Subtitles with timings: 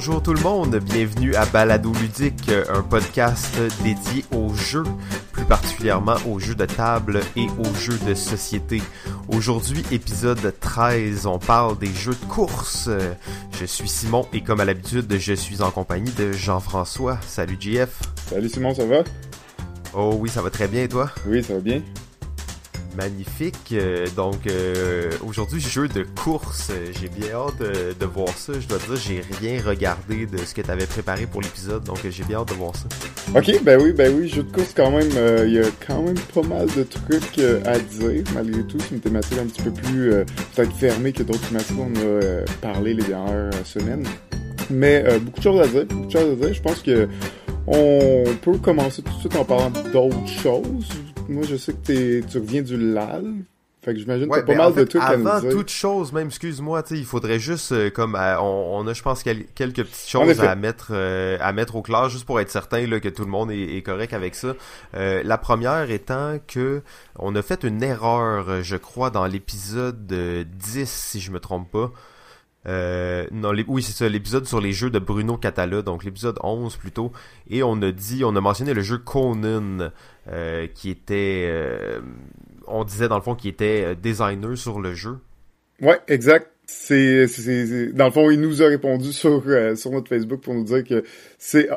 [0.00, 3.54] bonjour tout le monde, bienvenue à Balado Ludique, un podcast
[3.84, 4.84] dédié aux jeux,
[5.30, 8.80] plus particulièrement aux jeux de table et aux jeux de société.
[9.28, 12.88] Aujourd'hui, épisode 13, on parle des jeux de course.
[13.52, 17.18] Je suis Simon et comme à l'habitude, je suis en compagnie de Jean-François.
[17.26, 18.00] Salut JF.
[18.30, 19.04] Salut Simon, ça va?
[19.92, 21.10] Oh oui, ça va très bien et toi?
[21.26, 21.82] Oui, ça va bien.
[22.96, 23.72] Magnifique.
[23.72, 26.72] Euh, donc euh, aujourd'hui jeu de course.
[27.00, 28.52] J'ai bien hâte de, voir ça.
[28.58, 31.98] Je dois dire j'ai rien regardé de ce que tu avais préparé pour l'épisode, donc
[32.08, 32.86] j'ai bien hâte de voir ça.
[33.36, 35.10] Ok, ben oui, ben oui, jeu de course quand même.
[35.16, 38.78] Euh, il y a quand même pas mal de trucs à dire malgré tout.
[38.80, 40.12] C'est une thématique un petit peu plus
[40.78, 44.06] fermée que d'autres thématiques qu'on a parlé les dernières semaines.
[44.68, 46.54] Mais beaucoup de choses à dire, beaucoup de choses à dire.
[46.54, 47.08] Je pense que
[47.66, 50.88] on peut commencer tout de suite en parlant d'autres choses
[51.30, 53.24] moi, je sais que tu reviens du LAL.
[53.82, 55.32] Fait que j'imagine que t'as pas mal de trucs à nous dire.
[55.32, 59.22] Avant toute chose, même, excuse-moi, il faudrait juste, euh, comme, euh, on, a, je pense,
[59.22, 63.00] quelques petites choses à mettre, euh, à mettre au clair, juste pour être certain là,
[63.00, 64.54] que tout le monde est, correct avec ça.
[64.92, 66.82] la première étant que
[67.18, 71.90] on a fait une erreur, je crois, dans l'épisode 10, si je me trompe pas.
[72.66, 76.76] Euh, non, oui, c'est ça, l'épisode sur les jeux de Bruno Catala, donc l'épisode 11
[76.76, 77.12] plutôt.
[77.48, 79.90] Et on a dit, on a mentionné le jeu Conan,
[80.30, 82.00] euh, qui était, euh,
[82.68, 85.18] on disait dans le fond, qui était euh, designer sur le jeu.
[85.80, 86.52] Ouais, exact.
[86.66, 87.26] C'est,
[87.94, 89.42] dans le fond, il nous a répondu sur,
[89.74, 91.02] sur notre Facebook pour nous dire que
[91.36, 91.68] c'est,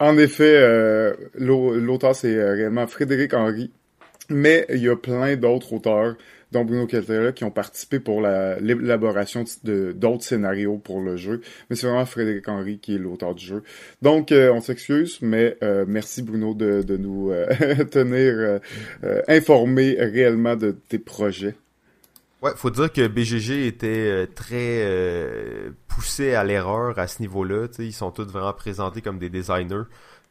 [0.00, 3.70] en effet, l'auteur c'est réellement Frédéric Henry,
[4.28, 6.16] mais il y a plein d'autres auteurs
[6.52, 11.42] dont Bruno Catala, qui ont participé pour l'élaboration d'autres scénarios pour le jeu.
[11.68, 13.62] Mais c'est vraiment Frédéric Henry qui est l'auteur du jeu.
[14.02, 17.46] Donc, euh, on s'excuse, mais euh, merci Bruno de, de nous euh,
[17.90, 18.60] tenir
[19.28, 21.54] informés réellement de tes projets.
[22.40, 24.86] Ouais, faut dire que BGG était très
[25.88, 27.66] poussé à l'erreur à ce niveau-là.
[27.80, 29.84] Ils sont tous vraiment présentés comme des designers.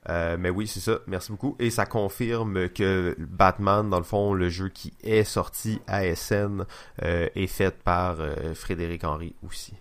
[0.09, 0.99] Euh, mais oui, c'est ça.
[1.07, 1.55] Merci beaucoup.
[1.59, 6.65] Et ça confirme que Batman, dans le fond, le jeu qui est sorti à SN,
[7.03, 9.73] euh, est fait par euh, Frédéric Henry aussi.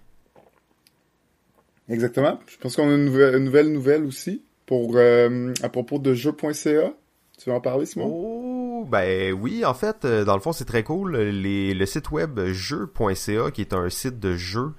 [1.88, 2.40] Exactement.
[2.46, 6.92] Je pense qu'on a une nouvelle, nouvelle, aussi pour à propos de jeux.ca.
[7.38, 8.10] Tu veux en parler, Simon?
[8.10, 11.16] Oh, ben oui, en fait, dans le fond, c'est très cool.
[11.16, 14.72] le site web jeux.ca, qui est un site de jeux,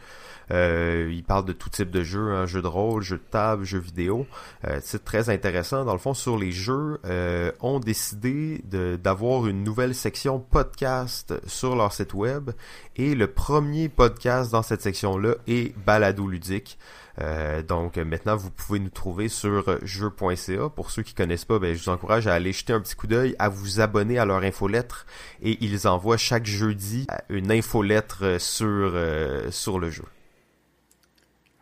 [0.51, 3.65] euh, il parle de tout type de jeux, hein, jeux de rôle, jeux de table,
[3.65, 4.25] jeux vidéo.
[4.65, 5.85] Euh, c'est très intéressant.
[5.85, 11.75] Dans le fond, sur les jeux, euh, ont décidé d'avoir une nouvelle section podcast sur
[11.75, 12.51] leur site web.
[12.95, 16.77] Et le premier podcast dans cette section-là est Balado Ludique.
[17.19, 20.69] Euh, donc maintenant, vous pouvez nous trouver sur jeu.ca.
[20.69, 23.07] Pour ceux qui connaissent pas, ben, je vous encourage à aller jeter un petit coup
[23.07, 25.07] d'œil, à vous abonner à leur infolettre
[25.41, 28.93] et ils envoient chaque jeudi une infolettre sur,
[29.49, 30.03] sur le jeu.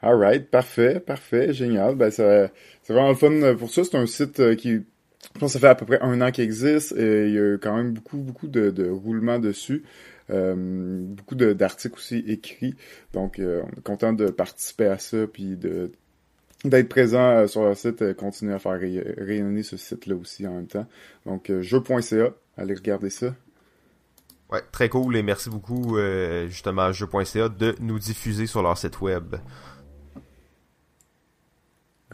[0.05, 1.95] Alright, parfait, parfait, génial.
[1.95, 2.51] Ben, c'est
[2.87, 3.83] vraiment le fun pour ça.
[3.83, 6.43] C'est un site euh, qui, je pense, ça fait à peu près un an qu'il
[6.43, 9.83] existe et il y a quand même beaucoup, beaucoup de, roulements dessus.
[10.29, 12.75] Euh, beaucoup d'articles aussi écrits.
[13.13, 15.57] Donc, euh, on est content de participer à ça puis
[16.63, 20.67] d'être présent sur le site, et continuer à faire rayonner ce site-là aussi en même
[20.67, 20.85] temps.
[21.25, 23.33] Donc, jeu.ca, allez regarder ça.
[24.51, 25.97] Ouais, très cool et merci beaucoup
[26.47, 29.37] justement à jeu.ca de nous diffuser sur leur site web.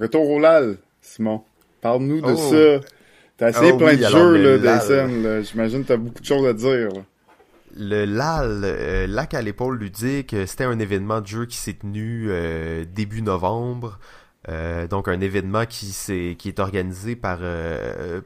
[0.02, 1.44] Retour au LAL, Simon.
[1.80, 2.36] Parle-nous de oh.
[2.36, 2.88] ça.
[3.38, 6.48] T'as essayé oh plein de jeux, là, des scènes, J'imagine que t'as beaucoup de choses
[6.48, 6.90] à dire,
[7.78, 11.74] Le LAL, euh, Lac à l'épaule ludique, euh, c'était un événement de jeu qui s'est
[11.74, 14.00] tenu euh, début novembre.
[14.90, 17.42] donc un événement qui, est, qui est organisé par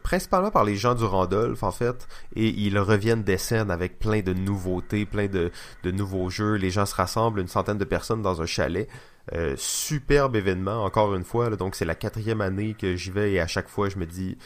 [0.02, 2.08] principalement par les gens du Randolph en fait
[2.38, 5.52] et ils reviennent des scènes avec plein de nouveautés, plein de,
[5.84, 6.54] de nouveaux jeux.
[6.54, 8.88] Les gens se rassemblent, une centaine de personnes dans un chalet.
[9.34, 11.50] Euh, superbe événement, encore une fois.
[11.56, 14.38] donc, c'est la quatrième année que j'y vais et à chaque fois, je me dis,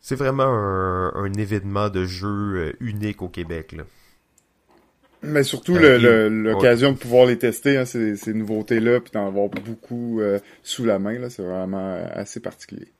[0.00, 3.74] c'est vraiment un, événement de jeu euh, unique au Québec.
[5.22, 10.20] Mais surtout euh, l'occasion de pouvoir les tester, hein, ces, nouveautés-là, puis d'en avoir beaucoup
[10.62, 12.92] sous la main, c'est vraiment assez particulier.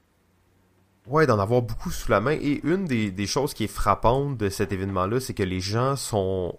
[1.06, 2.32] Ouais, d'en avoir beaucoup sous la main.
[2.40, 5.96] Et une des, des choses qui est frappante de cet événement-là, c'est que les gens
[5.96, 6.58] sont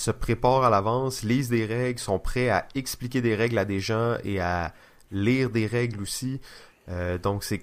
[0.00, 3.80] se préparent à l'avance, lisent des règles, sont prêts à expliquer des règles à des
[3.80, 4.72] gens et à
[5.12, 6.40] lire des règles aussi.
[6.88, 7.62] Euh, donc c'est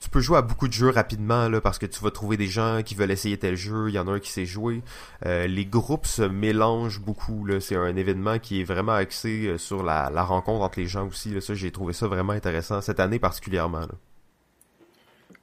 [0.00, 2.82] tu peux jouer à beaucoup de jeux rapidement parce que tu vas trouver des gens
[2.84, 4.82] qui veulent essayer tel jeu, il y en a un qui sait jouer.
[5.24, 9.82] Euh, les groupes se mélangent beaucoup c'est un événement qui est vraiment axé euh, sur
[9.82, 11.40] la, rencontre entre les gens aussi.
[11.40, 13.86] Ça j'ai trouvé ça vraiment intéressant cette année particulièrement.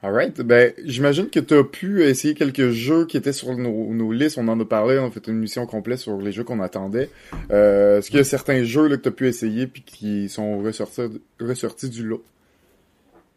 [0.04, 4.12] Alright, ben j'imagine que tu as pu essayer quelques jeux qui étaient sur nos, nos,
[4.12, 6.60] listes, on en a parlé, on a fait une mission complète sur les jeux qu'on
[6.60, 7.12] attendait.
[7.52, 10.28] Euh, Est-ce qu'il y a certains jeux là, que tu as pu essayer puis qui
[10.28, 11.04] sont ressortis,
[11.40, 12.24] ressortis du lot?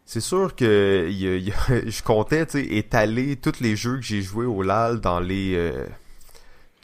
[0.07, 4.23] C'est sûr que y a, y a, je comptais étaler tous les jeux que j'ai
[4.23, 5.85] joués au LAL dans les euh,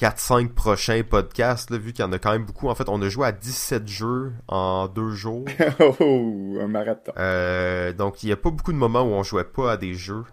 [0.01, 2.69] 4-5 prochains podcasts, là, vu qu'il y en a quand même beaucoup.
[2.69, 5.45] En fait, on a joué à 17 jeux en deux jours.
[6.01, 7.13] oh, un marathon.
[7.19, 9.95] Euh, donc, il n'y a pas beaucoup de moments où on jouait pas à des
[9.95, 10.25] jeux.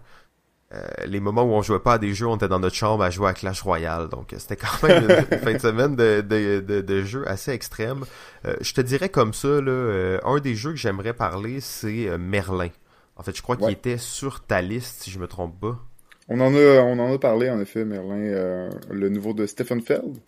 [0.72, 3.02] Euh, les moments où on jouait pas à des jeux, on était dans notre chambre
[3.02, 4.08] à jouer à Clash Royale.
[4.08, 8.04] Donc, c'était quand même une, fin de semaine de, de, de, de jeux assez extrême.
[8.46, 12.16] Euh, je te dirais comme ça, là, euh, un des jeux que j'aimerais parler, c'est
[12.16, 12.70] Merlin.
[13.16, 13.62] En fait, je crois ouais.
[13.64, 15.78] qu'il était sur ta liste, si je me trompe pas.
[16.28, 19.80] On en a, on en a parlé en effet, Merlin, euh, le nouveau de Stephen
[19.80, 20.18] Feld.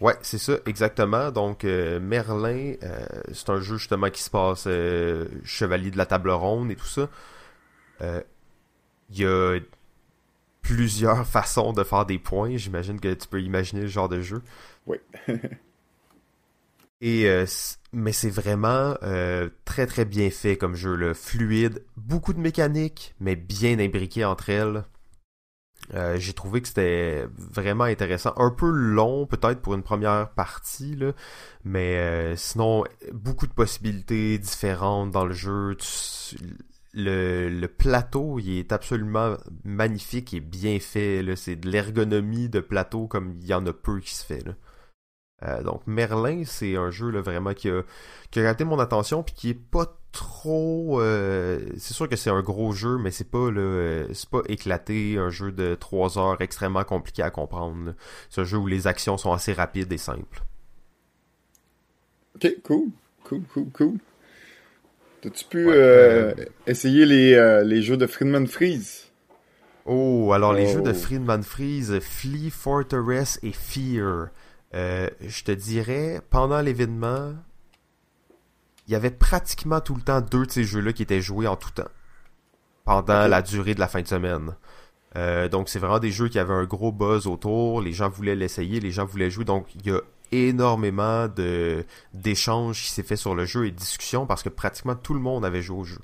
[0.00, 1.32] Ouais, c'est ça, exactement.
[1.32, 4.68] Donc euh, Merlin, euh, c'est un jeu justement qui se passe
[5.44, 7.08] chevalier de la table ronde et tout ça.
[8.00, 9.58] Il y a
[10.62, 12.56] plusieurs façons de faire des points.
[12.56, 14.42] J'imagine que tu peux imaginer le genre de jeu.
[14.86, 14.98] Oui.
[17.02, 17.26] Et
[17.94, 18.94] mais c'est vraiment
[19.64, 24.50] très très bien fait comme jeu, le fluide, beaucoup de mécanique, mais bien imbriqué entre
[24.50, 24.84] elles.
[25.94, 28.32] Euh, j'ai trouvé que c'était vraiment intéressant.
[28.36, 31.12] Un peu long peut-être pour une première partie, là,
[31.64, 35.76] mais euh, sinon, beaucoup de possibilités différentes dans le jeu.
[36.92, 41.24] Le, le, plateau, il est absolument magnifique et bien fait.
[41.36, 44.44] C'est de l'ergonomie de plateau comme il y en a peu qui se fait.
[44.44, 44.54] Là.
[45.42, 47.82] Euh, donc Merlin, c'est un jeu là, vraiment qui a,
[48.30, 51.00] qui a mon attention puis qui est pas trop.
[51.00, 54.42] Euh, c'est sûr que c'est un gros jeu, mais c'est pas là, euh, c'est pas
[54.48, 57.94] éclaté, un jeu de 3 heures extrêmement compliqué à comprendre.
[58.28, 60.42] C'est un jeu où les actions sont assez rapides et simples.
[62.36, 62.88] Ok, cool,
[63.24, 63.94] cool, cool, cool.
[65.22, 66.34] T'as-tu pu ouais, euh,
[66.66, 69.06] essayer les, les jeux de Friedman Freeze?
[69.86, 70.56] Oh, alors oh.
[70.56, 74.28] les jeux de Friedman Freeze, Flea, Fortress et Fear.
[74.74, 77.34] Euh, je te dirais, pendant l'événement,
[78.86, 81.56] il y avait pratiquement tout le temps deux de ces jeux-là qui étaient joués en
[81.56, 81.88] tout temps.
[82.84, 83.28] Pendant okay.
[83.28, 84.54] la durée de la fin de semaine.
[85.16, 88.36] Euh, donc c'est vraiment des jeux qui avaient un gros buzz autour, les gens voulaient
[88.36, 90.00] l'essayer, les gens voulaient jouer, donc il y a
[90.30, 91.84] énormément de
[92.14, 95.20] d'échanges qui s'est fait sur le jeu et de discussions parce que pratiquement tout le
[95.20, 95.98] monde avait joué au jeu.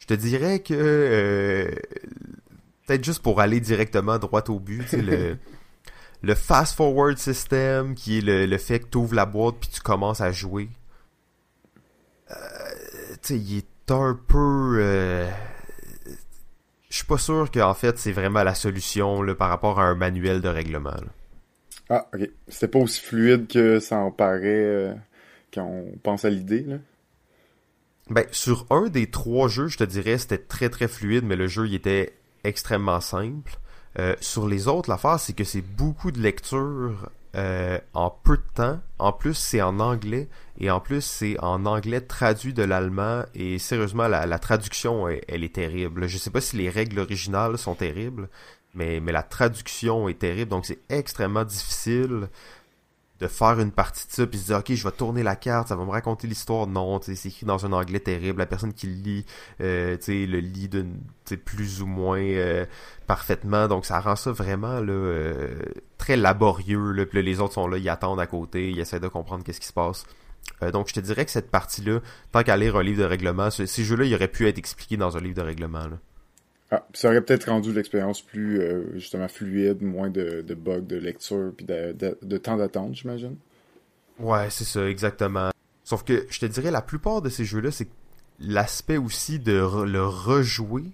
[0.00, 1.70] Je te dirais que euh,
[2.86, 5.36] peut-être juste pour aller directement droit au but, le
[6.26, 9.70] le fast forward system qui est le, le fait que tu ouvres la boîte puis
[9.72, 10.68] tu commences à jouer.
[12.30, 12.34] Euh,
[13.22, 15.30] tu sais il est un peu euh...
[16.88, 19.94] je suis pas sûr qu'en fait c'est vraiment la solution là, par rapport à un
[19.94, 21.06] manuel de règlement là.
[21.88, 22.28] ah ok.
[22.48, 24.92] C'était pas aussi fluide que ça en paraît euh,
[25.54, 26.76] quand on pense à l'idée là?
[28.10, 31.46] Ben sur un des trois jeux je te dirais c'était très très fluide mais le
[31.46, 32.12] jeu il était
[32.42, 33.52] extrêmement simple
[33.98, 38.42] euh, sur les autres, l'affaire, c'est que c'est beaucoup de lecture euh, en peu de
[38.54, 38.80] temps.
[38.98, 40.28] En plus, c'est en anglais.
[40.58, 43.24] Et en plus, c'est en anglais traduit de l'allemand.
[43.34, 46.08] Et sérieusement, la, traduction, elle, elle, est terrible.
[46.08, 48.28] Je sais pas si les règles originales sont terribles,
[48.74, 50.50] mais, mais la traduction est terrible.
[50.50, 52.28] Donc, c'est extrêmement difficile
[53.20, 55.68] de faire une partie de ça puis se dire ok je vais tourner la carte
[55.68, 56.66] ça va me raconter l'histoire.
[56.66, 58.38] Non c'est écrit dans un anglais terrible.
[58.38, 59.24] La personne qui lit
[59.60, 61.00] euh, le lit d'une
[61.44, 62.66] plus ou moins euh,
[63.06, 63.68] parfaitement.
[63.68, 65.58] Donc ça rend ça vraiment là euh,
[65.98, 69.44] très laborieux là, les autres sont là ils attendent à côté ils essaient de comprendre
[69.44, 70.04] qu'est-ce qui se passe.
[70.62, 72.00] Euh, donc je te dirais que cette partie là
[72.32, 74.96] tant qu'à lire un livre de règlement ces jeux là il aurait pu être expliqué
[74.96, 75.88] dans un livre de règlement.
[76.70, 80.96] Ah, ça aurait peut-être rendu l'expérience plus euh, justement fluide, moins de, de bugs de
[80.96, 83.36] lecture puis de, de, de temps d'attente, j'imagine.
[84.18, 85.50] Ouais, c'est ça, exactement.
[85.84, 87.88] Sauf que je te dirais la plupart de ces jeux-là, c'est
[88.40, 90.90] l'aspect aussi de re le rejouer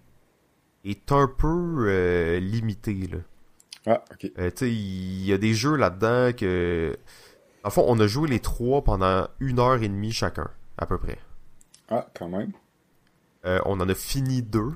[0.84, 3.18] est un peu euh, limité là.
[3.86, 4.30] Ah, ok.
[4.38, 6.96] Euh, tu sais, il y a des jeux là-dedans que,
[7.64, 10.98] en fond, on a joué les trois pendant une heure et demie chacun, à peu
[10.98, 11.18] près.
[11.88, 12.52] Ah, quand même.
[13.44, 14.74] On en a fini deux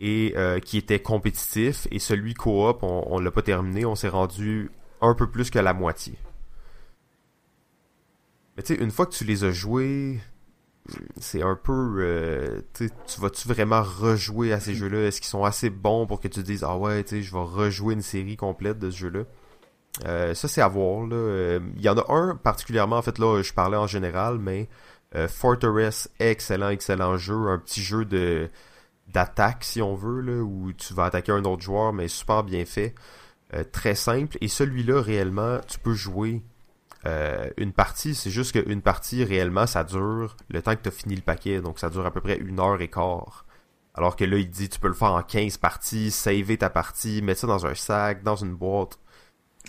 [0.00, 1.86] et euh, qui était compétitif.
[1.90, 3.84] Et celui coop on, on l'a pas terminé.
[3.84, 6.14] On s'est rendu un peu plus que la moitié.
[8.56, 10.18] Mais tu sais une fois que tu les as joués
[11.18, 12.88] c'est un peu euh, tu
[13.20, 16.40] vas-tu vraiment rejouer à ces jeux là est-ce qu'ils sont assez bons pour que tu
[16.40, 19.08] te dises ah ouais tu sais je vais rejouer une série complète de ce jeu
[19.08, 19.20] là
[20.06, 21.58] euh, ça c'est à voir là.
[21.76, 24.68] Il y en a un particulièrement en fait là je parlais en général mais
[25.28, 27.48] Fortress excellent excellent jeu.
[27.48, 28.48] Un petit jeu de
[29.08, 32.64] d'attaque si on veut là où tu vas attaquer un autre joueur mais super bien
[32.64, 32.94] fait
[33.54, 36.42] euh, très simple et celui-là réellement tu peux jouer
[37.06, 40.92] euh, une partie, c'est juste qu'une partie, réellement, ça dure le temps que tu as
[40.92, 41.60] fini le paquet.
[41.60, 43.46] Donc, ça dure à peu près une heure et quart.
[43.94, 47.22] Alors que là, il dit, tu peux le faire en 15 parties, saver ta partie,
[47.22, 48.98] mettre ça dans un sac, dans une boîte.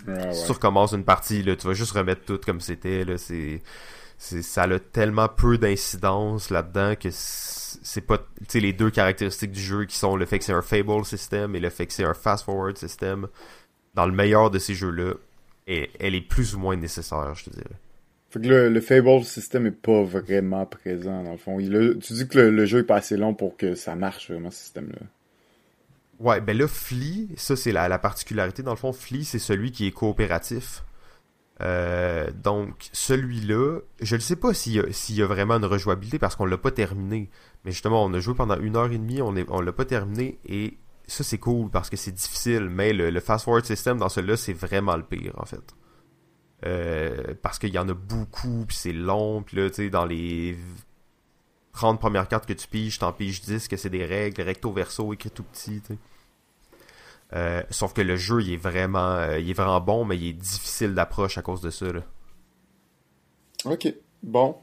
[0.06, 3.04] Ah, Si tu recommences une partie, là, tu vas juste remettre tout comme c'était.
[3.04, 3.62] Là, c'est,
[4.18, 9.60] ça a tellement peu d'incidence là-dedans que c'est pas, tu sais, les deux caractéristiques du
[9.60, 12.04] jeu qui sont le fait que c'est un Fable system et le fait que c'est
[12.04, 13.28] un fast forward system.
[13.94, 15.14] Dans le meilleur de ces jeux-là,
[15.66, 17.76] et elle est plus ou moins nécessaire, je te dirais.
[18.30, 21.58] Fait que le, le Fable système est pas vraiment présent, dans le fond.
[21.60, 24.30] Il tu dis que le, le jeu est pas assez long pour que ça marche,
[24.30, 25.06] vraiment, ce système-là.
[26.20, 28.62] Ouais, ben là, Flea, ça c'est la, la particularité.
[28.62, 30.82] Dans le fond, Flea, c'est celui qui est coopératif.
[31.60, 36.18] Euh, donc, celui-là, je ne sais pas s'il y, a- s'il y vraiment une rejouabilité
[36.18, 37.30] parce qu'on l'a pas terminé.
[37.64, 40.38] Mais justement, on a joué pendant une heure et demie, on, on l'a pas terminé
[40.46, 42.68] et ça c'est cool parce que c'est difficile.
[42.70, 45.74] Mais le, le fast-forward system dans celui-là, c'est vraiment le pire en fait.
[46.66, 50.04] Euh, parce qu'il y en a beaucoup, puis c'est long, puis là, tu sais, dans
[50.04, 50.56] les
[51.72, 55.12] 30 premières cartes que tu piges, t'en piges 10, que c'est des règles, recto verso,
[55.12, 55.98] écrit tout petit, tu sais.
[57.34, 60.28] Euh, sauf que le jeu, il est vraiment, euh, il est vraiment bon, mais il
[60.28, 62.00] est difficile d'approche à cause de ça, là.
[63.64, 63.92] Ok,
[64.22, 64.56] bon.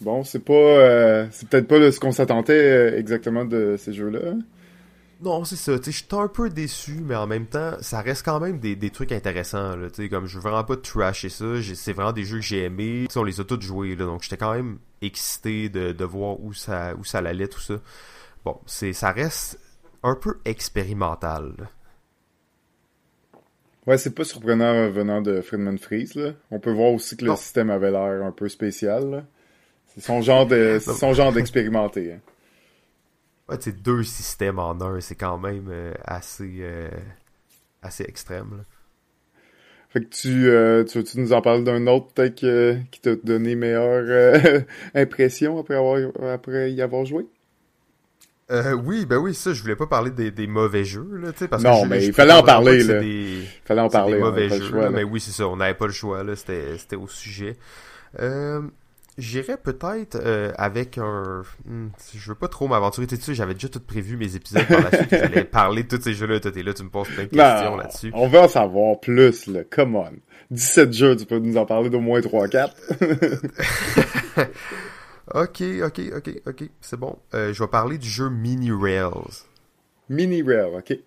[0.00, 0.52] Bon, c'est pas...
[0.52, 4.34] euh, c'est peut-être pas là, ce qu'on s'attendait exactement de ces jeux-là.
[5.20, 5.76] Non, c'est ça.
[5.78, 8.76] Tu sais, j'étais un peu déçu, mais en même temps, ça reste quand même des,
[8.76, 9.74] des trucs intéressants.
[9.74, 11.60] Là, tu sais, comme je veux vraiment pas trasher ça.
[11.74, 13.08] C'est vraiment des jeux que j'ai aimés.
[13.16, 16.52] On les a tous joués, là, donc j'étais quand même excité de, de voir où
[16.52, 17.74] ça, où ça allait, tout ça.
[18.44, 19.58] Bon, c'est, ça reste
[20.04, 21.52] un peu expérimental.
[21.58, 21.64] là.
[23.86, 26.32] Ouais, c'est pas surprenant euh, venant de Friedman Freeze, là.
[26.50, 27.36] On peut voir aussi que le Non.
[27.36, 29.24] système avait l'air un peu spécial.
[29.86, 32.12] C'est son genre de, c'est son genre d'expérimenter.
[32.14, 32.20] hein.
[33.48, 36.90] Ouais, tu sais, deux systèmes en un, c'est quand même euh, assez, euh,
[37.82, 38.58] assez extrême.
[38.58, 38.64] là.
[39.90, 42.34] Fait que tu, euh, tu, tu nous en parles d'un autre peut-être
[42.90, 45.98] qui t'a donné meilleure impression après avoir
[46.30, 47.26] après y avoir joué?
[48.50, 51.40] Euh, oui, ben oui, ça, je voulais pas parler des, des mauvais jeux, là, tu
[51.40, 52.98] sais, parce Non, que je- mais il fallait en parler, là.
[53.00, 54.90] des- Fallait en parler, des mauvais jeux, choix, là, là.
[54.90, 57.56] mais oui, c'est ça, on n'avait pas le choix, là, c'était c'était au sujet.
[58.20, 58.62] Euh,
[59.18, 61.42] J'irais peut-être euh, avec un...
[61.66, 64.80] hmm, je veux pas trop m'aventurer, tu sais, j'avais déjà tout prévu mes épisodes par
[64.80, 67.24] la suite, j'allais parler de tous ces jeux-là, toi t'es là, tu me poses plein
[67.24, 68.10] de questions Non, là-dessus.
[68.14, 69.60] on veut en savoir plus, là.
[69.68, 70.12] Come on.
[70.52, 72.70] 17 jeux, tu peux nous en parler d'au moins 3-4.
[75.34, 77.18] Ok, ok, ok, ok, c'est bon.
[77.34, 79.44] Euh, je vais parler du jeu Mini Rails.
[80.08, 80.98] Mini Rail, ok.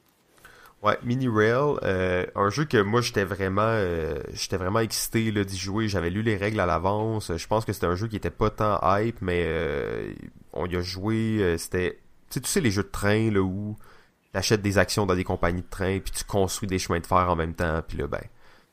[0.84, 5.58] Ouais, Mini Rail, euh, un jeu que moi j'étais vraiment euh, j'étais vraiment excité d'y
[5.58, 5.88] jouer.
[5.88, 7.36] J'avais lu les règles à l'avance.
[7.36, 10.12] Je pense que c'était un jeu qui était pas tant hype, mais euh,
[10.54, 11.56] on y a joué.
[11.60, 12.00] c'était,
[12.30, 13.76] tu sais, tu sais les jeux de train là où
[14.34, 17.30] t'achètes des actions dans des compagnies de train, puis tu construis des chemins de fer
[17.30, 18.22] en même temps, puis là ben,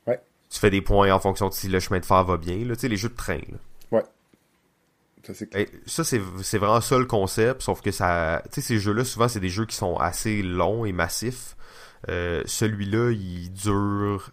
[0.06, 0.20] Ouais.
[0.48, 2.56] tu fais des points en fonction de si le chemin de fer va bien.
[2.64, 3.36] Là, tu sais les jeux de train.
[3.36, 3.58] Là.
[5.28, 8.42] Ça, c'est ça, c'est c'est vraiment ça le concept, sauf que ça.
[8.46, 11.54] Tu sais, ces jeux-là, souvent, c'est des jeux qui sont assez longs et massifs.
[12.08, 14.30] Euh, Celui-là, il dure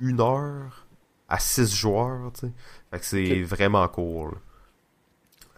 [0.00, 0.86] une heure
[1.28, 2.52] à six joueurs, tu sais.
[2.90, 4.32] Fait que c'est vraiment court.
[4.32, 4.38] là.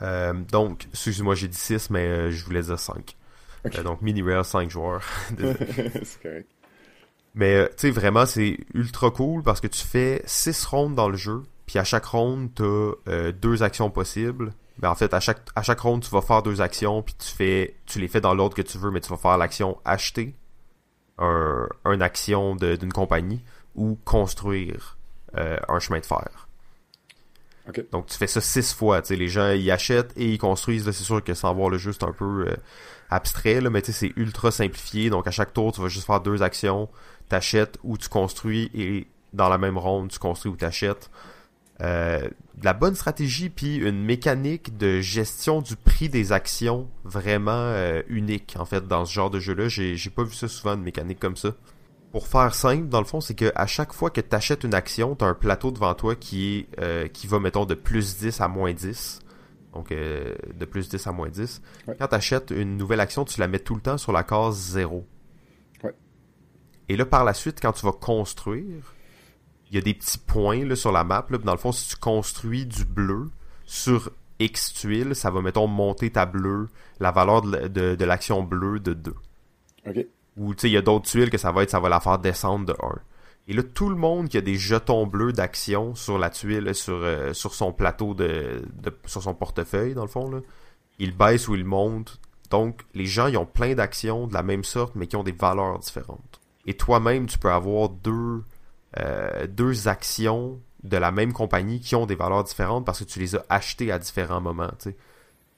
[0.03, 3.17] Euh, donc, excusez-moi, j'ai dit 6, mais euh, je voulais dire 5.
[3.65, 3.83] Ok.
[3.83, 5.03] donc, Mini Rail, 5 joueurs.
[5.31, 5.57] Désolé.
[6.05, 6.49] c'est correct.
[7.35, 11.17] Mais tu sais vraiment c'est ultra cool parce que tu fais 6 rondes dans le
[11.17, 12.63] jeu, puis à chaque ronde tu
[13.11, 14.53] as deux actions possibles.
[14.83, 17.29] Mais en fait à chaque à chaque ronde tu vas faire deux actions puis tu
[17.29, 20.35] fais tu les fais dans l'ordre que tu veux mais tu vas faire l'action acheter
[21.17, 23.43] un une action d'une compagnie
[23.75, 24.99] ou construire
[25.39, 26.47] euh, un chemin de fer.
[27.91, 30.85] Donc tu fais ça six fois, tu les gens ils achètent et ils construisent.
[30.85, 32.57] C'est sûr que sans voir le jeu c'est un peu euh,
[33.09, 35.09] abstrait là mais tu c'est ultra simplifié.
[35.09, 36.91] Donc à chaque tour tu vas juste faire deux actions.
[37.31, 41.09] T'achètes ou tu construis et dans la même ronde tu construis ou t'achètes
[41.83, 42.21] euh,
[42.57, 48.03] de la bonne stratégie puis une mécanique de gestion du prix des actions vraiment euh,
[48.09, 50.75] unique en fait dans ce genre de jeu là j'ai j'ai pas vu ça souvent
[50.75, 51.55] une mécanique comme ça.
[52.13, 55.15] Pour faire simple dans le fond c'est que à chaque fois que t'achètes une action
[55.17, 58.49] t'as un plateau devant toi qui est euh, qui va mettons de plus 10 à
[58.49, 59.19] moins 10
[59.75, 61.97] donc de plus 10 à moins 10 Ouais.
[61.99, 65.05] quand t'achètes une nouvelle action tu la mets tout le temps sur la case 0
[65.83, 65.95] Ouais.
[66.91, 68.95] et là, par la suite, quand tu vas construire,
[69.73, 71.27] il y a des petits points là, sur la map.
[71.31, 71.39] Là.
[71.39, 73.31] Dans le fond, si tu construis du bleu
[73.65, 76.69] sur X tuiles, ça va, mettons, monter ta bleue,
[77.01, 79.15] la valeur de, la- de, de l'action bleue de 2.
[79.89, 80.07] Ok.
[80.37, 82.01] Ou, tu sais, il y a d'autres tuiles que ça va être, ça va la
[82.01, 82.77] faire descendre de 1.
[83.49, 86.95] Et là, tout le monde qui a des jetons bleus d'action sur la tuile, sur,
[86.95, 90.39] euh, sur son plateau de, de- sur son portefeuille, dans le fond, là,
[90.99, 92.21] il baisse ou il monte.
[92.51, 95.33] Donc, les gens, ils ont plein d'actions de la même sorte, mais qui ont des
[95.33, 96.41] valeurs différentes.
[96.67, 98.43] Et toi-même, tu peux avoir deux,
[99.01, 103.19] euh, deux actions de la même compagnie qui ont des valeurs différentes parce que tu
[103.21, 104.71] les as achetés à différents moments.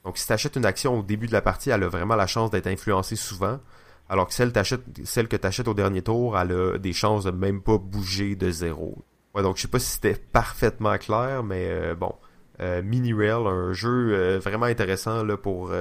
[0.03, 2.27] Donc si tu achètes une action au début de la partie, elle a vraiment la
[2.27, 3.59] chance d'être influencée souvent.
[4.07, 7.61] Alors que celle, que tu achètes au dernier tour, elle a des chances de même
[7.61, 9.03] pas bouger de zéro.
[9.33, 12.13] Ouais, donc je sais pas si c'était parfaitement clair, mais euh, bon.
[12.61, 15.71] Euh, Mini Rail, un jeu vraiment intéressant là, pour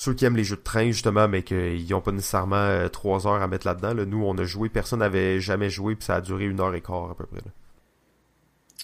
[0.00, 3.42] ceux qui aiment les jeux de train justement, mais qu'ils n'ont pas nécessairement trois heures
[3.42, 3.94] à mettre là-dedans.
[3.94, 4.04] Là.
[4.06, 6.80] Nous, on a joué, personne n'avait jamais joué, puis ça a duré une heure et
[6.80, 7.40] quart à peu près.
[7.44, 7.50] Là.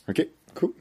[0.09, 0.73] Ok, cool.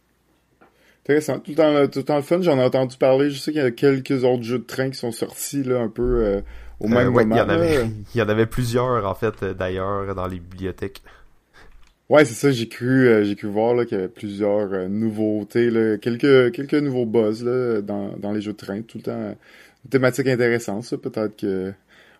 [1.03, 1.39] Intéressant.
[1.39, 3.29] Tout le temps, le fun, j'en ai entendu parler.
[3.29, 5.87] Je sais qu'il y a quelques autres jeux de train qui sont sortis là un
[5.87, 6.41] peu
[6.79, 7.35] au même moment.
[7.35, 7.85] Il y, en avait,
[8.15, 11.03] il y en avait plusieurs en fait d'ailleurs dans les bibliothèques.
[12.09, 15.69] Ouais, c'est ça, j'ai cru euh, j'ai cru voir qu'il y avait plusieurs euh, nouveautés,
[15.69, 19.35] là, quelques quelques nouveaux buzz là, dans, dans les jeux de train, tout le temps
[19.85, 21.73] une thématique intéressante, ça, peut-être que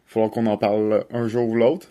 [0.05, 1.87] falloir qu'on en parle un jour ou l'autre.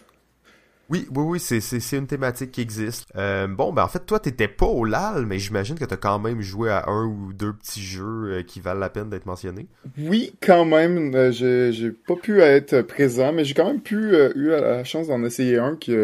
[0.90, 3.06] Oui, oui, oui, c'est, une thématique qui existe.
[3.16, 6.18] Euh, bon, ben en fait, toi, t'étais pas au LAL, mais j'imagine que t'as quand
[6.18, 9.68] même joué à un ou deux petits jeux qui valent la peine d'être mentionnés.
[9.96, 11.32] Oui, quand même.
[11.32, 15.24] j'ai, j'ai pas pu être présent, mais j'ai quand même pu eu la chance d'en
[15.24, 15.96] essayer un qui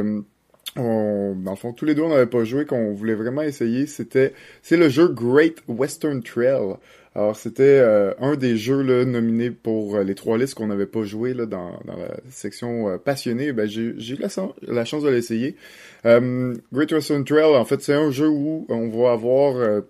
[0.77, 3.87] on, dans le fond, tous les deux, on n'avait pas joué, qu'on voulait vraiment essayer.
[3.87, 4.33] C'était,
[4.63, 6.77] c'est le jeu Great Western Trail.
[7.19, 10.87] Alors, c'était euh, un des jeux là, nominés pour euh, les trois listes qu'on n'avait
[10.87, 13.53] pas joué là, dans, dans la section euh, passionnée.
[13.53, 14.29] Ben, j'ai, eu la,
[14.69, 15.57] la, chance de l'essayer.
[16.05, 19.83] Great Western Trail, en fait, c'est un jeu où on va avoir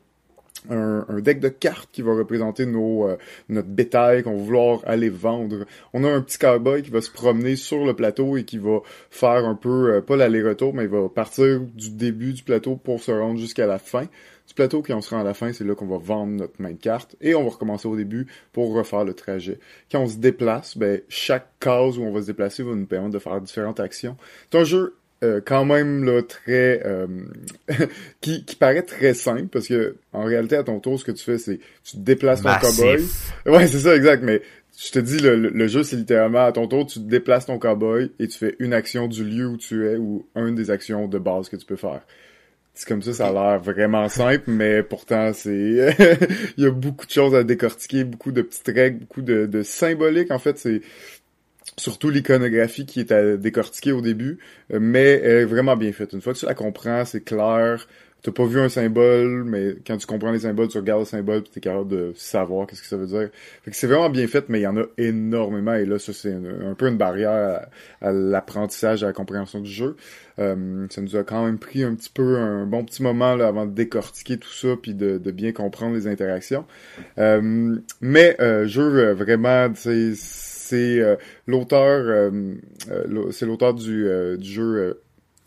[0.70, 3.06] un, deck de cartes qui va représenter nos,
[3.50, 5.66] notre bétail qu'on va vouloir aller vendre.
[5.92, 8.80] On a un petit cowboy qui va se promener sur le plateau et qui va
[9.10, 13.12] faire un peu, pas l'aller-retour, mais il va partir du début du plateau pour se
[13.12, 14.08] rendre jusqu'à la fin
[14.48, 14.82] du plateau.
[14.82, 16.80] Quand on se rend à la fin, c'est là qu'on va vendre notre main de
[16.80, 19.60] carte et on va recommencer au début pour refaire le trajet.
[19.92, 23.12] Quand on se déplace, ben, chaque case où on va se déplacer va nous permettre
[23.12, 24.16] de faire différentes actions.
[24.50, 27.08] C'est un jeu euh, quand même là très euh,
[28.20, 31.24] qui, qui paraît très simple parce que en réalité à ton tour ce que tu
[31.24, 33.02] fais c'est tu te déplaces ton cowboy
[33.46, 34.42] ouais c'est ça exact mais
[34.78, 37.58] je te dis le, le jeu c'est littéralement à ton tour tu te déplaces ton
[37.58, 41.08] cowboy et tu fais une action du lieu où tu es ou une des actions
[41.08, 42.02] de base que tu peux faire
[42.78, 45.50] c'est comme ça, ça a l'air vraiment simple, mais pourtant c'est,
[46.56, 49.64] il y a beaucoup de choses à décortiquer, beaucoup de petites règles, beaucoup de, de
[49.64, 50.30] symboliques.
[50.30, 50.82] En fait, c'est,
[51.76, 54.38] surtout l'iconographie qui est à décortiquer au début,
[54.72, 56.12] euh, mais elle est vraiment bien faite.
[56.12, 57.88] Une fois que tu la comprends, c'est clair.
[58.22, 61.42] T'as pas vu un symbole, mais quand tu comprends les symboles, tu regardes le symbole,
[61.44, 63.30] tu es capable de savoir qu'est-ce que ça veut dire.
[63.62, 66.12] Fait que c'est vraiment bien fait, mais il y en a énormément, et là, ça
[66.12, 67.68] c'est un, peu une barrière
[68.00, 69.96] à, l'apprentissage, à la compréhension du jeu.
[70.40, 73.46] Euh, ça nous a quand même pris un petit peu, un bon petit moment là,
[73.46, 76.64] avant de décortiquer tout ça, puis de, bien comprendre les interactions.
[77.18, 79.68] Euh, mais euh, jeu vraiment,
[80.68, 82.54] c'est euh, l'auteur, euh,
[82.90, 84.06] euh, c'est l'auteur du,
[84.38, 85.00] du jeu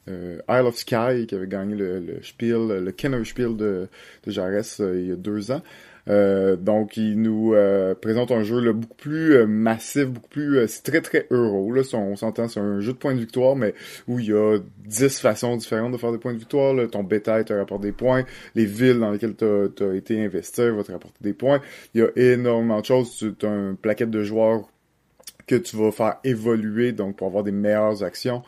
[0.08, 3.88] Isle of Sky qui avait gagné le, le Spiel, le Kenner Spiel de,
[4.26, 5.62] de Jarès il y a deux ans.
[6.10, 10.68] Euh, donc, il nous euh, présente un jeu là, beaucoup plus euh, massif, beaucoup plus...
[10.68, 11.72] c'est très, très euro.
[11.72, 13.74] Là, on, s'entend, c'est un jeu de points de victoire, mais
[14.08, 16.74] où il y a dix façons différentes de faire des points de victoire.
[16.74, 16.88] Là.
[16.88, 18.26] Ton bétail te rapporte des points.
[18.56, 21.62] Les villes dans lesquelles tu as, été investi vont te rapporter des points.
[21.94, 23.18] Il y a énormément de choses.
[23.38, 24.70] Tu as un plaquette de joueurs
[25.48, 28.42] que tu vas faire évoluer, donc pour avoir des meilleures actions,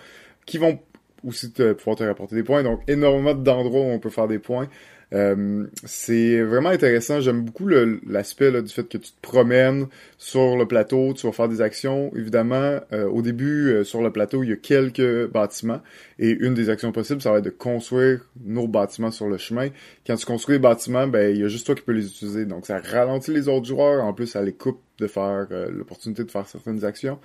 [0.45, 0.79] qui vont
[1.23, 2.63] aussi te, pouvoir te rapporter des points.
[2.63, 4.67] Donc, énormément d'endroits où on peut faire des points.
[5.13, 7.21] Euh, c'est vraiment intéressant.
[7.21, 11.47] J'aime beaucoup l'aspect du fait que tu te promènes sur le plateau, tu vas faire
[11.47, 12.11] des actions.
[12.15, 15.81] Évidemment, euh, au début, euh, sur le plateau, il y a quelques bâtiments.
[16.17, 19.69] Et une des actions possibles, ça va être de construire nos bâtiments sur le chemin.
[20.07, 22.45] Quand tu construis les bâtiments, ben il y a juste toi qui peux les utiliser.
[22.45, 24.03] Donc ça ralentit les autres joueurs.
[24.03, 27.19] En plus, ça les coupe de faire l'opportunité de faire certaines actions.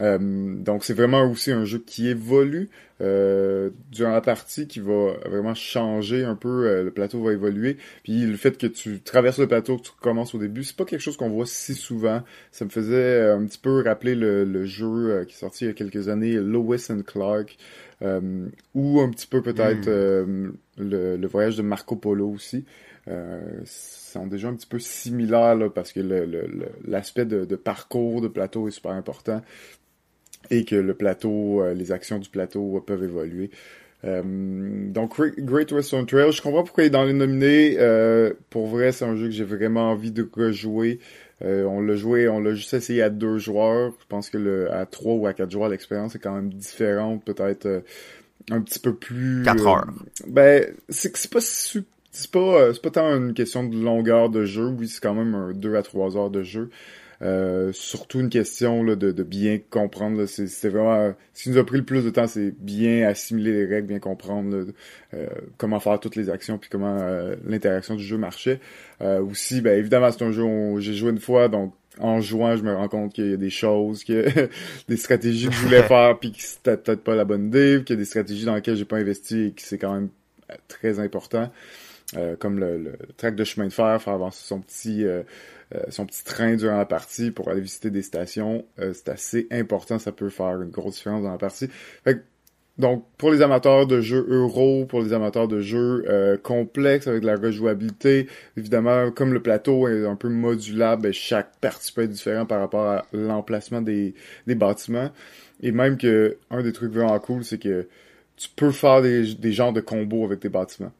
[0.00, 2.70] Euh, donc c'est vraiment aussi un jeu qui évolue
[3.02, 6.66] euh, durant la partie, qui va vraiment changer un peu.
[6.66, 7.76] Euh, le plateau va évoluer.
[8.02, 10.86] Puis le fait que tu traverses le plateau, que tu commences au début, c'est pas
[10.86, 12.22] quelque chose qu'on voit si souvent.
[12.52, 15.74] Ça me faisait un petit peu rappeler le, jeu qui est sorti il y a
[15.74, 17.56] quelques années, Lois and Clark,
[18.74, 20.52] ou un petit peu peut-être hmm.
[20.78, 22.64] le, voyage de Marco Polo aussi.
[23.08, 25.98] Euh, sont déjà un petit peu similaires là, parce que
[26.86, 29.42] l'aspect de, de, parcours de plateau est super important
[30.50, 33.50] et que le plateau, euh, les actions du plateau peuvent évoluer.
[34.04, 34.22] Euh,
[34.90, 37.76] donc Great Western Trail, je comprends pourquoi il est dans les nominés.
[37.78, 40.98] Euh, pour vrai, c'est un jeu que j'ai vraiment envie de rejouer.
[41.40, 43.92] on l'a joué, on l'a juste essayé à deux joueurs.
[44.00, 47.24] Je pense que le, à trois ou à quatre joueurs, l'expérience est quand même différente,
[47.24, 47.82] peut-être
[48.50, 49.42] un petit peu plus.
[49.44, 49.86] Quatre heures.
[50.26, 51.84] ben, c'est c'est pas c'est
[52.32, 54.66] pas c'est pas tant une question de longueur de jeu.
[54.66, 56.70] Oui, c'est quand même un deux à trois heures de jeu.
[57.72, 60.26] Surtout une question là, de, de bien comprendre.
[60.26, 63.66] C'est vraiment ce qui nous a pris le plus de temps, c'est bien assimiler les
[63.66, 64.66] règles, bien comprendre
[65.56, 66.98] comment faire toutes les actions, puis comment
[67.46, 68.60] l'interaction du jeu marchait.
[69.00, 72.62] aussi, ben évidemment, c'est un jeu où j'ai joué une fois, donc en jouant, je
[72.62, 74.48] me rends compte qu'il y a des choses, que
[74.88, 77.94] des stratégies que je voulais faire puis que c'était peut-être pas la bonne idée, qu'il
[77.94, 80.08] y a des stratégies dans lesquelles j'ai pas investi et que c'est quand même
[80.50, 81.50] euh, très important.
[82.18, 85.22] Euh, comme le, le, track de chemin de fer, faire avancer son petit euh,
[85.88, 90.12] son petit train durant la partie pour aller visiter des stations, c'est assez important, ça
[90.12, 91.68] peut faire une grosse différence dans la partie.
[92.04, 92.22] Fait
[92.78, 97.20] donc, pour les amateurs de jeux euro, pour les amateurs de jeux euh, complexes avec
[97.20, 102.02] de la rejouabilité, évidemment, comme le plateau est un peu modulable, ben, chaque partie peut
[102.02, 104.14] être différente par rapport à l'emplacement des,
[104.46, 105.10] des bâtiments.
[105.60, 107.88] Et même que un des trucs vraiment cool, c'est que
[108.36, 110.92] tu peux faire des, des genres de combos avec tes bâtiments.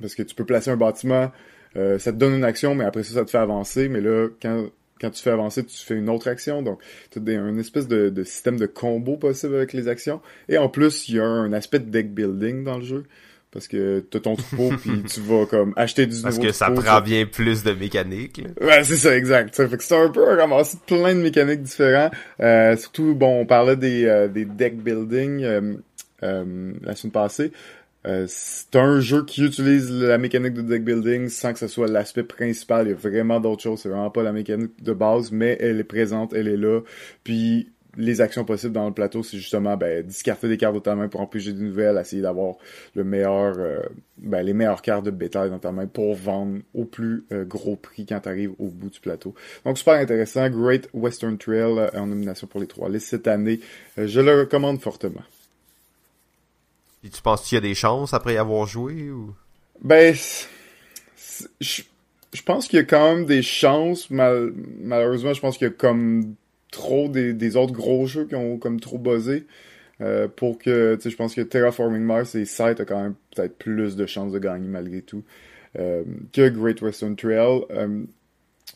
[0.00, 1.30] Parce que tu peux placer un bâtiment,
[1.76, 3.88] euh, ça te donne une action, mais après ça, ça te fait avancer.
[3.88, 4.66] Mais là, quand
[5.00, 6.62] quand tu fais avancer, tu fais une autre action.
[6.62, 10.20] Donc, tu as une espèce de, de, système de combo possible avec les actions.
[10.48, 13.04] Et en plus, il y a un aspect de deck building dans le jeu.
[13.50, 16.70] Parce que t'as ton troupeau, puis tu vas comme acheter du Parce nouveau que ça
[16.70, 18.42] prend bien plus de mécanique.
[18.60, 19.54] Ouais, c'est ça, exact.
[19.54, 22.10] Ça fait que c'est un peu un ramassis de plein de mécaniques différents.
[22.40, 25.74] Euh, surtout, bon, on parlait des, euh, des deck building euh,
[26.24, 27.52] euh, la semaine passée.
[28.06, 31.88] Euh, c'est un jeu qui utilise la mécanique de deck building sans que ce soit
[31.88, 32.86] l'aspect principal.
[32.86, 33.80] Il y a vraiment d'autres choses.
[33.80, 36.80] C'est vraiment pas la mécanique de base, mais elle est présente, elle est là.
[37.22, 40.94] Puis les actions possibles dans le plateau, c'est justement ben, discarter des cartes de ta
[40.94, 42.56] main pour empêcher des nouvelles, essayer d'avoir
[42.94, 43.80] le meilleur, euh,
[44.18, 47.76] ben, les meilleures cartes de bétail dans ta main pour vendre au plus euh, gros
[47.76, 49.34] prix quand tu arrives au bout du plateau.
[49.64, 50.48] Donc super intéressant.
[50.50, 53.60] Great Western Trail en nomination pour les trois listes cette année.
[53.96, 55.22] je le recommande fortement.
[57.04, 59.34] Et tu penses qu'il y a des chances après y avoir joué ou?
[59.82, 60.14] Ben,
[61.60, 61.82] je,
[62.44, 64.08] pense qu'il y a quand même des chances.
[64.10, 66.34] malheureusement, je pense qu'il y a comme
[66.70, 69.46] trop des, autres gros jeux qui ont comme trop buzzé.
[70.00, 73.14] Euh, pour que, tu sais, je pense que Terraforming Mars et Sight a quand même
[73.34, 75.22] peut-être plus de chances de gagner malgré tout
[75.78, 77.60] euh, que Great Western Trail.
[77.70, 78.02] Euh,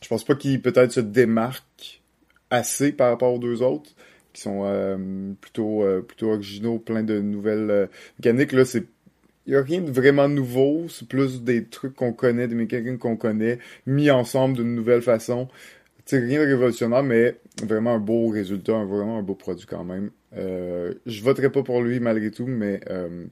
[0.01, 2.03] je pense pas qu'il peut-être se démarque
[2.51, 3.91] assez par rapport aux deux autres
[4.39, 4.97] qui sont euh,
[5.41, 7.87] plutôt euh, plutôt originaux, plein de nouvelles euh,
[8.19, 8.53] mécaniques.
[8.53, 8.85] Là, c'est
[9.47, 12.99] il n'y a rien de vraiment nouveau, c'est plus des trucs qu'on connaît, des mécaniques
[12.99, 15.49] qu'on connaît, mis ensemble d'une nouvelle façon.
[16.05, 20.11] C'est rien de révolutionnaire, mais vraiment un beau résultat, vraiment un beau produit quand même.
[20.37, 23.25] Euh, je voterai pas pour lui malgré tout, mais euh,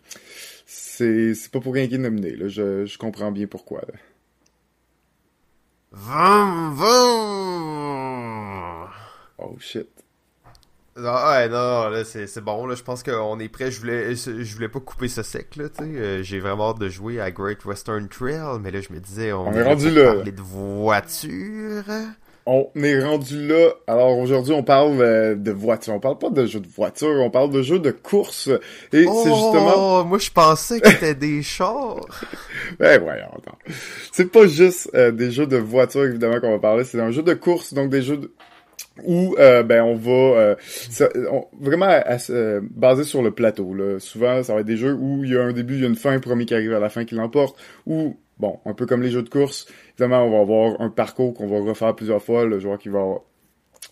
[0.64, 2.34] c'est pas pour rien qu'il est nominé.
[2.34, 2.48] Là.
[2.48, 3.82] Je, je comprends bien pourquoi.
[3.82, 3.94] Là.
[9.38, 10.05] Oh shit.
[10.98, 13.70] Non, ouais, non, là, c'est, c'est bon, là, je pense qu'on est prêt.
[13.70, 15.90] Je voulais, je voulais pas couper ce sec, là, tu sais.
[15.90, 19.32] Euh, j'ai vraiment hâte de jouer à Great Western Trail, mais là, je me disais,
[19.32, 20.14] on, on est rendu là.
[20.14, 21.84] parler de voiture.
[22.48, 23.70] On est rendu là.
[23.88, 25.94] Alors aujourd'hui, on parle euh, de voiture.
[25.94, 28.48] On parle pas de jeux de voiture, on parle de jeux de course.
[28.92, 30.04] Et oh, c'est justement.
[30.04, 32.06] Moi, je pensais que c'était des chars.
[32.78, 33.58] ben voyons, attends.
[34.12, 36.84] C'est pas juste euh, des jeux de voiture évidemment qu'on va parler.
[36.84, 38.30] C'est un jeu de course, donc des jeux de
[39.04, 40.54] où euh, ben on va euh,
[41.60, 43.74] vraiment euh, basé sur le plateau.
[43.74, 43.98] Là.
[43.98, 45.88] Souvent, ça va être des jeux où il y a un début, il y a
[45.88, 47.58] une fin, premier qui arrive à la fin qui l'emporte.
[47.86, 51.34] Ou bon, un peu comme les jeux de course, évidemment, on va avoir un parcours
[51.34, 52.44] qu'on va refaire plusieurs fois.
[52.44, 53.00] Le joueur qui va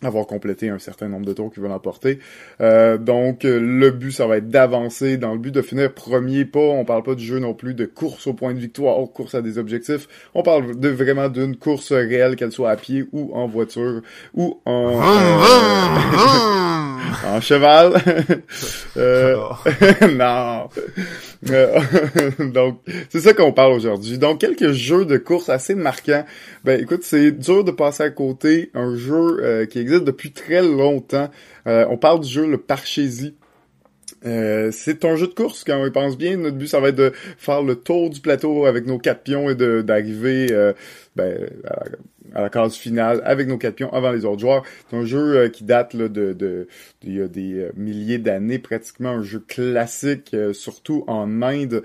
[0.04, 2.18] avoir complété un certain nombre de tours qui veut l'emporter.
[2.60, 6.44] Euh, donc euh, le but ça va être d'avancer dans le but de finir premier
[6.44, 6.60] pas.
[6.60, 9.34] On parle pas du jeu non plus de course au point de victoire, ou course
[9.34, 10.08] à des objectifs.
[10.34, 14.02] On parle de vraiment d'une course réelle, qu'elle soit à pied ou en voiture
[14.34, 15.00] ou en
[17.26, 17.94] en cheval.
[18.96, 19.36] euh,
[20.12, 20.68] non.
[21.50, 21.80] Euh,
[22.52, 24.18] donc c'est ça qu'on parle aujourd'hui.
[24.18, 26.24] Donc quelques jeux de course assez marquants.
[26.64, 30.62] Ben écoute, c'est dur de passer à côté un jeu euh, qui existe depuis très
[30.62, 31.30] longtemps.
[31.66, 33.34] Euh, on parle du jeu le Parchésie.
[34.26, 36.36] Euh, c'est un jeu de course quand on y pense bien.
[36.36, 39.50] Notre but, ça va être de faire le tour du plateau avec nos quatre pions
[39.50, 40.72] et d'arriver euh,
[41.14, 41.36] ben,
[42.34, 44.64] à, la case finale avec nos quatre pions avant les autres joueurs.
[44.90, 46.68] C'est un jeu euh, qui date là, de, de,
[47.02, 51.82] il y a des milliers d'années, pratiquement un jeu classique, surtout en Inde,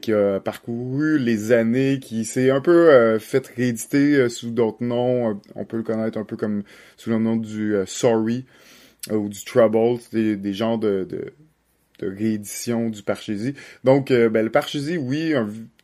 [0.00, 5.40] qui a parcouru les années, qui s'est un peu fait rééditer sous d'autres noms.
[5.54, 6.62] On peut le connaître un peu comme
[6.96, 8.46] sous le nom du Sorry
[9.10, 11.32] ou du Trouble, des, des genres de, de
[11.98, 13.54] de réédition du Parchésie.
[13.84, 15.34] Donc, euh, ben, le Parchésie, oui,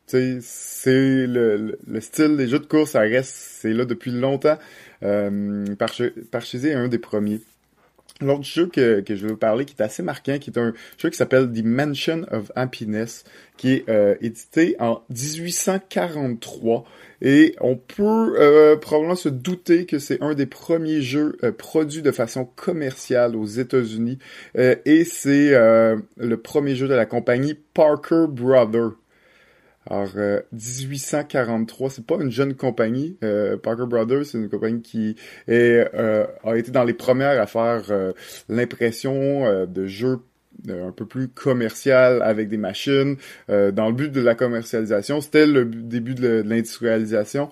[0.06, 4.58] c'est le, le, style des jeux de course, ça reste, c'est là depuis longtemps.
[5.02, 5.64] Euh,
[6.30, 7.40] Parchésie est un des premiers.
[8.20, 10.72] L'autre jeu que, que je vais vous parler, qui est assez marquant, qui est un
[10.98, 13.24] jeu qui s'appelle The Mansion of Happiness,
[13.56, 16.84] qui est euh, édité en 1843.
[17.20, 22.02] Et on peut euh, probablement se douter que c'est un des premiers jeux euh, produits
[22.02, 24.18] de façon commerciale aux États-Unis.
[24.54, 28.92] et c'est le premier jeu de la compagnie Parker Brothers.
[29.92, 30.14] Alors,
[30.52, 33.18] 1843, c'est pas une jeune compagnie.
[33.22, 35.16] Euh, Parker Brothers, c'est une compagnie qui
[35.50, 38.12] euh, a été dans les premières à faire euh,
[38.48, 40.20] l'impression de jeux
[40.66, 43.16] un peu plus commercial avec des machines.
[43.48, 47.50] dans le but de la commercialisation, c'était le début de l'industrialisation.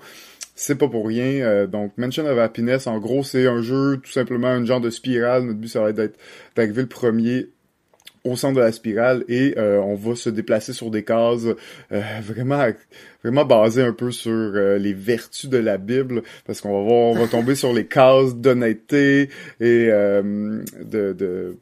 [0.55, 1.67] C'est pas pour rien.
[1.67, 5.45] donc, Mansion of Happiness, en gros, c'est un jeu, tout simplement, un genre de spirale.
[5.45, 6.19] Notre but, ça va être
[6.57, 7.49] d'arriver le premier
[8.25, 11.47] au centre de la spirale et euh, on va se déplacer sur des cases
[11.93, 12.67] euh, vraiment
[13.23, 17.01] vraiment basées un peu sur euh, les vertus de la Bible parce qu'on va voir
[17.11, 19.31] on va tomber sur les cases d'honnêteté
[19.61, 20.63] et de,
[21.13, 21.57] de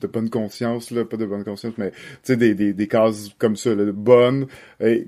[0.00, 1.04] de bonne conscience là.
[1.04, 4.46] Pas de bonne conscience mais tu sais des, des, des cases comme ça là, bonnes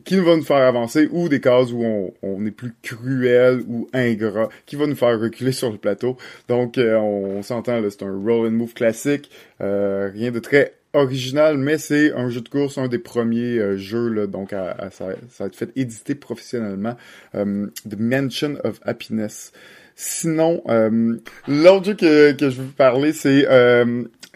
[0.05, 3.89] qui vont nous faire avancer ou des cases où on, on est plus cruel ou
[3.93, 6.17] ingrat qui va nous faire reculer sur le plateau.
[6.49, 11.59] Donc on, on s'entend là c'est un roll and move classique rien de très original,
[11.59, 15.09] mais c'est un jeu de course, un des premiers euh, jeux, là, donc à, ça,
[15.31, 16.97] ça, a été fait éditer professionnellement,
[17.35, 19.53] euh, The Mansion of Happiness.
[19.97, 23.47] Sinon, euh, l'autre jeu que, que je veux vous parler, c'est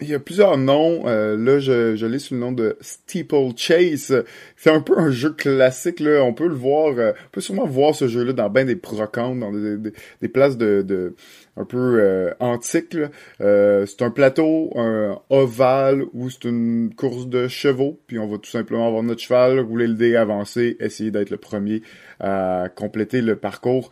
[0.01, 1.03] il y a plusieurs noms.
[1.05, 4.23] là, je, je l'ai sous le nom de Steeple Chase.
[4.55, 5.99] C'est un peu un jeu classique.
[5.99, 9.37] Là, on peut le voir, on peut sûrement voir ce jeu-là dans bien des brocantes,
[9.41, 9.91] dans des, des,
[10.21, 11.15] des places de, de
[11.59, 12.95] un peu euh, antique.
[13.41, 18.37] Euh, c'est un plateau un ovale où c'est une course de chevaux, puis on va
[18.37, 21.81] tout simplement avoir notre cheval, rouler le dé, avancer, essayer d'être le premier
[22.19, 23.89] à compléter le parcours.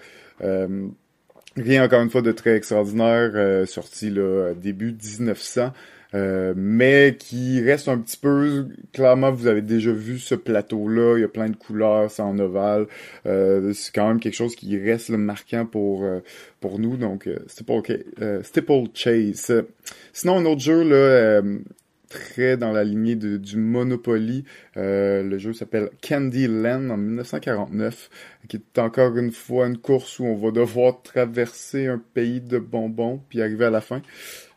[1.57, 5.71] Euh, rien encore une fois de très extraordinaire, sorti là, début 1900.
[6.13, 11.17] Euh, mais qui reste un petit peu clairement vous avez déjà vu ce plateau là
[11.17, 12.87] il y a plein de couleurs c'est en ovale.
[13.25, 16.19] Euh, c'est quand même quelque chose qui reste le marquant pour euh,
[16.61, 16.95] pour nous.
[16.95, 17.29] Donc
[17.65, 17.91] pas ok
[18.43, 19.51] Stipple Chase.
[20.13, 21.41] Sinon un autre jeu là
[22.09, 24.43] très dans la lignée de, du Monopoly.
[24.75, 28.09] le jeu s'appelle Candyland en 1949,
[28.47, 32.59] qui est encore une fois une course où on va devoir traverser un pays de
[32.59, 34.01] bonbons puis arriver à la fin.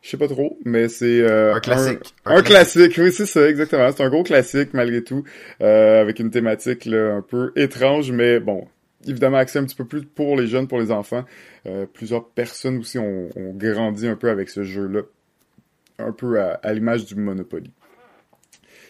[0.02, 2.14] Je sais pas trop, mais c'est euh, un classique.
[2.24, 2.94] Un, classique.
[2.96, 3.90] oui, c'est ça, exactement.
[3.92, 5.24] C'est un gros classique malgré tout,
[5.60, 8.66] euh, avec une thématique là, un peu étrange, mais bon,
[9.06, 11.24] évidemment accès un petit peu plus pour les jeunes, pour les enfants.
[11.66, 15.02] Euh, plusieurs personnes aussi ont, ont, grandi un peu avec ce jeu-là,
[16.00, 17.70] un peu à, à l'image du Monopoly.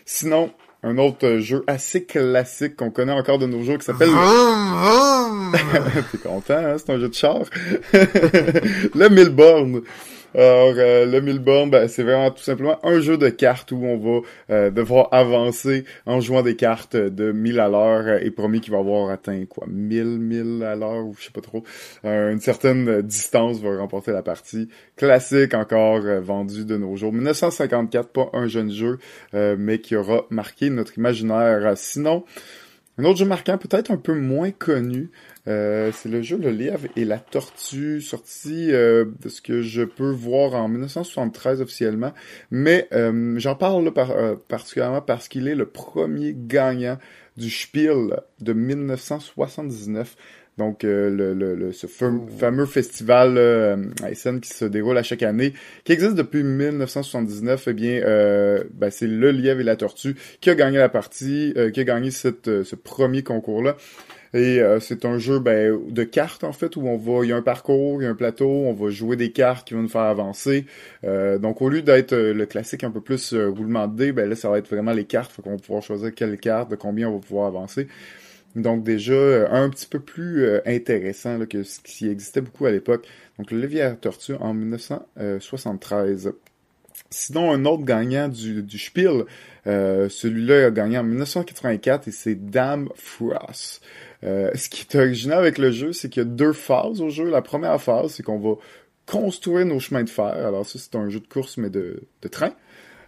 [0.05, 4.09] Sinon, un autre jeu assez classique qu'on connaît encore de nos jours qui s'appelle...
[6.13, 6.77] T'es content, hein?
[6.79, 7.41] C'est un jeu de char?
[7.93, 9.83] le Milborn.
[10.33, 13.99] Alors, euh, le Milborn, ben, c'est vraiment tout simplement un jeu de cartes où on
[13.99, 18.61] va euh, devoir avancer en jouant des cartes de 1000 à l'heure euh, et promis
[18.61, 21.65] qu'il va avoir atteint quoi 1000, 1000 à l'heure ou je sais pas trop.
[22.05, 24.69] une certaine distance va remporter la partie.
[24.97, 27.13] Classique encore vendu de nos jours.
[27.13, 28.99] 1954, pas un jeune jeu,
[29.33, 31.73] mais qui aura marqué notre imaginaire.
[31.77, 32.25] Sinon,
[33.01, 35.11] un autre jeu marquant, peut-être un peu moins connu,
[35.51, 39.83] euh, c'est le jeu Le Lièvre et la Tortue, sorti euh, de ce que je
[39.83, 42.13] peux voir en 1973 officiellement.
[42.51, 43.93] Mais euh, j'en parle
[44.49, 46.99] particulièrement parce qu'il est le premier gagnant
[47.37, 50.17] du Spiel de 1979.
[50.59, 53.39] Donc, le, le, ce fameux festival
[54.03, 58.01] à Essen qui se déroule à chaque année, qui existe depuis 1979, eh bien,
[58.75, 62.11] ben, c'est le lièvre et la tortue qui a gagné la partie, qui a gagné
[62.11, 63.79] cette, ce premier concours-là.
[64.33, 67.33] Et euh, c'est un jeu ben, de cartes en fait où on va, il y
[67.33, 69.83] a un parcours, il y a un plateau, on va jouer des cartes qui vont
[69.83, 70.67] nous faire avancer.
[71.05, 74.29] Euh, donc au lieu d'être euh, le classique un peu plus roulement de dés, ben
[74.29, 76.77] là ça va être vraiment les cartes, faut qu'on va pouvoir choisir quelle carte, de
[76.77, 77.89] combien on va pouvoir avancer.
[78.55, 83.07] Donc déjà un petit peu plus intéressant que ce qui existait beaucoup à l'époque.
[83.39, 86.33] Donc le levier tortue en 1973.
[87.11, 89.25] Sinon, un autre gagnant du, du Spiel,
[89.67, 93.83] celui-là a gagné en 1984 et c'est Dame Frost.
[94.23, 97.09] Euh, ce qui est original avec le jeu, c'est qu'il y a deux phases au
[97.09, 97.31] jeu.
[97.31, 98.57] La première phase, c'est qu'on va
[99.07, 100.25] construire nos chemins de fer.
[100.25, 102.53] Alors ça, c'est un jeu de course, mais de, de train.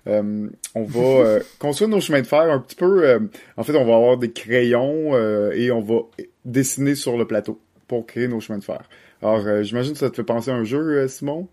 [0.09, 3.29] Euh, on va euh, construire nos chemins de fer un petit peu.
[3.57, 5.17] en fait, on va avoir des crayons
[5.53, 6.01] et on va
[6.45, 8.83] dessiner sur le plateau pour créer nos chemins de fer.
[9.21, 11.49] Alors, j'imagine que ça te fait penser à un jeu, Simon?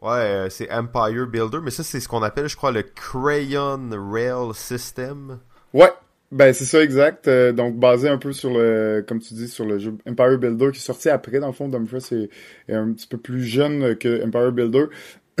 [0.00, 4.54] Ouais, c'est Empire Builder, mais ça, c'est ce qu'on appelle, je crois, le Crayon Rail
[4.54, 5.40] System.
[5.74, 5.92] Ouais,
[6.32, 7.26] ben c'est ça exact.
[7.26, 10.70] Euh, donc basé un peu sur le, comme tu dis, sur le jeu Empire Builder
[10.72, 11.68] qui est sorti après dans le fond.
[11.68, 12.30] Dumfries est,
[12.72, 14.86] est un petit peu plus jeune que Empire Builder.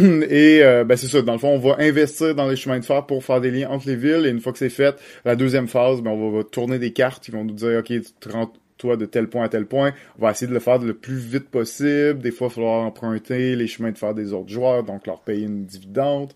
[0.00, 2.84] Et euh, ben c'est ça, dans le fond, on va investir dans les chemins de
[2.84, 4.24] fer pour faire des liens entre les villes.
[4.26, 7.22] Et une fois que c'est fait, la deuxième phase, ben, on va, tourner des cartes
[7.22, 9.92] qui vont nous dire, OK, tu te rends toi de tel point à tel point.
[10.18, 12.20] On va essayer de le faire le plus vite possible.
[12.20, 15.20] Des fois, il va falloir emprunter les chemins de fer des autres joueurs, donc leur
[15.20, 16.32] payer une dividende.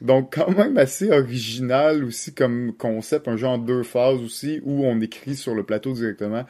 [0.00, 4.84] Donc quand même assez original aussi comme concept, un jeu en deux phases aussi, où
[4.84, 6.44] on écrit sur le plateau directement.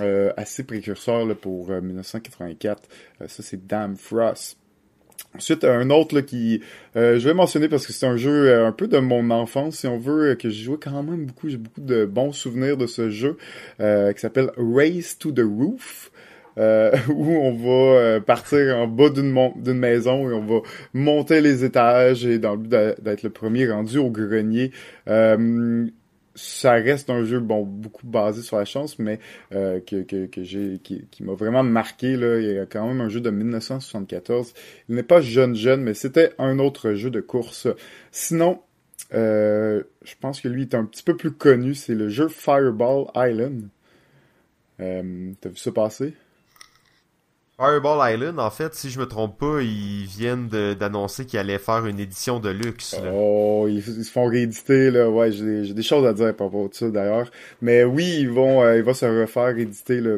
[0.00, 2.88] Euh, assez précurseur là, pour 1984.
[3.20, 4.58] Euh, ça, c'est Damn Frost.
[5.36, 6.60] Ensuite, un autre là, qui
[6.96, 9.78] euh, je vais mentionner parce que c'est un jeu euh, un peu de mon enfance,
[9.78, 11.48] si on veut, euh, que j'ai joué quand même beaucoup.
[11.48, 13.36] J'ai beaucoup de bons souvenirs de ce jeu
[13.78, 16.12] qui s'appelle Race to the Roof.
[16.56, 20.60] où on va partir en bas d'une d'une maison et on va
[20.92, 22.70] monter les étages et dans le but
[23.02, 24.70] d'être le premier rendu au grenier.
[26.36, 29.20] Ça reste un jeu bon beaucoup basé sur la chance mais
[29.52, 32.40] euh, que, que, que j'ai qui, qui m'a vraiment marqué là.
[32.40, 34.52] Il y a quand même un jeu de 1974
[34.88, 37.68] il n'est pas jeune jeune mais c'était un autre jeu de course.
[38.10, 38.60] Sinon
[39.12, 43.06] euh, je pense que lui est un petit peu plus connu c'est le jeu Fireball
[43.14, 43.68] Island.
[44.80, 46.14] Euh, t'as vu ça passer?
[47.56, 51.86] Fireball Island, en fait, si je me trompe pas, ils viennent d'annoncer qu'ils allaient faire
[51.86, 52.96] une édition de luxe.
[53.12, 55.08] Oh, ils, se font rééditer, là.
[55.08, 57.30] Ouais, j'ai des choses à dire par rapport à ça, d'ailleurs.
[57.62, 60.16] Mais oui, ils vont, euh, ils vont se refaire éditer, là.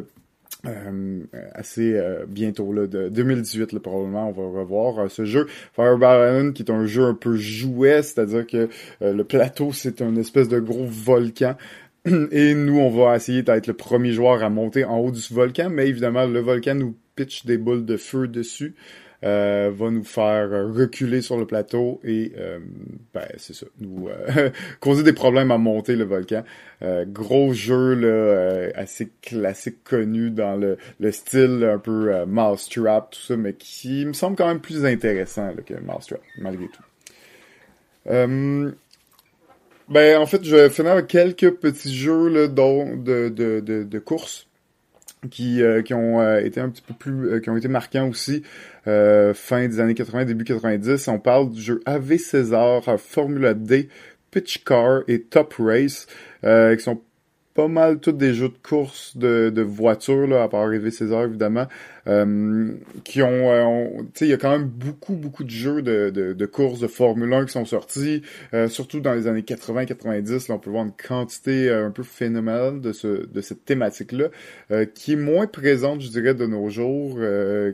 [0.65, 1.19] Euh,
[1.53, 5.45] assez euh, bientôt là de 2018 là, probablement on va revoir ce jeu
[5.75, 8.67] Fireball Island qui est un jeu un peu jouet c'est-à-dire que
[8.99, 11.55] le plateau c'est un espèce de gros volcan
[12.31, 15.69] et nous on va essayer d'être le premier joueur à monter en haut du volcan
[15.69, 18.75] mais évidemment le volcan nous pitch des boules de feu dessus.
[19.23, 22.59] Euh, va nous faire reculer sur le plateau et euh,
[23.15, 26.43] ben c'est ça, nous euh, causer des problèmes à monter le volcan.
[27.07, 33.35] gros jeu là, assez classique connu dans le, le style un peu Mousetrap, tout ça,
[33.35, 36.83] mais qui me semble quand même plus intéressant là, que Mousetrap, malgré tout.
[38.05, 38.75] ben
[39.89, 43.99] en fait, je vais finir avec quelques petits jeux là, dont, de, de, de, de
[43.99, 44.46] course
[45.29, 48.07] qui, euh, qui ont euh, été un petit peu plus, euh, qui ont été marquants
[48.07, 48.43] aussi
[48.85, 51.09] fin des années 80, début 90.
[51.09, 53.89] On parle du jeu AV César, Formula D,
[54.31, 56.07] Pitch Car et Top Race,
[56.41, 57.01] qui sont
[57.57, 61.23] pas mal tous des jeux de course de, de voitures, là, à part Rêver César,
[61.23, 61.65] évidemment,
[62.05, 63.51] euh, qui ont...
[63.51, 66.45] Euh, tu sais, il y a quand même beaucoup, beaucoup de jeux de, de, de
[66.45, 68.21] courses de Formule 1 qui sont sortis,
[68.53, 72.79] euh, surtout dans les années 80-90, là, on peut voir une quantité un peu phénoménale
[72.79, 74.27] de, ce, de cette thématique-là,
[74.93, 77.19] qui est moins présente, je dirais, de nos jours,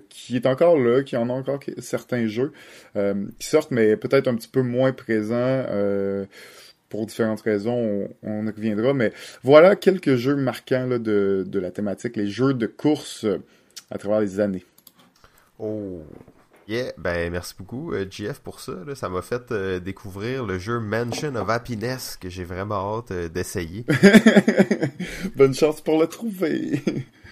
[0.08, 2.54] qui est encore là, qui en a encore certains jeux
[2.96, 5.66] qui sortent, mais peut-être un petit peu moins présents
[6.94, 8.94] pour différentes raisons, on, y reviendra.
[8.94, 13.40] Mais voilà quelques jeux marquants de, la thématique, les jeux de course euh,
[13.90, 14.64] à travers les années.
[15.58, 16.04] Oh,
[16.68, 18.74] yeah, ben merci beaucoup euh, GF pour ça.
[18.94, 23.88] Ça m'a fait euh, découvrir le jeu Mansion of Happiness que j'ai vraiment hâte d'essayer.
[25.36, 26.80] Bonne chance pour le trouver.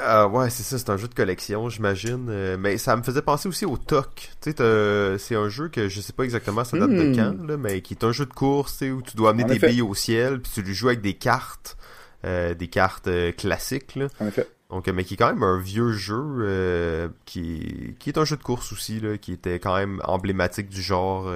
[0.00, 2.26] Euh, ouais, c'est ça, c'est un jeu de collection, j'imagine.
[2.28, 4.30] Euh, mais ça me faisait penser aussi au TOC.
[4.40, 7.16] Tu sais, c'est un jeu que je sais pas exactement ça date de hmm.
[7.16, 9.82] quand, là, mais qui est un jeu de course, où tu dois amener des billes
[9.82, 11.76] au ciel, puis tu le joues avec des cartes,
[12.24, 13.96] euh, des cartes classiques.
[13.96, 14.08] Là.
[14.20, 14.46] En effet.
[14.70, 18.42] Donc, mais qui est quand même un vieux jeu, qui, qui est un jeu de
[18.42, 21.32] course aussi, là, qui était quand même emblématique du genre.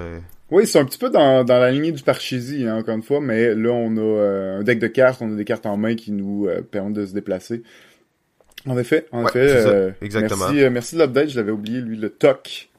[0.51, 3.21] Oui, c'est un petit peu dans, dans la lignée du Parcheesi, hein, encore une fois,
[3.21, 6.11] mais là, on a un deck de cartes, on a des cartes en main qui
[6.11, 7.63] nous permettent de se déplacer.
[8.65, 9.47] En effet, en effet.
[9.49, 10.45] Euh, exactement.
[10.45, 12.69] Merci, euh, merci de l'update, je l'avais oublié, lui, le TOC.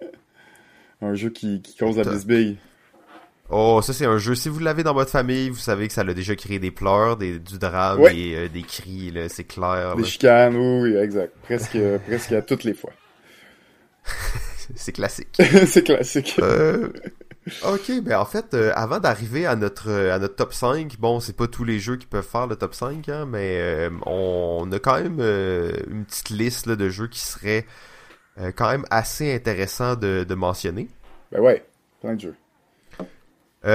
[1.02, 2.56] un jeu qui, qui cause la bisbille.
[3.50, 4.36] Oh, ça c'est un jeu.
[4.36, 7.16] Si vous l'avez dans votre famille, vous savez que ça l'a déjà créé des pleurs,
[7.16, 9.96] des, du drame et euh, des cris, c'est clair.
[9.96, 11.34] Des chicanes, oui, exact.
[11.42, 12.92] Presque, presque à toutes les fois.
[14.76, 15.36] c'est classique.
[15.66, 16.40] c'est classique.
[17.64, 21.20] Ok, ben en fait, euh, avant d'arriver à notre euh, à notre top 5, bon,
[21.20, 24.70] c'est pas tous les jeux qui peuvent faire le top 5, hein, mais euh, on
[24.72, 27.66] a quand même une petite liste de jeux qui seraient
[28.56, 30.88] quand même assez intéressants de, de mentionner.
[31.30, 31.66] Ben ouais,
[32.00, 32.36] plein de jeux.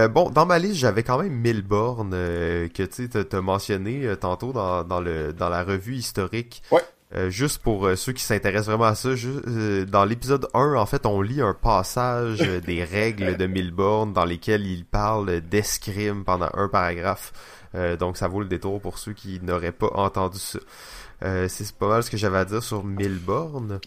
[0.10, 4.84] bon, dans ma liste, j'avais quand même 1000 bornes que tu as mentionné tantôt dans,
[4.84, 6.64] dans, le, dans la revue historique.
[6.72, 6.82] Ouais.
[7.16, 10.86] Euh, juste pour euh, ceux qui s'intéressent vraiment à ça, euh, dans l'épisode 1, en
[10.86, 16.50] fait, on lit un passage des règles de Milborn dans lesquelles il parle d'escrime pendant
[16.54, 17.32] un paragraphe.
[18.00, 20.60] donc ça vaut le détour pour ceux qui n'auraient pas entendu ça.
[21.48, 23.80] c'est pas mal ce que j'avais à dire sur Milborn.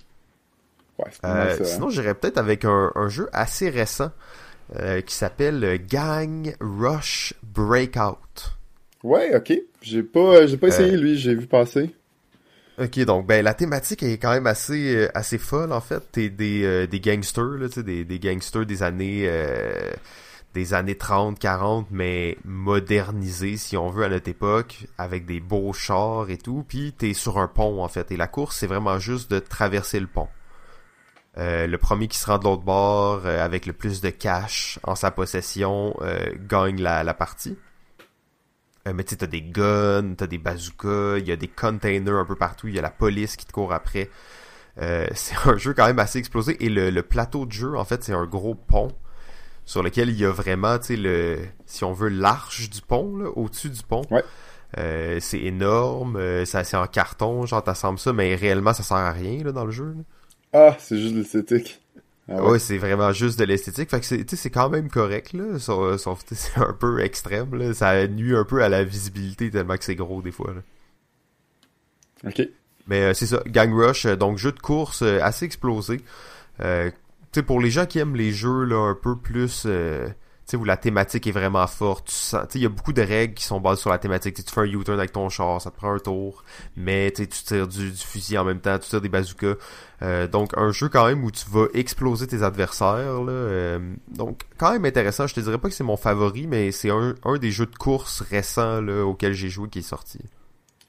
[0.99, 1.57] Ouais, hein.
[1.63, 4.11] Sinon, j'irais peut-être avec un, jeu assez récent
[5.07, 8.57] qui s'appelle Gang Rush Breakout.
[9.03, 9.53] Ouais, ok.
[9.81, 11.95] J'ai pas, j'ai pas essayé lui, j'ai vu passer.
[12.81, 16.01] Ok, donc ben la thématique est quand même assez euh, assez folle en fait.
[16.13, 19.91] T'es des euh, des gangsters là, des, des gangsters des années euh,
[20.55, 25.73] des années 30, 40, mais modernisés si on veut à notre époque, avec des beaux
[25.73, 26.65] chars et tout.
[26.69, 29.99] Puis t'es sur un pont en fait, et la course c'est vraiment juste de traverser
[29.99, 30.29] le pont.
[31.37, 35.11] le premier qui se rend de l'autre bord avec le plus de cash en sa
[35.11, 35.97] possession
[36.49, 37.59] gagne la, la partie.
[38.89, 42.25] Euh, mais tu t'as des guns, t'as des bazookas, il y a des containers un
[42.25, 44.11] peu partout, il y a la police qui te court après.
[44.81, 46.57] Euh, c'est un jeu quand même assez explosé.
[46.65, 48.89] Et le, plateau de jeu, en fait, c'est un gros pont
[49.65, 53.33] sur lequel il y a vraiment, tu sais, le, si on veut, l'arche du pont,
[53.37, 54.03] au-dessus du pont.
[54.11, 54.25] Ouais.
[54.77, 59.13] Euh, c'est énorme, ça c'est en carton, genre t'assembles ça, mais réellement ça sert à
[59.13, 59.95] rien là, dans le jeu.
[60.53, 61.81] Ah, c'est juste l'esthétique.
[62.31, 63.89] Ah ouais, c'est vraiment juste de l'esthétique.
[63.89, 65.59] Fait que c'est, c'est quand même correct, là.
[65.59, 67.73] Sauf, c'est un peu extrême, là.
[67.73, 70.61] Ça nuit un peu à la visibilité tellement que c'est gros, des fois, là.
[72.29, 72.49] Ok.
[72.89, 76.01] Mais euh, c'est ça, Gang Rush, euh, donc jeu de course euh, assez explosé.
[76.61, 76.91] Euh,
[77.33, 79.67] tu sais, pour les gens qui aiment les jeux, là, un peu plus
[80.51, 82.09] sais, où la thématique est vraiment forte.
[82.09, 84.35] Tu sens, il y a beaucoup de règles qui sont basées sur la thématique.
[84.35, 86.45] tu fais un U-turn avec ton char, ça te prend un tour,
[86.77, 89.55] mais tu tires du, fusil en même temps, tu tires des bazookas.
[90.01, 93.23] Euh, donc un jeu quand même où tu vas exploser tes adversaires.
[93.23, 93.79] Là, euh,
[94.09, 95.27] donc quand même intéressant.
[95.27, 97.77] Je te dirais pas que c'est mon favori, mais c'est un, un des jeux de
[97.77, 100.21] course récents là, auxquels j'ai joué qui est sorti.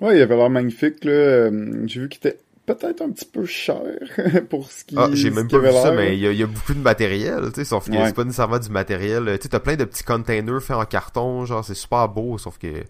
[0.02, 1.04] Ouais, il avait l'air magnifique.
[1.04, 1.12] là.
[1.12, 2.40] Euh, j'ai vu qu'il était
[2.76, 3.82] peut-être un petit peu cher
[4.50, 6.80] pour ce qui Ah, j'ai même pas vu ça, mais il y, a, beaucoup de
[6.80, 9.26] matériel, tu sais, sauf que c'est pas nécessairement du matériel.
[9.38, 12.58] Tu sais, t'as plein de petits containers faits en carton, genre, c'est super beau, sauf
[12.58, 12.84] que...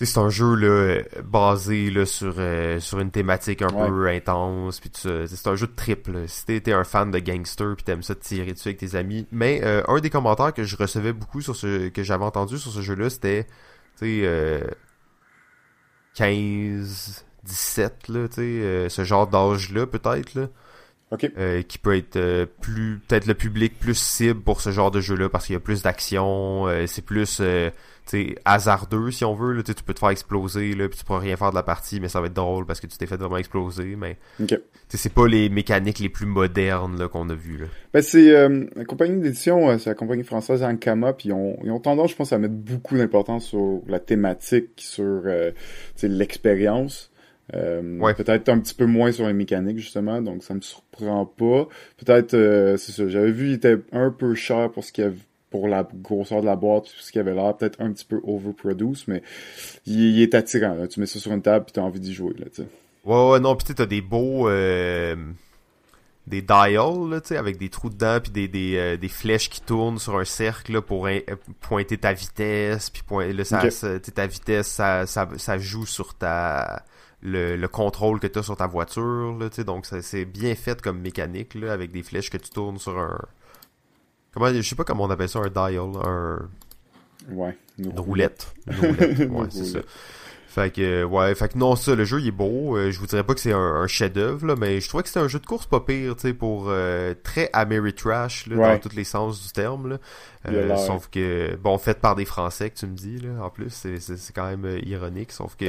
[0.00, 4.90] c'est un jeu là basé là sur euh, sur une thématique un peu intense puis
[4.94, 8.52] c'est un jeu de triple si t'es un fan de gangster puis t'aimes ça tirer
[8.52, 9.26] dessus avec tes amis.
[9.32, 12.70] Mais euh, un des commentaires que je recevais beaucoup sur ce que j'avais entendu sur
[12.70, 13.44] ce jeu là c'était
[13.98, 14.60] tu sais euh,
[16.14, 20.48] 15 17, là, tu sais, euh, ce genre d'âge-là, peut-être.
[21.38, 25.00] Euh, qui peut être euh, plus peut-être le public plus cible pour ce genre de
[25.00, 27.40] jeu-là parce qu'il y a plus d'action, c'est plus
[28.04, 29.54] sais hasardeux si on veut.
[29.54, 31.98] Là, tu peux te faire exploser, là, puis tu pourras rien faire de la partie,
[31.98, 33.96] mais ça va être drôle parce que tu t'es fait vraiment exploser.
[33.96, 34.58] Mais okay.
[34.90, 37.56] c'est pas les mécaniques les plus modernes là, qu'on a vues.
[37.56, 37.66] Là.
[37.94, 38.30] Ben, c'est
[38.76, 42.16] la compagnie d'édition, c'est la compagnie française Ankama, puis ils ont, ils ont tendance, je
[42.16, 45.22] pense, à mettre beaucoup d'importance sur la thématique, sur
[46.02, 47.10] l'expérience.
[47.54, 48.14] Euh, ouais.
[48.14, 51.66] Peut-être un petit peu moins sur les mécaniques, justement, donc ça me surprend pas.
[51.96, 55.16] Peut-être, euh, c'est ça, j'avais vu, il était un peu cher pour ce qu'il avait
[55.50, 59.08] pour la grosseur de la boîte, ce qui avait l'air peut-être un petit peu overproduce,
[59.08, 59.22] mais
[59.86, 60.74] il, est attirant.
[60.74, 60.86] Là.
[60.88, 62.34] Tu mets ça sur une table, puis t'as envie d'y jouer.
[62.38, 62.66] Là, sais.
[63.04, 64.48] Ouais, ouais, non, puis t'as des beaux...
[64.48, 65.16] Euh,
[66.26, 69.98] des dials, là, avec des trous dedans, puis des, des, euh, des flèches qui tournent
[69.98, 71.08] sur un cercle là, pour
[71.60, 73.62] pointer ta vitesse, puis point, là, ça,
[73.98, 76.84] ta vitesse, ça, ça, ça joue sur ta
[77.22, 79.36] le, le contrôle que tu as sur ta voiture.
[79.38, 82.98] Là, donc c'est bien fait comme mécanique là, avec des flèches que tu tournes sur
[82.98, 83.18] un.
[84.32, 86.48] Comment je sais pas comment on appelle ça un dial, un.
[87.30, 87.56] Ouais.
[87.78, 88.54] Une roulette.
[88.66, 89.18] Une roulette.
[89.30, 89.78] ouais, c'est ça.
[90.58, 92.76] Fait que, ouais, fait que non, ça, le jeu, il est beau.
[92.76, 95.28] Euh, je vous dirais pas que c'est un, chef-d'œuvre, mais je trouvais que c'était un
[95.28, 99.04] jeu de course pas pire, tu sais, pour euh, très Ameritrash, là, dans tous les
[99.04, 99.98] sens du terme, là.
[100.48, 103.70] Euh, sauf que, bon, fait par des Français, que tu me dis, là, en plus,
[103.70, 105.66] c'est quand même ironique, sauf que,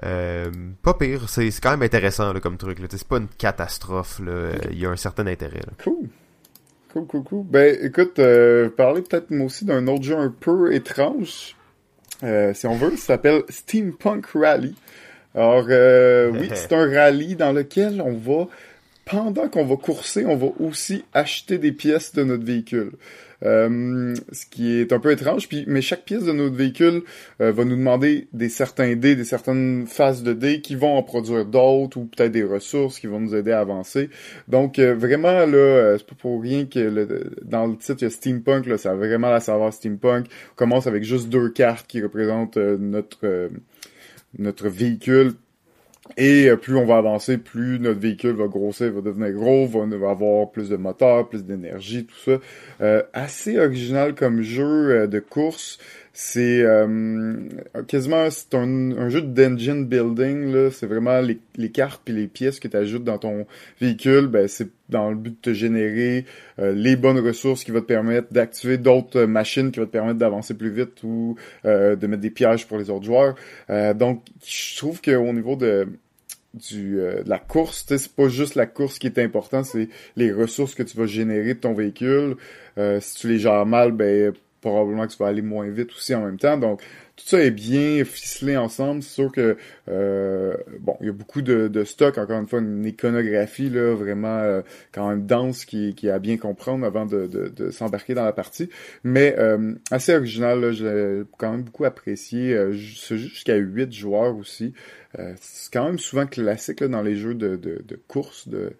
[0.82, 2.86] pas pire, c'est quand même intéressant, là, comme truc, là.
[2.90, 4.52] C'est pas une catastrophe, là.
[4.70, 5.72] Il y a un certain intérêt, là.
[5.84, 6.08] Cool.
[6.92, 7.44] Cool, cool, cool.
[7.44, 11.54] Ben, écoute, euh, parler peut-être moi aussi d'un autre jeu un peu étrange,
[12.22, 14.74] euh, si on veut, ça s'appelle Steampunk Rally.
[15.34, 18.48] Alors, euh, oui, c'est un rallye dans lequel on va,
[19.04, 22.92] pendant qu'on va courser, on va aussi acheter des pièces de notre véhicule.
[23.44, 25.48] Euh, ce qui est un peu étrange.
[25.48, 27.02] Puis, mais chaque pièce de notre véhicule
[27.40, 31.02] euh, va nous demander des certains dés, des certaines phases de dés qui vont en
[31.02, 34.10] produire d'autres ou peut-être des ressources qui vont nous aider à avancer.
[34.48, 38.06] Donc euh, vraiment là, c'est pas pour rien que le, dans le titre il y
[38.06, 40.26] a steampunk là, ça a vraiment la saveur steampunk.
[40.52, 43.50] On commence avec juste deux cartes qui représentent notre
[44.38, 45.32] notre véhicule
[46.16, 50.10] et euh, plus on va avancer, plus notre véhicule va grossir, va devenir gros, va,
[50.10, 52.38] avoir plus de moteur, plus d'énergie, tout ça.
[52.80, 55.78] Euh, assez original comme jeu euh, de course.
[56.12, 57.36] C'est euh,
[57.86, 60.52] quasiment c'est un, jeu d'engine building.
[60.52, 60.70] là.
[60.70, 63.46] C'est vraiment les, les cartes et les pièces que tu ajoutes dans ton
[63.80, 64.26] véhicule.
[64.26, 66.24] Ben, c'est dans le but de te générer
[66.58, 70.54] les bonnes ressources qui vont te permettre d'activer d'autres machines qui vont te permettre d'avancer
[70.54, 73.36] plus vite ou de mettre des pièges pour les autres joueurs.
[73.94, 75.86] donc, je trouve qu'au niveau de
[76.54, 80.74] du de la course, c'est pas juste la course qui est important, c'est les ressources
[80.74, 82.34] que tu vas générer de ton véhicule.
[82.98, 86.22] si tu les gères mal, ben probablement que tu vas aller moins vite aussi en
[86.22, 86.56] même temps.
[86.58, 86.82] Donc,
[87.16, 89.02] tout ça est bien ficelé ensemble.
[89.02, 89.56] C'est sûr que
[89.88, 93.94] euh, bon, il y a beaucoup de, de stock, encore une fois, une iconographie là,
[93.94, 98.14] vraiment euh, quand même dense qui, qui a bien comprendre avant de, de, de s'embarquer
[98.14, 98.70] dans la partie.
[99.04, 102.56] Mais euh, assez original, là, j'ai quand même beaucoup apprécié.
[102.96, 104.72] c'est jusqu'à 8 joueurs aussi.
[105.40, 108.72] c'est quand même souvent classique là, dans les jeux de, de, de course, de,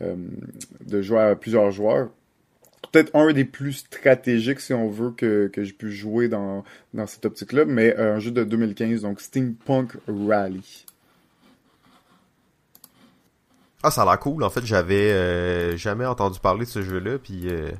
[0.00, 2.10] de jouer à plusieurs joueurs
[2.90, 7.06] peut-être un des plus stratégiques, si on veut, que, que j'ai pu jouer dans, dans
[7.06, 10.86] cette optique-là, mais euh, un jeu de 2015, donc Steampunk Rally.
[13.82, 14.42] Ah, ça a l'air cool.
[14.42, 17.70] En fait, j'avais euh, jamais entendu parler de ce jeu-là, puis euh,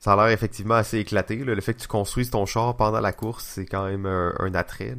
[0.00, 1.36] ça a l'air effectivement assez éclaté.
[1.36, 4.96] Le fait que tu construises ton char pendant la course, c'est quand même un, attrait.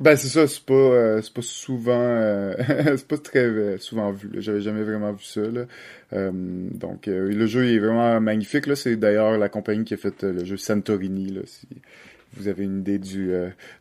[0.00, 2.54] Ben c'est ça, c'est pas euh, c'est pas souvent euh,
[2.96, 4.30] c'est pas très euh, souvent vu.
[4.34, 5.64] J'avais jamais vraiment vu ça là.
[6.12, 8.76] donc le jeu est vraiment magnifique là.
[8.76, 11.40] C'est d'ailleurs la compagnie qui a fait le jeu Santorini là.
[11.46, 11.66] Si
[12.34, 13.32] vous avez une idée du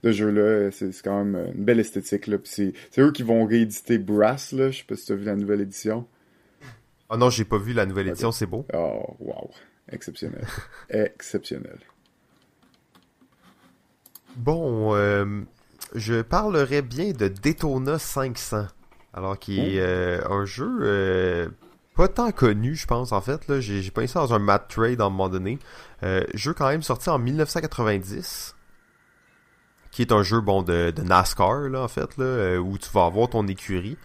[0.04, 2.38] de jeu là, c'est quand même une belle esthétique là.
[2.46, 4.72] c'est c'est eux qui vont rééditer Brass là.
[4.72, 6.08] Je sais pas si tu as vu la nouvelle édition.
[7.10, 8.32] Ah oh non, j'ai pas vu la nouvelle édition.
[8.32, 8.66] C'est beau.
[8.74, 9.52] Oh wow,
[9.92, 10.46] exceptionnel,
[10.90, 11.78] exceptionnel.
[14.36, 14.96] Bon.
[15.96, 18.68] Je parlerai bien de Daytona 500.
[19.14, 21.50] Alors, qui est euh, un jeu euh,
[21.96, 23.48] pas tant connu, je pense, en fait.
[23.48, 25.60] là J'ai pensé ça dans un mat trade à un moment donné.
[26.04, 28.56] Euh, jeu quand même sorti en 1990.
[29.92, 33.06] Qui est un jeu, bon, de, de NASCAR, là, en fait, là, où tu vas
[33.06, 33.98] avoir ton écurie,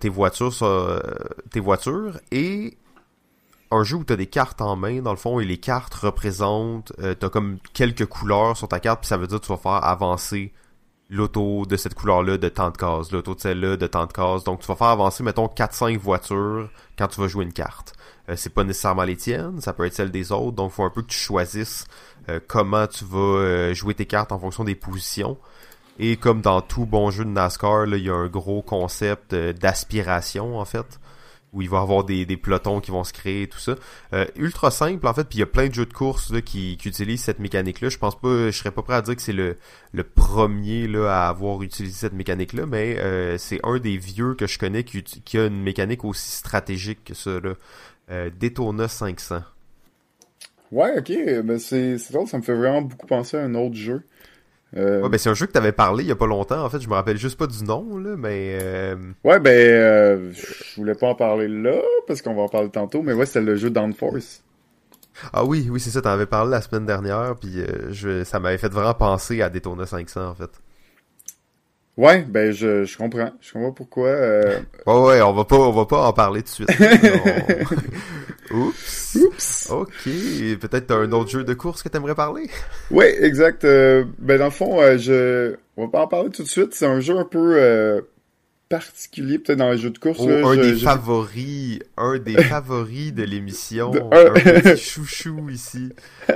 [0.00, 0.52] tes voitures,
[1.50, 2.76] tes voitures, et
[3.70, 5.94] un jeu où tu as des cartes en main, dans le fond, et les cartes
[5.94, 9.52] représentent, tu as comme quelques couleurs sur ta carte, puis ça veut dire que tu
[9.52, 10.52] vas faire avancer
[11.08, 14.44] l'auto de cette couleur-là de tant de cases, l'auto de celle-là de tant de cases.
[14.44, 17.94] Donc tu vas faire avancer, mettons, 4-5 voitures quand tu vas jouer une carte.
[18.28, 20.90] Euh, c'est pas nécessairement les tiennes, ça peut être celle des autres, donc faut un
[20.90, 21.86] peu que tu choisisses
[22.28, 25.38] euh, comment tu vas euh, jouer tes cartes en fonction des positions.
[25.98, 30.58] Et comme dans tout bon jeu de NASCAR, il y a un gros concept d'aspiration
[30.58, 31.00] en fait
[31.56, 33.76] où il va avoir des, des pelotons qui vont se créer tout ça.
[34.12, 36.42] Euh, ultra simple en fait, puis il y a plein de jeux de course là,
[36.42, 37.88] qui, qui utilisent cette mécanique-là.
[37.88, 39.56] Je pense pas, je serais pas prêt à dire que c'est le,
[39.92, 44.46] le premier là, à avoir utilisé cette mécanique-là, mais euh, c'est un des vieux que
[44.46, 47.40] je connais qui, qui, a une mécanique aussi stratégique que ça.
[47.40, 47.54] Là.
[48.10, 49.40] Euh, Daytona 500.
[50.72, 51.12] Ouais, ok,
[51.44, 54.02] ben c'est drôle, ça me fait vraiment beaucoup penser à un autre jeu.
[54.76, 55.02] Euh...
[55.02, 56.64] Ouais, ben c'est un jeu que t'avais parlé il y a pas longtemps.
[56.64, 58.58] En fait, je me rappelle juste pas du nom là, mais.
[58.60, 58.96] Euh...
[59.24, 63.02] Ouais, ben euh, je voulais pas en parler là parce qu'on va en parler tantôt,
[63.02, 64.42] mais ouais, c'est le jeu Downforce.
[65.32, 66.02] Ah oui, oui, c'est ça.
[66.02, 69.48] T'en avais parlé la semaine dernière, puis euh, je, ça m'avait fait vraiment penser à
[69.48, 70.50] Daytona 500 en fait.
[71.96, 73.32] Ouais, ben je, je comprends.
[73.40, 74.08] Je comprends pourquoi.
[74.08, 74.60] Euh...
[74.86, 76.90] Ouais, ouais, on va pas, on va pas en parler tout de suite.
[78.50, 79.16] Oups.
[79.16, 79.70] Oups.
[79.70, 80.04] Ok.
[80.60, 82.50] Peut-être un autre jeu de course que t'aimerais parler?
[82.90, 83.64] Ouais, exact.
[83.64, 86.74] Euh, ben dans le fond, euh, je, on va pas en parler tout de suite.
[86.74, 88.02] C'est un jeu un peu euh,
[88.68, 90.18] particulier peut-être dans les jeux de course.
[90.20, 93.92] Oh, un des favoris, un des favoris de l'émission.
[94.12, 95.92] Un petit chouchou ici.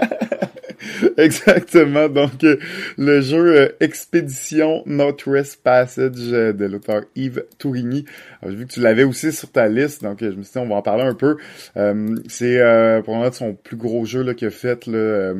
[1.16, 2.08] Exactement.
[2.08, 2.58] Donc, euh,
[2.96, 8.04] le jeu euh, Expédition Northwest Passage euh, de l'auteur Yves Tourigny.
[8.42, 10.68] J'ai vu que tu l'avais aussi sur ta liste, donc je me suis dit, on
[10.68, 11.36] va en parler un peu.
[12.28, 12.58] c'est
[13.02, 15.34] probablement son plus gros jeu qu'il a fait là,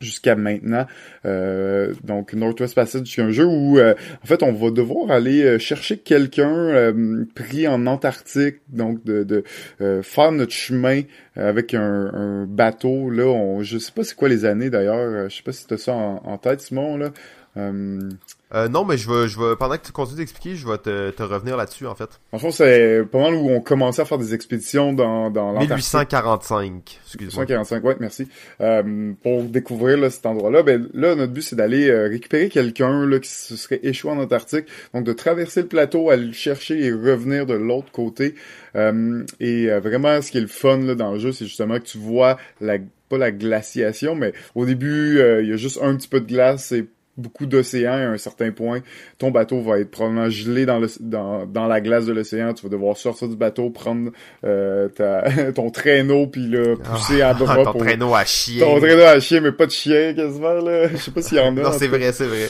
[0.00, 0.86] jusqu'à maintenant.
[1.24, 5.42] Euh, donc Northwest Passage, c'est un jeu où euh, en fait on va devoir aller
[5.42, 6.92] euh, chercher quelqu'un
[7.34, 9.44] pris en Antarctique, donc de, de
[10.02, 11.02] faire notre chemin
[11.36, 13.10] avec un, un, bateau.
[13.10, 15.28] Là, on, je sais pas c'est quoi les années d'ailleurs.
[15.28, 17.12] Je sais pas si tu as ça en, en, tête, Simon là.
[18.54, 21.10] Euh, non, mais je vais, je vais, pendant que tu continues d'expliquer, je vais te,
[21.10, 22.08] te revenir là-dessus, en fait.
[22.32, 25.70] En fait, c'est mal où on commençait à faire des expéditions dans, dans l'Antarctique.
[25.70, 27.44] 1845, excuse-moi.
[27.44, 28.26] 1845, ouais, merci.
[28.62, 33.04] Euh, pour découvrir là, cet endroit-là, ben là, notre but, c'est d'aller euh, récupérer quelqu'un
[33.06, 34.64] là qui se serait échoué en Antarctique.
[34.94, 38.34] Donc, de traverser le plateau, aller le chercher et revenir de l'autre côté.
[38.76, 41.84] Euh, et vraiment, ce qui est le fun là, dans le jeu, c'est justement que
[41.84, 42.78] tu vois la
[43.08, 46.72] pas la glaciation, mais au début, il y a juste un petit peu de glace
[46.72, 46.86] et
[47.18, 48.80] beaucoup d'océans à un certain point,
[49.18, 52.54] ton bateau va être probablement gelé dans, le, dans, dans la glace de l'océan.
[52.54, 54.10] Tu vas devoir sortir du bateau, prendre
[54.44, 57.64] euh, ta, ton traîneau, puis là, pousser à droite.
[57.64, 58.64] ton traîneau à chien.
[58.64, 60.54] Ton traîneau à chien, mais pas de chien quasiment.
[60.54, 60.88] Là.
[60.88, 61.60] Je sais pas s'il y en a.
[61.60, 62.48] non, c'est vrai, c'est vrai.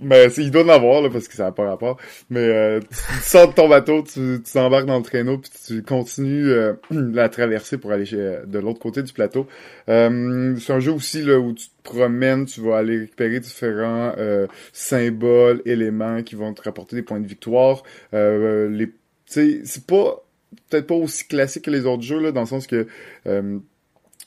[0.00, 1.96] Ben, il doit en avoir, là, parce que ça n'a pas rapport.
[2.28, 6.50] Mais euh, tu, sors de ton bateau, tu t'embarques dans le traîneau, puis tu continues
[6.50, 9.46] euh, la traversée pour aller chez, de l'autre côté du plateau.
[9.88, 14.12] Euh, c'est un jeu aussi là où tu te promènes, tu vas aller récupérer différents
[14.18, 17.82] euh, symboles, éléments qui vont te rapporter des points de victoire.
[18.12, 18.92] Euh, les,
[19.26, 20.22] c'est pas
[20.70, 22.86] peut-être pas aussi classique que les autres jeux, là, dans le sens que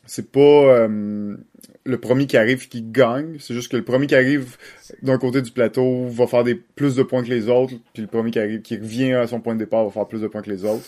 [0.10, 1.38] c'est pas euh,
[1.86, 3.38] le premier qui arrive qui gagne.
[3.40, 4.58] C'est juste que le premier qui arrive
[5.02, 8.08] d'un côté du plateau va faire des plus de points que les autres, puis le
[8.08, 10.42] premier qui arrive qui revient à son point de départ va faire plus de points
[10.42, 10.86] que les autres.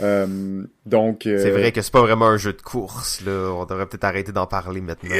[0.00, 3.52] Euh, donc euh, c'est vrai que c'est pas vraiment un jeu de course là.
[3.52, 5.10] On devrait peut-être arrêter d'en parler maintenant.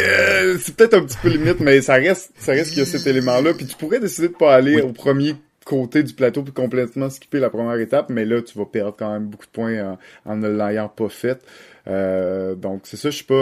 [0.61, 3.07] c'est peut-être un petit peu limite, mais ça reste, ça reste qu'il y a cet
[3.07, 3.55] élément-là.
[3.55, 7.41] Puis tu pourrais décider de pas aller au premier côté du plateau puis complètement skipper
[7.41, 10.49] la première étape, mais là tu vas perdre quand même beaucoup de points en, ne
[10.49, 11.45] l'ayant pas fait.
[11.89, 13.35] Euh, donc c'est ça, je suis pas.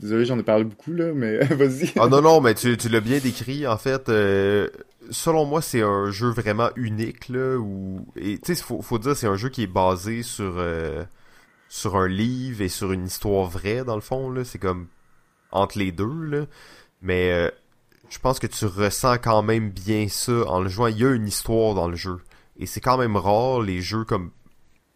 [0.00, 1.92] Désolé, j'en ai parlé beaucoup là, mais vas-y.
[1.98, 4.08] Ah non non, mais tu, l'as bien décrit en fait.
[4.08, 4.68] Euh,
[5.10, 9.16] selon moi, c'est un jeu vraiment unique là où et tu sais faut faut dire
[9.16, 11.04] c'est un jeu qui est basé sur euh,
[11.68, 14.86] sur un livre et sur une histoire vraie dans le fond là, c'est comme
[15.52, 16.46] entre les deux là.
[17.02, 17.50] Mais euh,
[18.08, 21.10] je pense que tu ressens quand même bien ça en le jouant, il y a
[21.10, 22.18] une histoire dans le jeu.
[22.58, 24.30] Et c'est quand même rare les jeux comme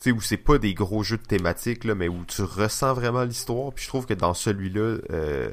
[0.04, 3.24] sais où c'est pas des gros jeux de thématique là, mais où tu ressens vraiment
[3.24, 3.72] l'histoire.
[3.72, 5.50] Puis je trouve que dans celui-là, euh,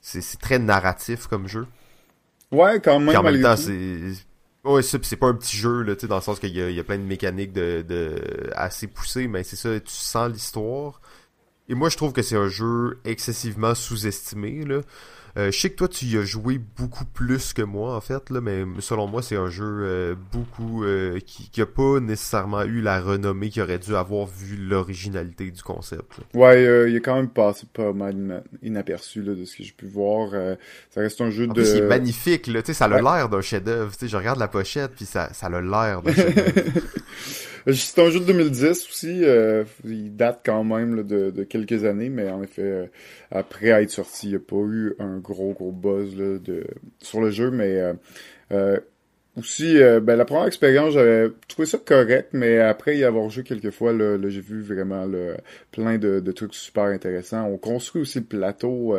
[0.00, 1.66] c'est très narratif comme jeu.
[2.50, 3.08] Ouais, quand même.
[3.08, 4.00] Puis en même temps, c'est
[4.64, 6.70] ouais, c'est pas un petit jeu là, tu sais, dans le sens qu'il y a,
[6.70, 10.30] il y a plein de mécaniques de, de assez poussées, mais c'est ça, tu sens
[10.30, 11.00] l'histoire.
[11.68, 14.80] Et moi, je trouve que c'est un jeu excessivement sous-estimé là.
[15.36, 18.30] Euh, je sais que toi, tu y as joué beaucoup plus que moi, en fait,
[18.30, 22.62] là, mais selon moi, c'est un jeu euh, beaucoup euh, qui, qui a pas nécessairement
[22.62, 26.20] eu la renommée qu'il aurait dû avoir vu l'originalité du concept.
[26.34, 29.86] Ouais, il est quand même passé pas mal inaperçu là, de ce que j'ai pu
[29.86, 30.30] voir.
[30.90, 31.54] ça reste un jeu en de.
[31.54, 33.92] Plus, il est magnifique, là, tu sais, ça a l'air d'un chef-d'œuvre.
[33.92, 36.80] Tu sais, je regarde la pochette, puis ça, ça a l'air d'un chef-d'œuvre.
[37.72, 39.24] C'est un jeu de 2010 aussi.
[39.24, 42.86] Euh, il date quand même de, de, quelques années, mais en effet, euh,
[43.30, 46.66] après être sorti, il n'y a pas eu un gros gros buzz là, de,
[46.98, 47.50] sur le jeu.
[47.50, 47.82] Mais
[48.52, 48.78] euh,
[49.38, 53.70] aussi, ben, la première expérience, j'avais trouvé ça correct, mais après y avoir joué quelques
[53.70, 55.08] fois, là, j'ai vu vraiment
[55.72, 57.46] plein de, de, trucs super intéressants.
[57.46, 58.94] On construit aussi le plateau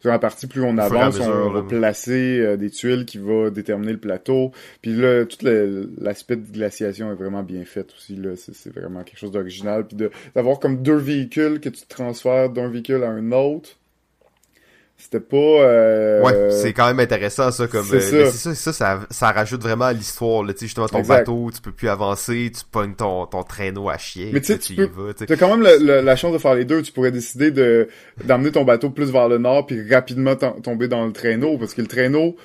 [0.00, 3.92] sur la partie, plus on avance, on va placer euh, des tuiles qui vont déterminer
[3.92, 4.52] le plateau.
[4.82, 5.38] Puis là, tout
[6.00, 8.16] l'aspect de glaciation est vraiment bien fait aussi.
[8.16, 9.86] Là, c'est vraiment quelque chose d'original.
[9.86, 9.96] Puis
[10.34, 13.76] d'avoir comme deux véhicules que tu transfères d'un véhicule à un autre
[14.98, 16.22] c'était pas euh...
[16.22, 18.54] ouais c'est quand même intéressant ça comme c'est euh, ça.
[18.54, 18.72] ça.
[18.72, 22.50] ça ça rajoute vraiment à l'histoire tu sais justement ton bateau tu peux plus avancer
[22.54, 26.32] tu pognes ton ton traîneau à chier mais tu peux t'as quand même la chance
[26.32, 27.88] de faire les deux tu pourrais décider de
[28.24, 31.82] d'amener ton bateau plus vers le nord puis rapidement tomber dans le traîneau parce que
[31.82, 32.36] le traîneau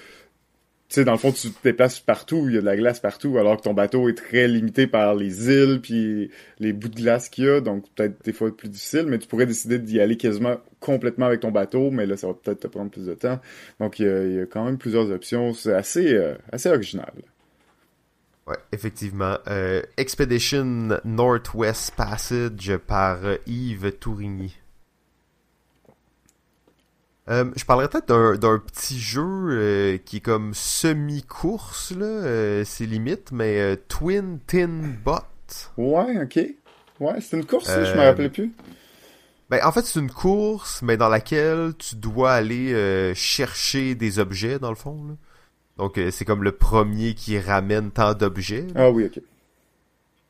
[0.93, 3.37] sais, dans le fond, tu te déplaces partout, il y a de la glace partout,
[3.37, 7.29] alors que ton bateau est très limité par les îles puis les bouts de glace
[7.29, 10.17] qu'il y a, donc peut-être des fois plus difficile, mais tu pourrais décider d'y aller
[10.17, 13.39] quasiment complètement avec ton bateau, mais là, ça va peut-être te prendre plus de temps.
[13.79, 15.53] Donc, il y a, quand même plusieurs options.
[15.53, 17.13] C'est assez, euh, assez original.
[18.47, 19.37] Ouais, effectivement.
[19.47, 24.60] Euh, Expedition Northwest Passage par Yves Tourigny.
[27.31, 28.07] Euh, je parlerais peut-être
[28.37, 34.81] d'un petit jeu euh, qui est comme semi-course, là, euh, c'est limite, mais Twin Tin
[35.05, 35.21] Bot.
[35.77, 36.39] Ouais, ok.
[36.99, 38.51] Ouais, c'est une course, je me rappelais plus.
[39.49, 44.59] Ben, en fait, c'est une course, mais dans laquelle tu dois aller chercher des objets,
[44.59, 45.01] dans le fond.
[45.07, 45.15] Là.
[45.77, 48.67] Donc, c'est comme le premier qui ramène tant d'objets.
[48.75, 49.21] Ah oui, ok.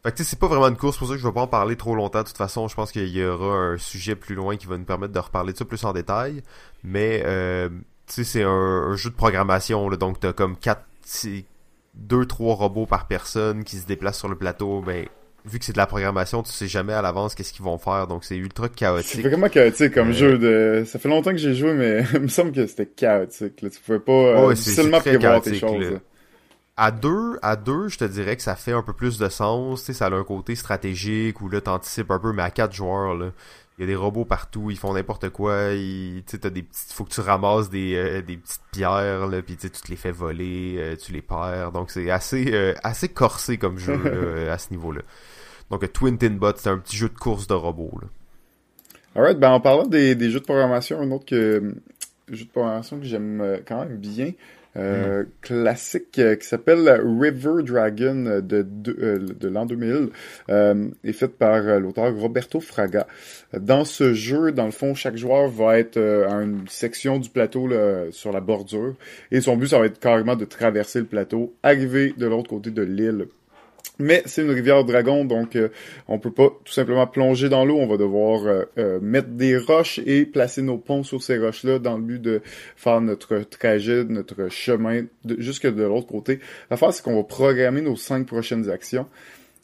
[0.03, 1.75] Fait que c'est pas vraiment une course, pour ça que je vais pas en parler
[1.75, 2.23] trop longtemps.
[2.23, 4.83] De toute façon, je pense qu'il y aura un sujet plus loin qui va nous
[4.83, 6.41] permettre de reparler de ça plus en détail.
[6.83, 7.69] Mais euh,
[8.07, 10.85] tu sais, c'est un, jeu de programmation, là, donc t'as comme quatre,
[11.93, 14.81] deux, trois robots par personne qui se déplacent sur le plateau.
[14.81, 15.05] Ben,
[15.45, 18.07] vu que c'est de la programmation, tu sais jamais à l'avance qu'est-ce qu'ils vont faire,
[18.07, 19.21] donc c'est ultra chaotique.
[19.21, 20.83] C'est vraiment chaotique comme euh, jeu de.
[20.87, 23.61] Ça fait longtemps que j'ai joué, mais il me semble que c'était chaotique.
[23.61, 23.69] Là.
[23.69, 25.99] Tu pouvais pas euh, seulement prévoir tes choses
[26.78, 29.82] à deux, à deux, je te dirais que ça fait un peu plus de sens.
[29.82, 32.74] Tu sais, ça a un côté stratégique où là, t'anticipes un peu, mais à quatre
[32.74, 33.32] joueurs, là,
[33.78, 35.72] il y a des robots partout, ils font n'importe quoi.
[35.72, 39.41] Tu sais, t'as des petites, faut que tu ramasses des, euh, des petites pierres, là,
[39.41, 41.72] puis tu te les fais voler, euh, tu les perds.
[41.72, 45.01] Donc c'est assez, euh, assez corsé comme jeu à ce niveau-là.
[45.69, 47.97] Donc Twin Tin Bot, c'est un petit jeu de course de robots.
[48.01, 48.07] Là.
[49.15, 51.76] Alright, ben en parlant des, des jeux de programmation, un autre que,
[52.30, 54.32] jeu de programmation que j'aime quand même bien,
[54.78, 60.11] euh, classique euh, qui s'appelle River Dragon de, de, euh, de l'an 2000
[61.03, 63.05] est fait par l'auteur Roberto Fraga.
[63.59, 67.69] Dans ce jeu, dans le fond, chaque joueur va être à une section du plateau
[68.11, 68.95] sur la bordure
[69.32, 72.72] et son but, ça va être carrément de traverser le plateau, arriver de l'autre côté
[72.72, 73.28] de l'île
[74.01, 75.69] mais c'est une rivière dragon, donc euh,
[76.07, 77.77] on peut pas tout simplement plonger dans l'eau.
[77.77, 81.79] On va devoir euh, euh, mettre des roches et placer nos ponts sur ces roches-là
[81.79, 82.41] dans le but de
[82.75, 85.03] faire notre trajet, notre chemin
[85.38, 86.39] jusque de l'autre côté.
[86.69, 89.07] L'affaire, c'est qu'on va programmer nos cinq prochaines actions.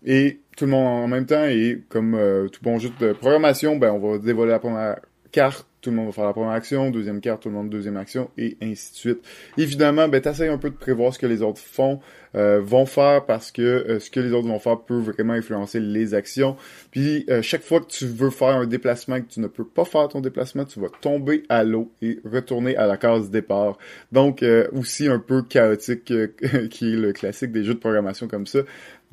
[0.05, 2.18] Et tout le monde en même temps, et comme
[2.51, 4.99] tout bon jeu de programmation, ben on va dévoiler la première
[5.32, 7.97] carte, tout le monde va faire la première action, deuxième carte, tout le monde deuxième
[7.97, 9.19] action, et ainsi de suite.
[9.57, 11.99] Évidemment, ben, t'essayes un peu de prévoir ce que les autres font,
[12.36, 15.80] euh, vont faire, parce que euh, ce que les autres vont faire peut vraiment influencer
[15.80, 16.55] les actions.
[16.91, 19.65] Puis, euh, chaque fois que tu veux faire un déplacement et que tu ne peux
[19.65, 23.78] pas faire ton déplacement, tu vas tomber à l'eau et retourner à la case départ.
[24.11, 26.05] Donc, aussi un peu chaotique,
[26.69, 28.59] qui est le classique des jeux de programmation comme ça.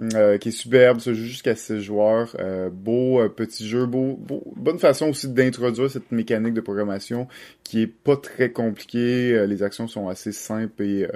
[0.01, 2.35] Euh, qui est superbe, ça joue jusqu'à 6 joueurs.
[2.41, 4.19] Euh, beau euh, petit jeu, beau,
[4.57, 7.29] bonne façon aussi d'introduire cette mécanique de programmation
[7.63, 9.47] qui est pas très compliquée.
[9.47, 11.09] les actions sont assez simples et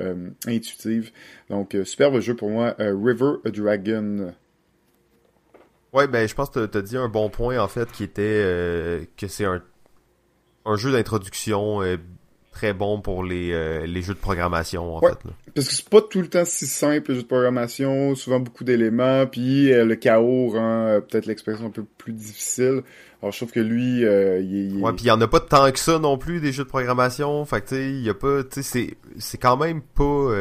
[0.47, 1.11] intuitives.
[1.51, 2.77] Donc, superbe jeu pour moi.
[2.79, 4.33] River Dragon.
[5.93, 9.27] Ouais, ben je pense que tu dit un bon point en fait qui était que
[9.27, 9.63] c'est un,
[10.65, 11.81] un jeu d'introduction
[12.59, 15.17] très bon pour les, euh, les jeux de programmation, en fait.
[15.55, 18.65] Parce que c'est pas tout le temps si simple, les jeux de programmation, souvent beaucoup
[18.65, 22.83] d'éléments, puis euh, le chaos rend euh, peut-être l'expression un peu plus difficile.
[23.23, 24.83] Alors, je trouve que lui, il, est...
[24.83, 26.69] Ouais, puis il y en a pas tant que ça non plus, des jeux de
[26.69, 27.45] programmation.
[27.45, 28.43] Fait que, tu sais, il y a pas...
[28.43, 30.35] Tu sais, c'est, c'est quand même pas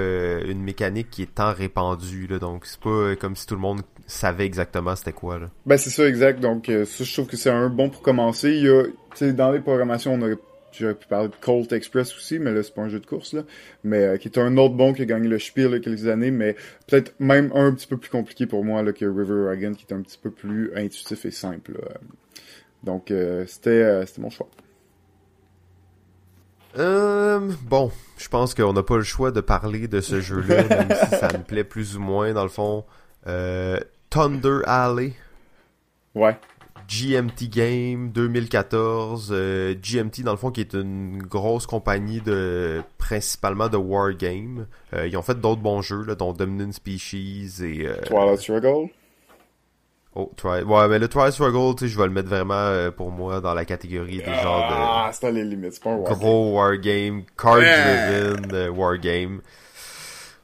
[0.46, 2.40] une mécanique qui est tant répandue, là.
[2.40, 5.48] Donc, c'est pas comme si tout le monde savait exactement c'était quoi, là.
[5.66, 6.40] Ben, c'est ça, exact.
[6.40, 8.52] Donc, ça, je trouve que c'est un bon pour commencer.
[8.52, 8.84] Il y a...
[8.84, 10.38] Tu sais, dans les programmations, on aurait
[10.80, 13.34] J'aurais pu parler de Colt Express aussi, mais là, c'est pas un jeu de course,
[13.34, 13.44] là.
[13.84, 15.80] Mais euh, qui est un autre bon qui a gagné le Spiel il y a
[15.80, 16.56] quelques années, mais
[16.88, 19.94] peut-être même un petit peu plus compliqué pour moi là, que River Dragon, qui est
[19.94, 21.80] un petit peu plus intuitif et simple.
[22.84, 24.48] Donc, euh, c'était, euh, c'était mon choix.
[26.76, 31.16] bon, je pense qu'on n'a pas le choix de parler de ce jeu-là, même si
[31.18, 32.86] ça me plaît plus ou moins, dans le fond.
[34.10, 35.14] Thunder Alley.
[36.16, 36.38] Ouais.
[36.88, 43.68] GMT Game 2014, euh, GMT dans le fond qui est une grosse compagnie de principalement
[43.68, 44.68] de wargame.
[44.94, 48.90] Euh, ils ont fait d'autres bons jeux là, dont Dominant Species et euh, Twilight Struggle?
[50.16, 50.64] Oh, try...
[50.64, 53.42] ouais, mais le Twilight Struggle, tu sais, je vais le mettre vraiment euh, pour moi
[53.42, 56.18] dans la catégorie des genres de Ah, c'est les limites, c'est pas un wargame.
[56.20, 59.42] Gros wargame, card driven wargame.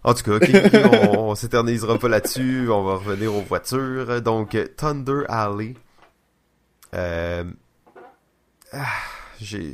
[0.04, 0.46] En tout cas,
[1.14, 4.22] on, on s'éternisera pas là-dessus, on va revenir aux voitures.
[4.22, 5.76] Donc, Thunder Alley,
[6.94, 7.44] euh,
[8.72, 8.86] ah,
[9.40, 9.74] j'ai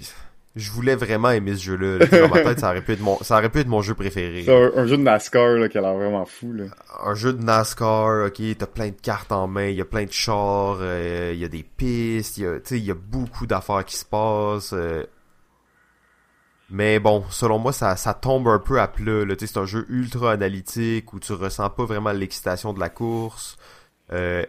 [0.55, 2.05] je voulais vraiment aimer ce jeu-là.
[2.05, 4.43] Dans ma tête, ça aurait pu être mon, ça aurait pu être mon jeu préféré.
[4.43, 6.51] C'est un, jeu de NASCAR là, qui a l'air vraiment fou.
[6.53, 6.65] Là.
[7.03, 10.05] Un jeu de NASCAR, ok, t'as plein de cartes en main, il y a plein
[10.05, 13.95] de chars, euh, il y a des pistes, il y y a beaucoup d'affaires qui
[13.95, 14.73] se passent.
[14.73, 15.05] Euh.
[16.71, 19.23] Mais bon, selon moi, ça, ça tombe un peu à plat.
[19.39, 23.57] C'est un jeu ultra analytique où tu ressens pas vraiment l'excitation de la course.
[24.11, 24.43] Euh,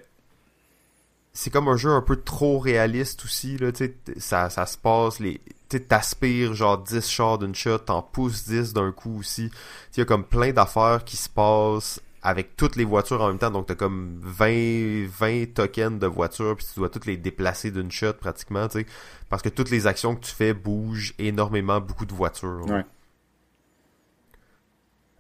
[1.33, 5.20] c'est comme un jeu un peu trop réaliste aussi là tu ça ça se passe
[5.20, 9.51] les tu t'aspires genre 10 chars d'une shot t'en pousses 10 d'un coup aussi.
[9.95, 13.39] Il y a comme plein d'affaires qui se passent avec toutes les voitures en même
[13.39, 13.51] temps.
[13.51, 17.91] Donc t'as comme 20 20 tokens de voitures puis tu dois toutes les déplacer d'une
[17.91, 18.87] shot pratiquement tu sais.
[19.28, 22.66] Parce que toutes les actions que tu fais bougent énormément beaucoup de voitures.
[22.68, 22.85] Ouais.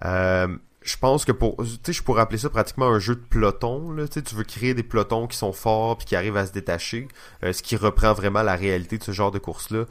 [0.04, 3.20] Euh, je pense que pour tu sais je pourrais appeler ça pratiquement un jeu de
[3.20, 6.52] peloton là tu veux créer des pelotons qui sont forts puis qui arrivent à se
[6.52, 7.08] détacher
[7.44, 9.84] euh, ce qui reprend vraiment la réalité de ce genre de course là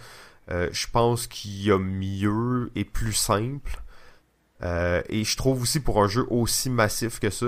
[0.51, 3.83] euh, je pense qu'il y a mieux et plus simple.
[4.63, 7.45] Euh, et je trouve aussi pour un jeu aussi massif que ça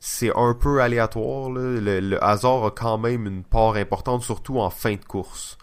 [0.00, 1.80] c'est un peu aléatoire là.
[1.80, 5.56] Le, hasard a quand même une part importante surtout en fin de course.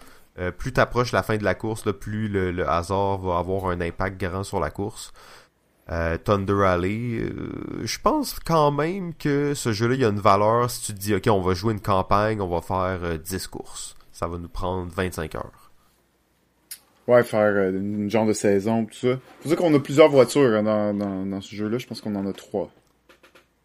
[0.58, 4.44] Plus t'approches la fin de la course plus le hasard va avoir un impact grand
[4.44, 5.12] sur la course
[5.92, 10.20] euh, Thunder Alley, euh, je pense quand même que ce jeu-là, il y a une
[10.20, 13.34] valeur si tu te dis, ok, on va jouer une campagne, on va faire 10
[13.34, 13.96] euh, courses.
[14.14, 15.72] Ça va nous prendre 25 heures.
[17.08, 19.20] Ouais, faire une genre de saison, tout ça.
[19.42, 21.78] Faut dire qu'on a plusieurs voitures hein, dans, dans ce jeu-là.
[21.78, 22.70] Je pense qu'on en a trois.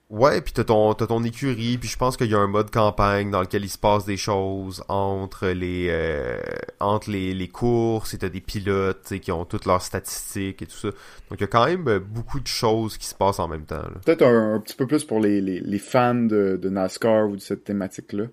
[0.08, 2.70] Ouais, puis t'as ton, t'as ton écurie, puis je pense qu'il y a un mode
[2.70, 6.38] campagne dans lequel il se passe des choses entre les euh,
[6.78, 10.76] entre les, les courses, et t'as des pilotes qui ont toutes leurs statistiques et tout
[10.76, 10.88] ça.
[11.28, 13.64] Donc il y a quand même euh, beaucoup de choses qui se passent en même
[13.64, 13.82] temps.
[14.04, 17.40] Peut-être un, petit peu plus pour les, les, les fans de, de NASCAR ou de
[17.40, 18.26] cette thématique-là.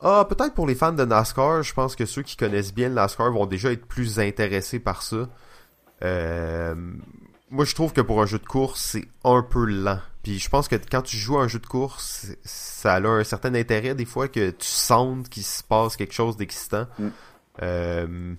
[0.00, 2.96] Ah, peut-être pour les fans de NASCAR, je pense que ceux qui connaissent bien le
[2.96, 5.30] NASCAR vont déjà être plus intéressés par ça.
[6.04, 6.74] Euh,
[7.50, 10.00] moi, je trouve que pour un jeu de course, c'est un peu lent.
[10.22, 13.22] Puis je pense que quand tu joues à un jeu de course, ça a un
[13.22, 16.86] certain intérêt des fois que tu sentes qu'il se passe quelque chose d'excitant.
[16.98, 17.08] Mm.
[17.62, 18.34] Euh,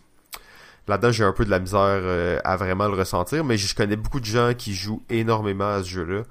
[0.89, 3.95] là-dedans, j'ai un peu de la misère euh, à vraiment le ressentir, mais je connais
[3.95, 6.23] beaucoup de gens qui jouent énormément à ce jeu-là.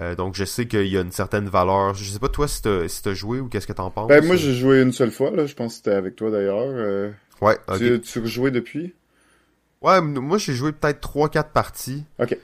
[0.00, 1.94] Euh, donc je sais qu'il y a une certaine valeur.
[1.94, 4.08] Je sais pas toi si t'as si joué ou qu'est-ce que t'en penses.
[4.08, 5.46] Ben moi j'ai joué une seule fois là.
[5.46, 7.12] Je pense que c'était avec toi d'ailleurs.
[7.40, 7.56] ouais.
[7.78, 8.92] Tu, tu rejouais depuis?
[9.84, 12.04] Ouais, moi j'ai joué peut-être 3-4 parties.
[12.18, 12.36] Ok.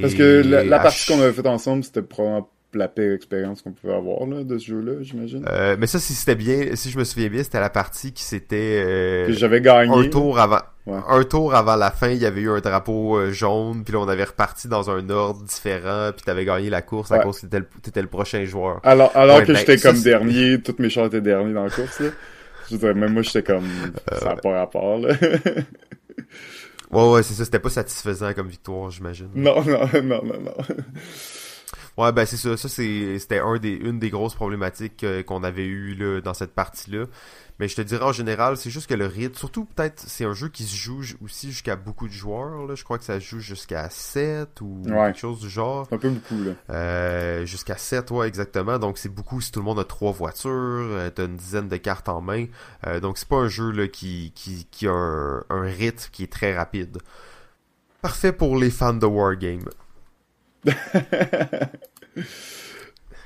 [0.00, 3.94] Parce que la, partie qu'on avait faite ensemble, c'était probablement la pire expérience qu'on pouvait
[3.94, 5.44] avoir là, de ce jeu-là, j'imagine.
[5.48, 8.22] Euh, mais ça, si c'était bien, si je me souviens bien, c'était la partie qui
[8.22, 9.92] s'était euh, que j'avais gagné.
[9.92, 10.60] un tour avant.
[10.86, 11.00] Ouais.
[11.08, 13.98] Un tour avant la fin, il y avait eu un drapeau euh, jaune, puis là
[14.00, 17.24] on avait reparti dans un ordre différent, puis t'avais gagné la course à Ouais.
[17.24, 18.80] cause que t'étais le, le prochain joueur.
[18.84, 21.70] Alors, alors Ouais, que ben, j'étais comme dernier, toutes mes chars étaient derniers dans la
[21.70, 22.10] course, là.
[22.70, 23.66] Je dire, même moi, j'étais comme,
[24.20, 25.14] ça n'a pas rapport, là.
[26.90, 29.30] Ouais, ouais, c'est ça, c'était pas satisfaisant comme victoire, j'imagine.
[29.34, 30.54] non, non, non, non, non.
[31.96, 32.56] Ouais, ben c'est ça.
[32.56, 36.34] Ça, c'est, c'était un des, une des grosses problématiques euh, qu'on avait eu là, dans
[36.34, 37.06] cette partie-là.
[37.60, 40.32] Mais je te dirais en général, c'est juste que le rythme, surtout peut-être, c'est un
[40.32, 42.66] jeu qui se joue aussi jusqu'à beaucoup de joueurs.
[42.66, 42.74] Là.
[42.74, 45.08] Je crois que ça se joue jusqu'à 7 ou Ouais.
[45.08, 45.86] quelque chose du genre.
[45.92, 46.52] Un peu beaucoup, là.
[46.70, 48.78] Euh, jusqu'à 7, ouais, exactement.
[48.78, 51.76] Donc c'est beaucoup si tout le monde a trois voitures, euh, t'as une dizaine de
[51.76, 52.46] cartes en main.
[52.86, 56.22] Euh, donc c'est pas un jeu là, qui, qui, qui a un, un rythme qui
[56.22, 56.96] est très rapide.
[58.00, 59.68] Parfait pour les fans de Wargame.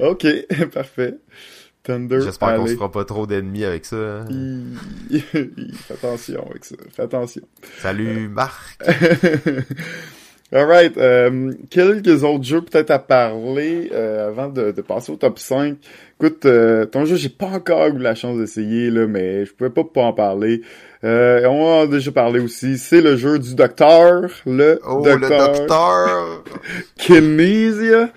[0.01, 0.26] ok,
[0.72, 1.14] parfait.
[1.85, 3.97] Thunder J'espère qu'on se fera pas trop d'ennemis avec ça.
[3.97, 4.26] hein.
[5.32, 6.76] Fais attention avec ça.
[6.91, 7.43] Fais attention.
[7.80, 8.78] Salut Marc.
[10.53, 15.39] Alright, euh, quelques autres jeux peut-être à parler euh, avant de, de passer au top
[15.39, 15.76] 5.
[16.20, 19.70] Écoute, euh, ton jeu, j'ai pas encore eu la chance d'essayer, là, mais je pouvais
[19.70, 20.62] pas pas en parler.
[21.03, 22.78] Euh, on en a déjà parlé aussi.
[22.78, 26.45] C'est le jeu du docteur, le Oh, le docteur docteur!
[26.99, 28.11] Kinesia.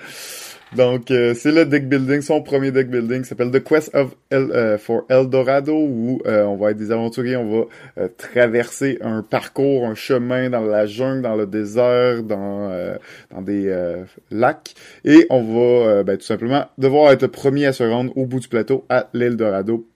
[0.76, 4.52] Donc, euh, c'est le deck building, son premier deck building, s'appelle The Quest of El,
[4.52, 7.66] euh, for Eldorado, où euh, on va être des aventuriers, on va
[7.98, 12.98] euh, traverser un parcours, un chemin dans la jungle, dans le désert, dans,
[13.32, 13.74] dans des
[14.32, 14.74] lacs,
[15.06, 18.40] et on va ben, tout simplement devoir être le premier à se rendre au bout
[18.40, 19.88] du plateau à l'Eldorado.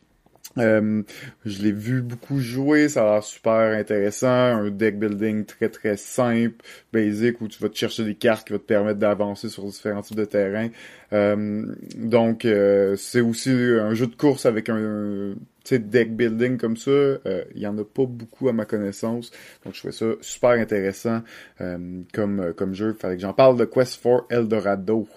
[0.57, 1.03] Euh,
[1.45, 5.97] je l'ai vu beaucoup jouer, ça a l'air super intéressant, un deck building très très
[5.97, 6.55] simple,
[6.91, 10.01] basic, où tu vas te chercher des cartes qui vont te permettre d'avancer sur différents
[10.01, 10.69] types de terrains.
[11.13, 16.77] Euh, donc euh, c'est aussi un jeu de course avec un sais, deck building comme
[16.77, 16.91] ça.
[16.91, 19.31] Euh, Il y en a pas beaucoup à ma connaissance,
[19.63, 21.21] donc je trouvais ça super intéressant
[21.61, 22.93] euh, comme comme jeu.
[22.93, 25.07] Fallait que j'en parle de Quest for Eldorado.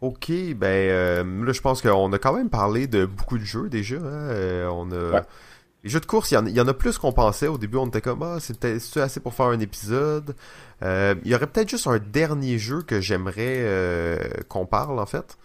[0.00, 3.68] Ok, ben euh, là je pense qu'on a quand même parlé de beaucoup de jeux
[3.68, 3.96] déjà.
[3.96, 4.00] hein.
[4.02, 5.22] Euh, on a Ouais.
[5.82, 7.48] les jeux de course, il y, en, il y en a plus qu'on pensait.
[7.48, 10.36] Au début, on était comme ah c'est assez pour faire un épisode.
[10.84, 14.18] Euh, il y aurait peut-être juste un dernier jeu que j'aimerais euh,
[14.48, 15.36] qu'on parle en fait.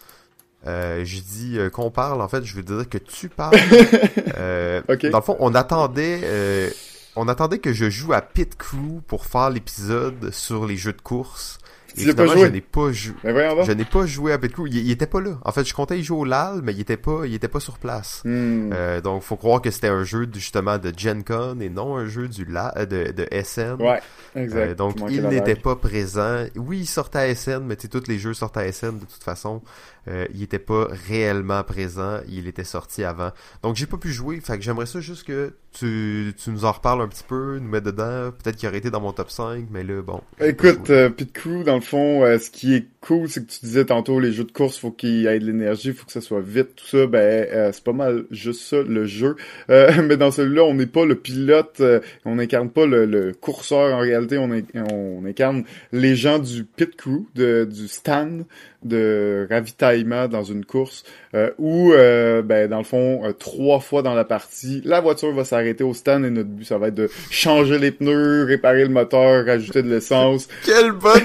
[0.68, 3.58] Euh, je dis euh, qu'on parle en fait, je veux dire que tu parles.
[4.38, 4.82] Euh.
[5.12, 6.22] Dans le fond, on attendait.
[6.24, 6.70] euh,
[7.16, 11.01] on attendait que je joue à Pit Crew pour faire l'épisode sur les jeux de
[11.01, 11.60] course.
[11.95, 12.41] Tu l'as pas joué?
[12.41, 12.91] je n'ai pas
[13.23, 13.65] voyons donc.
[13.65, 14.67] Je n'ai pas joué à Crew.
[14.67, 15.37] Il, il était pas là.
[15.43, 17.59] En fait, je comptais y jouer au LAL, mais il était pas, il était pas
[17.59, 18.21] sur place.
[18.25, 18.71] Hmm.
[18.73, 21.95] Euh, donc, faut croire que c'était un jeu de- justement de Gen Con et non
[21.97, 23.75] un jeu du La, euh, de, de SN.
[23.81, 23.99] Ouais,
[24.35, 24.59] exact.
[24.59, 26.45] Euh, donc, il n'était pas présent.
[26.55, 29.05] Oui, il sortait à SN, mais tu sais, tous les jeux sortent à SN de
[29.05, 29.61] toute façon.
[30.09, 32.19] Euh, il était pas réellement présent.
[32.27, 33.31] Il était sorti avant.
[33.61, 34.41] Donc, j'ai pas pu jouer.
[34.41, 37.69] Fait que j'aimerais ça juste que tu, tu nous en reparles un petit peu, nous
[37.69, 38.31] mettre dedans.
[38.43, 40.21] Peut-être qu'il aurait été dans mon top 5, mais là, bon.
[40.41, 43.86] Écoute, Pit Crew, dans le fond, euh, ce qui est cool, c'est que tu disais
[43.86, 46.41] tantôt, les jeux de course, faut qu'il y ait de l'énergie, faut que ça soit
[46.41, 47.05] vite, tout ça.
[47.05, 49.36] Ben, euh, c'est pas mal juste ça, le jeu.
[49.69, 53.34] Euh, mais dans celui-là, on n'est pas le pilote, euh, on n'incarne pas le, le
[53.34, 53.95] courseur.
[53.95, 54.49] En réalité, on,
[54.91, 58.45] on incarne les gens du Pit Crew, de, du stand
[58.84, 61.03] de ravitaillement dans une course,
[61.36, 65.45] euh, où, euh, ben, dans le fond, trois fois dans la partie, la voiture va
[65.45, 68.89] s'arrêter au stand et notre but, ça va être de changer les pneus, réparer le
[68.89, 71.21] moteur, rajouter de l'essence, Quelle bonne!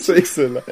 [0.02, 0.62] c'est excellent.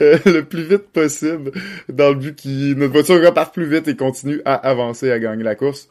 [0.00, 1.52] Euh, le plus vite possible,
[1.88, 5.44] dans le but que notre voiture reparte plus vite et continue à avancer, à gagner
[5.44, 5.88] la course.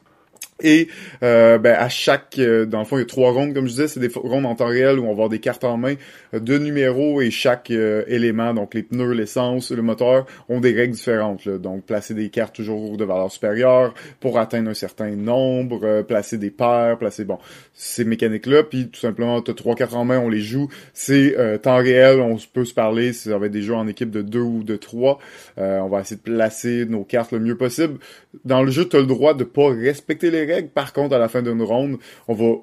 [0.64, 0.88] Et
[1.22, 3.72] euh, ben, à chaque, euh, dans le fond, il y a trois rondes, comme je
[3.72, 5.96] disais, c'est des rondes en temps réel où on va avoir des cartes en main,
[6.34, 10.72] euh, deux numéros et chaque euh, élément, donc les pneus, l'essence, le moteur, ont des
[10.72, 11.44] règles différentes.
[11.44, 11.58] là.
[11.58, 16.38] Donc placer des cartes toujours de valeur supérieure pour atteindre un certain nombre, euh, placer
[16.38, 17.38] des paires, placer bon
[17.74, 21.76] ces mécaniques-là, puis tout simplement t'as trois cartes en main, on les joue, c'est temps
[21.76, 24.64] réel, on peut se parler, ça va être des jeux en équipe de deux ou
[24.64, 25.20] de trois,
[25.58, 28.00] on va essayer de placer nos cartes le mieux possible.
[28.46, 31.42] Dans le jeu, t'as le droit de pas respecter les par contre, à la fin
[31.42, 32.56] d'une ronde, on va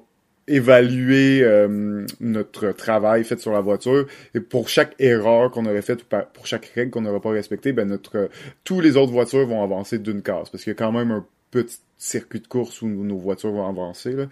[0.47, 4.07] évaluer euh, notre travail fait sur la voiture.
[4.35, 7.87] Et pour chaque erreur qu'on aurait faite pour chaque règle qu'on n'aurait pas respectée, ben
[7.87, 8.29] notre
[8.63, 10.49] tous les autres voitures vont avancer d'une case.
[10.49, 13.67] Parce qu'il y a quand même un petit circuit de course où nos voitures vont
[13.67, 14.25] avancer là.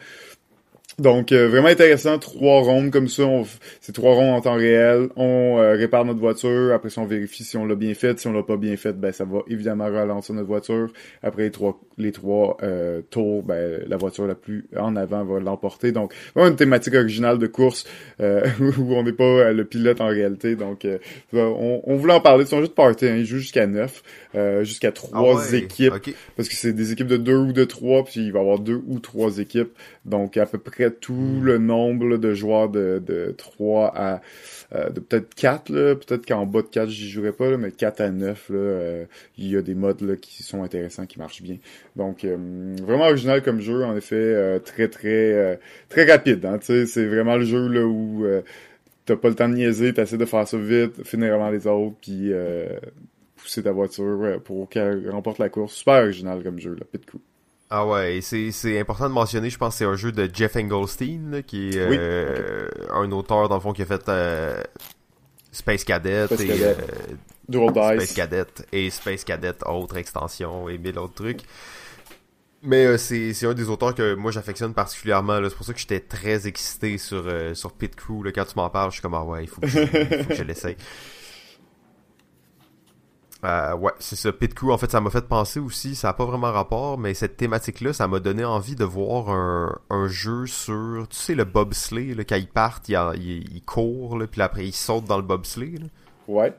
[1.00, 3.24] Donc, euh, vraiment intéressant, trois rondes comme ça,
[3.80, 7.44] c'est trois rondes en temps réel, on euh, répare notre voiture, après ça on vérifie
[7.44, 9.86] si on l'a bien fait, si on l'a pas bien fait, ben ça va évidemment
[9.86, 10.92] relancer notre voiture,
[11.24, 15.40] après les trois les trois euh, tours, ben la voiture la plus en avant va
[15.40, 17.86] l'emporter, donc vraiment une thématique originale de course
[18.20, 20.86] où on n'est pas le pilote en réalité, donc
[21.34, 24.04] on, on, voulait en parler, c'est un jeu de party, hein, il joue jusqu'à neuf,
[24.62, 25.94] jusqu'à trois ah équipes,
[26.36, 28.60] parce que c'est des équipes de deux ou de trois, puis il va y avoir
[28.60, 29.72] deux ou trois équipes,
[30.06, 31.44] donc à peu près tout hmm.
[31.44, 34.22] le nombre de joueurs de, de 3 à
[34.74, 38.10] euh, de peut-être 4 peut-être qu'en bas de 4 j'y jouerai pas mais 4 à
[38.10, 39.06] 9 là, euh,
[39.38, 41.58] il y a des modes là, qui sont intéressants qui marchent bien.
[41.96, 42.38] Donc euh,
[42.82, 45.60] vraiment original comme jeu en effet très très
[45.90, 48.26] très rapide hein, c'est vraiment le jeu là où
[49.06, 51.96] t'as pas le temps de niaiser, t'essaies de faire ça vite, finir avant les autres
[52.02, 52.32] puis
[53.36, 55.74] pousser ta voiture pour qu'elle remporte la course.
[55.74, 57.22] Super original comme jeu là, pit coup.
[57.74, 61.42] Ah ouais, c'est important de mentionner, je pense que c'est un jeu de Jeff Engelstein,
[61.48, 64.62] qui est euh, un auteur dans le fond qui a fait euh,
[65.54, 66.76] Space Cadet Space et Cadet.
[67.50, 71.44] Euh, Space Cadet et Space Cadet autre extension et mille autres trucs.
[72.62, 75.40] Mais c'est un des auteurs que moi j'affectionne particulièrement.
[75.42, 78.26] C'est pour ça que j'étais très excité sur, sur Pit Crew.
[78.26, 80.76] Là, quand tu m'en parles, je suis comme ah ouais, il faut que je l'essaye.
[83.44, 84.32] Euh, ouais, c'est ça.
[84.32, 87.14] Pit Crew, en fait, ça m'a fait penser aussi, ça n'a pas vraiment rapport, mais
[87.14, 91.44] cette thématique-là, ça m'a donné envie de voir un, un jeu sur, tu sais, le
[91.44, 92.96] bobsleigh, là, quand ils partent, ils,
[93.52, 95.78] ils, courent, là, puis après ils sautent dans le bobsleigh.
[95.80, 95.88] Là.
[96.28, 96.54] Ouais.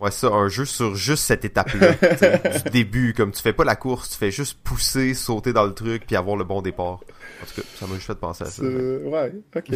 [0.00, 1.92] Ouais, ça, un jeu sur juste cette étape-là,
[2.64, 5.74] du début, comme tu fais pas la course, tu fais juste pousser, sauter dans le
[5.74, 7.00] truc, puis avoir le bon départ.
[7.42, 8.62] En tout cas, ça m'a juste fait penser à ça.
[8.62, 9.74] Ouais, ok.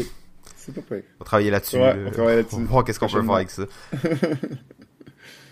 [0.56, 1.04] C'est pas prêt.
[1.16, 1.76] On va travailler là-dessus.
[1.76, 2.56] Ouais, on va travailler là-dessus.
[2.56, 3.64] On va voir qu'est-ce qu'on peut faire avec ça.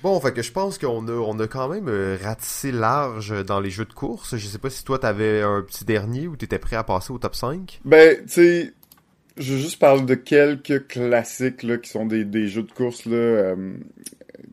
[0.03, 3.61] Bon, fait que je pense qu'on a, on a quand même euh, ratissé large dans
[3.61, 4.37] les jeux de course.
[4.37, 7.19] Je sais pas si toi t'avais un petit dernier ou t'étais prêt à passer au
[7.19, 7.81] top 5.
[7.85, 8.73] Ben, tu sais,
[9.37, 13.17] je juste parler de quelques classiques là, qui sont des, des jeux de course là,
[13.17, 13.75] euh,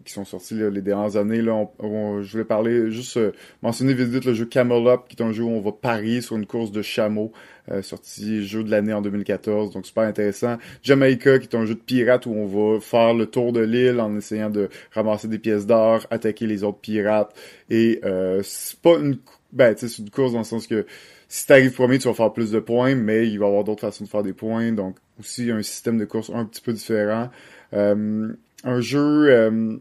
[0.03, 1.41] qui sont sortis les dernières années.
[1.41, 3.31] Là, je vais parler, juste euh,
[3.61, 6.35] mentionner vite vite le jeu Camelot, qui est un jeu où on va parier sur
[6.35, 7.31] une course de chameau.
[7.69, 10.57] Euh, sorti jeu de l'année en 2014, donc super intéressant.
[10.83, 13.99] Jamaica, qui est un jeu de pirate où on va faire le tour de l'île
[13.99, 17.35] en essayant de ramasser des pièces d'or, attaquer les autres pirates.
[17.69, 19.17] Et euh, c'est pas une,
[19.51, 20.85] ben, c'est une course dans le sens que
[21.27, 23.81] si t'arrives premier, tu vas faire plus de points, mais il va y avoir d'autres
[23.81, 27.29] façons de faire des points, donc aussi un système de course un petit peu différent.
[27.73, 29.77] Euh, un jeu euh,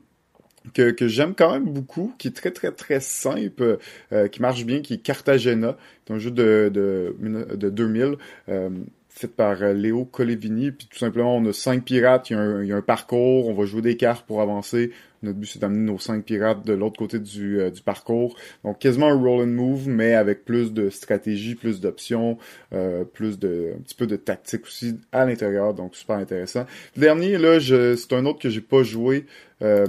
[0.76, 3.78] que, que j'aime quand même beaucoup, qui est très très très simple,
[4.12, 7.16] euh, qui marche bien, qui est Cartagena, c'est un jeu de, de,
[7.56, 8.16] de 2000,
[8.50, 8.68] euh,
[9.08, 12.68] fait par euh, Léo Colevini, puis tout simplement on a cinq pirates, il y, il
[12.68, 14.92] y a un parcours, on va jouer des cartes pour avancer,
[15.26, 18.78] notre but c'est d'amener nos cinq pirates de l'autre côté du, euh, du parcours, donc
[18.78, 22.38] quasiment un roll and move, mais avec plus de stratégie, plus d'options,
[22.72, 26.64] euh, plus de un petit peu de tactique aussi à l'intérieur, donc super intéressant.
[26.96, 29.26] Le dernier là, c'est un autre que j'ai pas joué,
[29.62, 29.86] euh,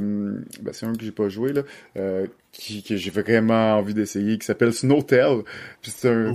[0.62, 1.62] ben, c'est un que j'ai pas joué là,
[1.98, 5.44] euh, qui, que j'ai vraiment envie d'essayer, qui s'appelle Snowtail.
[5.84, 6.34] c'est un,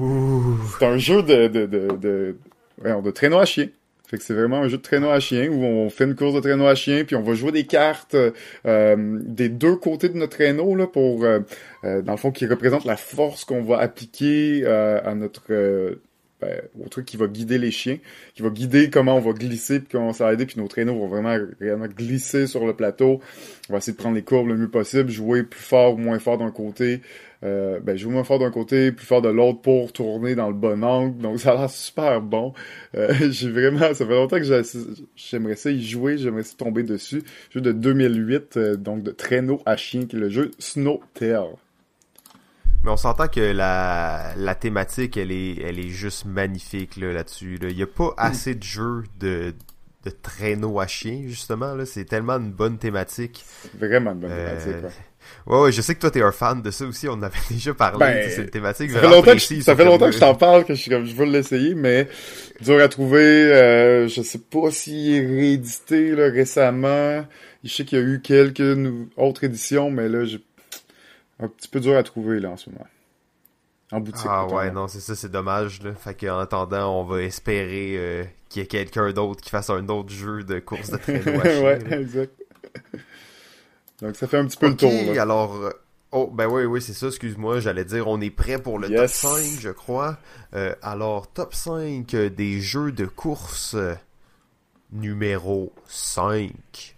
[0.78, 2.36] c'est un jeu de, de, de, de,
[3.03, 3.68] de traîneau à chien.
[4.13, 6.35] Fait que c'est vraiment un jeu de traîneau à chien où on fait une course
[6.35, 8.15] de traîneau à chien puis on va jouer des cartes
[8.67, 11.41] euh, des deux côtés de notre traîneau là pour euh,
[11.83, 15.51] dans le fond qui représente la force qu'on va appliquer à notre
[16.43, 17.99] ben, au truc qui va guider les chiens,
[18.34, 20.97] qui va guider comment on va glisser puis comment ça va aider, puis nos traîneaux
[20.97, 23.20] vont vraiment, vraiment glisser sur le plateau.
[23.68, 26.18] On va essayer de prendre les courbes le mieux possible, jouer plus fort ou moins
[26.18, 27.01] fort d'un côté,
[27.45, 30.55] euh, ben, jouer moins fort d'un côté, plus fort de l'autre pour tourner dans le
[30.55, 31.16] bon angle.
[31.18, 32.55] Donc ça a l'air super bon.
[32.97, 34.62] Euh, j'ai vraiment, ça fait longtemps que
[35.14, 37.22] j'aimerais ça y jouer, j'aimerais ça tomber dessus.
[37.51, 41.51] Jeu de 2008, euh, donc de traîneau à chien, qui est le jeu Snowtail.
[42.85, 47.59] Mais on s'entend que la, la thématique, elle est, elle est juste magnifique là, là-dessus.
[47.62, 48.14] Il n'y a pas mm.
[48.16, 49.55] assez de jeux de,
[50.05, 51.74] de traîneau à chien, justement.
[51.74, 51.87] Là.
[51.87, 53.45] C'est tellement une bonne thématique.
[53.78, 54.91] Vraiment une bonne thématique, ouais.
[55.47, 57.09] Ouais, je sais que toi, t'es un fan de ça aussi.
[57.09, 57.99] On en avait déjà parlé.
[57.99, 60.64] Ben, c'est une thématique ça fait longtemps que, ça fait longtemps que je t'en parle,
[60.64, 62.09] que je, comme, je veux l'essayer, mais
[62.61, 63.20] dur à trouver.
[63.20, 67.24] Euh, je sais pas s'il est réédité là, récemment.
[67.64, 68.76] Je sais qu'il y a eu quelques
[69.16, 70.41] autres éditions, mais là, j'ai
[71.43, 72.86] un petit peu dur à trouver là en ce moment.
[73.90, 74.26] En boutique.
[74.26, 75.82] Ah ouais, non, c'est ça, c'est dommage.
[75.82, 75.93] Là.
[75.95, 79.86] Fait qu'en attendant, on va espérer euh, qu'il y ait quelqu'un d'autre qui fasse un
[79.88, 82.32] autre jeu de course de traîneau à ouais, exact.
[84.01, 84.90] Donc ça fait un petit peu le tour.
[85.14, 85.22] Là.
[85.22, 85.57] alors...
[85.57, 85.70] Euh,
[86.12, 89.09] oh, ben oui, oui, c'est ça, excuse-moi, j'allais dire, on est prêt pour le top
[89.09, 90.16] 5, je crois.
[90.55, 93.76] Euh, alors, top 5 des jeux de course
[94.90, 96.91] numéro 5.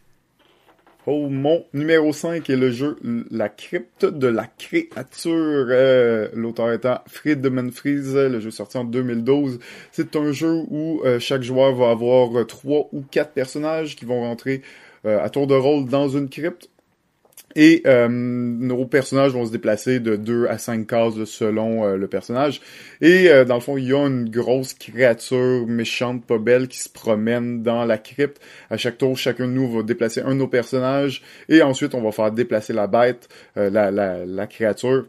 [1.06, 2.96] Oh, mon numéro 5 est le jeu
[3.30, 5.66] La crypte de la créature.
[5.68, 9.58] Euh, L'auteur étant Friedman Freeze, le jeu sorti en 2012.
[9.92, 14.22] C'est un jeu où euh, chaque joueur va avoir trois ou quatre personnages qui vont
[14.22, 14.62] rentrer
[15.04, 16.70] euh, à tour de rôle dans une crypte.
[17.56, 22.06] Et euh, nos personnages vont se déplacer de 2 à 5 cases selon euh, le
[22.08, 22.60] personnage.
[23.00, 26.78] Et euh, dans le fond, il y a une grosse créature méchante, pas belle, qui
[26.78, 28.40] se promène dans la crypte.
[28.70, 31.22] À chaque tour, chacun de nous va déplacer un de nos personnages.
[31.48, 35.06] Et ensuite, on va faire déplacer la bête, la, la, la créature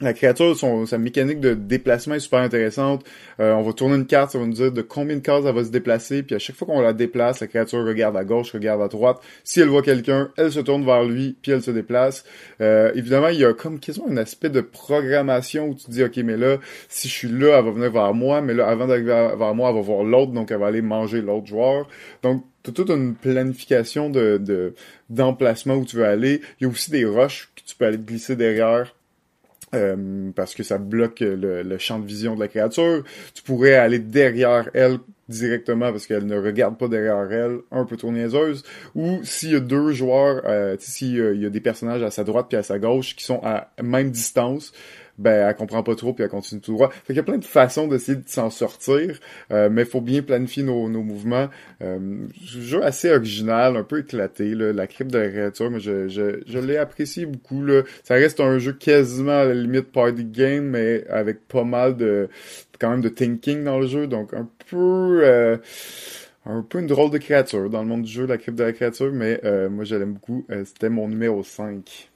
[0.00, 3.04] la créature, son, sa mécanique de déplacement est super intéressante.
[3.40, 5.54] Euh, on va tourner une carte, ça va nous dire de combien de cases elle
[5.54, 8.52] va se déplacer, puis à chaque fois qu'on la déplace, la créature regarde à gauche,
[8.52, 9.18] regarde à droite.
[9.44, 12.24] Si elle voit quelqu'un, elle se tourne vers lui, puis elle se déplace.
[12.60, 16.16] Euh, évidemment, il y a comme quasiment un aspect de programmation où tu dis, ok,
[16.18, 16.56] mais là,
[16.88, 19.70] si je suis là, elle va venir vers moi, mais là, avant d'arriver vers moi,
[19.70, 21.88] elle va voir l'autre, donc elle va aller manger l'autre joueur.
[22.22, 24.74] Donc, toute une planification de
[25.10, 26.40] d'emplacement où tu veux aller.
[26.60, 28.94] Il y a aussi des roches que tu peux aller glisser derrière
[29.74, 33.04] euh, parce que ça bloque le, champ de vision de la créature.
[33.34, 34.98] Tu pourrais aller derrière elle
[35.28, 38.64] directement parce qu'elle ne regarde pas derrière elle, un peu trop niaiseuse.
[38.94, 42.46] Ou s'il y a deux joueurs, euh, s'il y a des personnages à sa droite
[42.48, 44.72] puis à sa gauche qui sont à même distance,
[45.18, 46.90] ben elle comprend pas trop puis elle continue tout droit.
[46.90, 49.18] Fait qu'il y a plein de façons d'essayer de s'en sortir,
[49.52, 51.48] euh, mais faut bien planifier nos, nos mouvements.
[51.82, 56.08] Euh, jeu assez original, un peu éclaté, là, la crypte de la créature, mais je,
[56.08, 57.64] je, je l'ai apprécié beaucoup.
[57.64, 57.82] Là.
[58.04, 62.28] Ça reste un jeu quasiment à la limite party game, mais avec pas mal de
[62.82, 65.56] quand même de thinking dans le jeu, donc un peu euh,
[66.44, 68.72] un peu une drôle de créature dans le monde du jeu, la crypte de la
[68.72, 70.44] créature, mais euh, moi je l'aime beaucoup.
[70.50, 72.11] Euh, c'était mon numéro 5.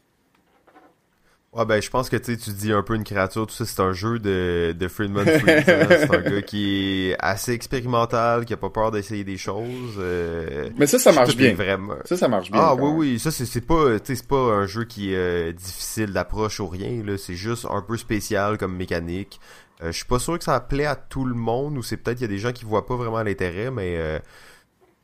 [1.57, 3.81] Ouais, ben, je pense que tu tu dis un peu une créature, tout ça, c'est
[3.81, 5.65] un jeu de, de Friedman Freeze.
[5.67, 5.87] Hein.
[5.89, 9.97] c'est un gars qui est assez expérimental, qui a pas peur d'essayer des choses.
[9.99, 11.55] Euh, Mais ça, ça marche bien.
[11.55, 11.95] Vraiment...
[12.05, 12.61] Ça, ça marche bien.
[12.63, 16.61] Ah, oui, oui, ça, c'est, pas, c'est pas un jeu qui est euh, difficile d'approche
[16.61, 17.17] ou rien, là.
[17.17, 19.41] C'est juste un peu spécial comme mécanique.
[19.83, 22.19] Euh, je suis pas sûr que ça plaît à tout le monde, ou c'est peut-être
[22.19, 24.21] qu'il y a des gens qui voient pas vraiment l'intérêt, mais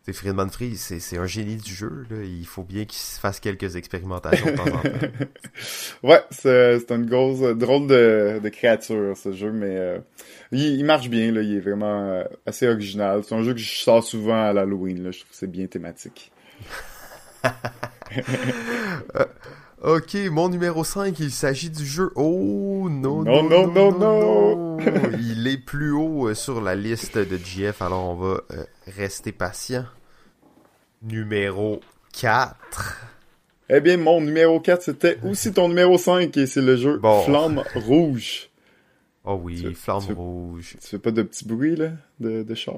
[0.02, 2.04] euh, c'est Friedman Freeze, c'est un génie du jeu.
[2.10, 2.24] Là.
[2.24, 5.26] Il faut bien qu'il fasse quelques expérimentations de temps en temps.
[6.02, 9.98] ouais, c'est une grosse drôle de, de, créature ce jeu, mais euh,
[10.50, 11.32] il, marche bien.
[11.32, 13.22] Là, il est vraiment euh, assez original.
[13.24, 15.12] C'est un jeu que je sors souvent à l'Halloween.
[15.12, 16.32] Je trouve que c'est bien thématique.
[19.84, 22.10] Euh, ok, mon numéro 5, il s'agit du jeu.
[22.14, 24.78] Oh non, non, non, non, non,
[25.18, 28.40] Il est plus haut sur la liste de GF, alors on va
[28.86, 29.84] rester patient.
[31.02, 31.80] Numéro
[32.12, 33.08] 4.
[33.74, 37.62] Eh bien, mon numéro 4, c'était aussi ton numéro 5, et c'est le jeu Flamme
[37.74, 38.48] Rouge.
[39.24, 40.74] Oh oui, Flamme Rouge.
[40.80, 42.74] Tu fais pas de petits bruits, là, de, char?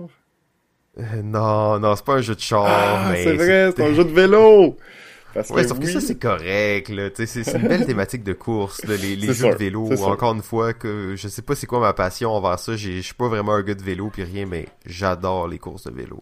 [0.99, 4.05] Euh, non, non, c'est pas un jeu de char, ah, c'est vrai, c'est un jeu
[4.05, 4.77] de vélo!
[5.35, 7.11] Parce ouais, que sauf que ça, c'est correct, là.
[7.15, 9.91] C'est une belle thématique de course, les, les jeux de vélo.
[10.05, 12.77] Encore une fois, que je sais pas c'est quoi ma passion envers ça.
[12.77, 15.93] Je suis pas vraiment un gars de vélo puis rien, mais j'adore les courses de
[15.93, 16.21] vélo,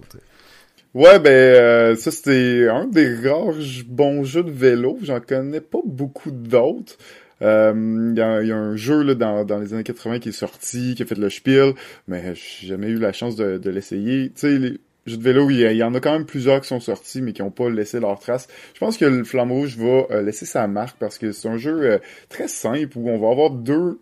[0.95, 3.55] Ouais, ben euh, ça c'était un des rares
[3.87, 4.99] bons jeux de vélo.
[5.03, 6.99] J'en connais pas beaucoup d'autres.
[7.41, 7.73] Euh,
[8.13, 10.33] il y, a, y, a, un jeu là, dans, dans les années 80 qui est
[10.33, 11.73] sorti, qui a fait le spiel,
[12.07, 14.31] mais j'ai jamais eu la chance de, de l'essayer.
[14.31, 17.23] Tu sais, jeux de vélo, il y, en a quand même plusieurs qui sont sortis,
[17.23, 18.49] mais qui n'ont pas laissé leur trace.
[18.75, 21.57] Je pense que le Flamme Rouge va euh, laisser sa marque parce que c'est un
[21.57, 21.99] jeu euh,
[22.29, 24.01] très simple où on va avoir deux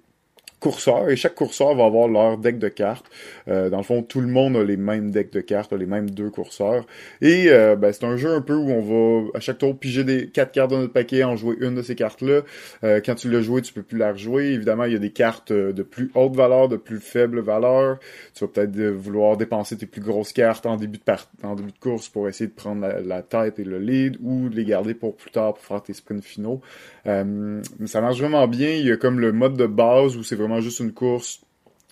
[0.60, 3.06] courseurs et chaque courseur va avoir leur deck de cartes.
[3.50, 6.10] Euh, dans le fond, tout le monde a les mêmes decks de cartes, les mêmes
[6.10, 6.86] deux courseurs.
[7.20, 10.04] Et euh, ben, c'est un jeu un peu où on va à chaque tour piger
[10.04, 12.42] des quatre cartes dans notre paquet, en jouer une de ces cartes-là.
[12.84, 14.52] Euh, quand tu l'as joué, tu peux plus la rejouer.
[14.52, 17.98] Évidemment, il y a des cartes de plus haute valeur, de plus faible valeur.
[18.34, 21.78] Tu vas peut-être vouloir dépenser tes plus grosses cartes en début de en début de
[21.78, 25.30] course pour essayer de prendre la, tête et le lead ou les garder pour plus
[25.30, 26.60] tard pour faire tes sprints finaux.
[27.04, 28.70] mais ça marche vraiment bien.
[28.70, 31.40] Il y a comme le mode de base où c'est vraiment juste une course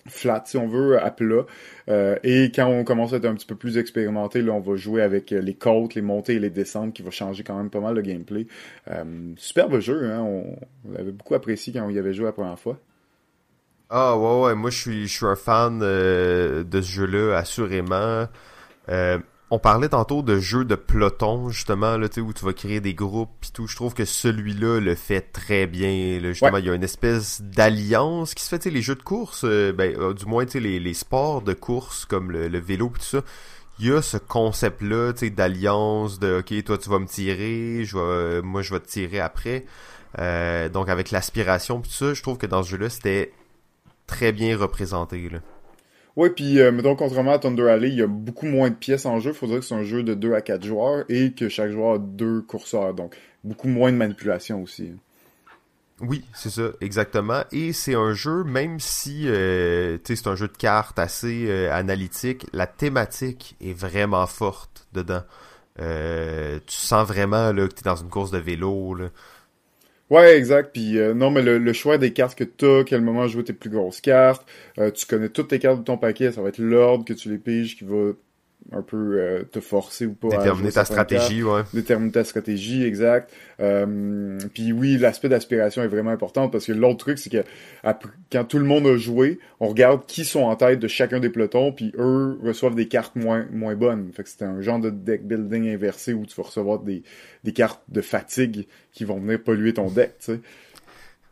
[0.07, 1.45] flat, si on veut, à plat.
[1.89, 4.75] Euh, et quand on commence à être un petit peu plus expérimenté, là, on va
[4.75, 7.79] jouer avec les côtes, les montées et les descentes, qui va changer quand même pas
[7.79, 8.47] mal le gameplay.
[8.89, 9.03] Euh,
[9.37, 10.21] superbe jeu, hein?
[10.21, 10.57] On,
[10.91, 12.79] l'avait beaucoup apprécié quand on y avait joué la première fois.
[13.91, 18.27] Ah ouais ouais, moi je suis je suis un fan euh, de ce jeu-là, assurément.
[18.89, 19.17] Euh,
[19.51, 23.45] on parlait tantôt de jeux de peloton, justement, là, où tu vas créer des groupes
[23.47, 23.67] et tout.
[23.67, 26.19] Je trouve que celui-là le fait très bien.
[26.21, 29.01] justement, il y a une espèce d'alliance qui se fait, tu sais, les jeux de
[29.01, 32.99] course, euh, ben, euh, du moins, les, les sports de course comme le, vélo et
[32.99, 33.21] tout ça.
[33.79, 37.85] Il y a ce concept-là, tu sais, d'alliance, de OK, toi tu vas me tirer,
[37.85, 39.65] je vais, moi je vais te tirer après.
[40.17, 43.31] Euh, donc avec l'aspiration tout ça, je trouve que dans ce jeu-là, c'était
[44.05, 45.29] très bien représenté.
[45.29, 45.39] Là.
[46.19, 49.05] Ouais, puis euh, mettons, contrairement à Thunder Alley, il y a beaucoup moins de pièces
[49.05, 49.29] en jeu.
[49.31, 51.93] Il faudrait que c'est un jeu de 2 à 4 joueurs et que chaque joueur
[51.93, 52.93] a deux courseurs.
[52.93, 53.15] Donc,
[53.45, 54.91] beaucoup moins de manipulation aussi.
[56.01, 57.43] Oui, c'est ça, exactement.
[57.53, 62.47] Et c'est un jeu, même si euh, c'est un jeu de cartes assez euh, analytique,
[62.51, 65.23] la thématique est vraiment forte dedans.
[65.79, 68.97] Euh, tu sens vraiment que tu es dans une course de vélo.
[70.09, 70.71] Ouais, exact.
[70.73, 73.53] Puis euh, non, mais le, choix des cartes que tu as, quel moment jouer tes
[73.53, 74.45] plus grosses cartes,
[74.95, 77.37] tu connais toutes tes cartes de ton paquet, ça va être l'ordre que tu les
[77.37, 78.13] piges qui va
[78.71, 81.61] un peu euh, te forcer ou pas déterminer ta stratégie ouais.
[81.73, 83.31] Déterminer ta stratégie exact.
[83.59, 87.43] Euh, puis oui l'aspect d'aspiration est vraiment important parce que l'autre truc c'est que
[88.31, 91.29] quand tout le monde a joué on regarde qui sont en tête de chacun des
[91.29, 94.11] pelotons puis eux reçoivent des cartes moins moins bonnes.
[94.13, 97.03] Fait que c'est un genre de deck building inversé où tu vas recevoir des
[97.43, 100.39] des cartes de fatigue qui vont venir polluer ton deck tu sais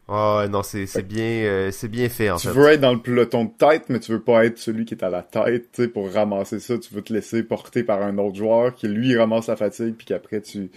[0.10, 2.54] ah non, c'est c'est bien euh, c'est bien fait en tu fait.
[2.54, 4.94] Tu veux être dans le peloton de tête, mais tu veux pas être celui qui
[4.94, 6.78] est à la tête, tu sais, pour ramasser ça.
[6.78, 10.06] Tu veux te laisser porter par un autre joueur qui lui ramasse la fatigue, puis
[10.06, 10.70] qu'après tu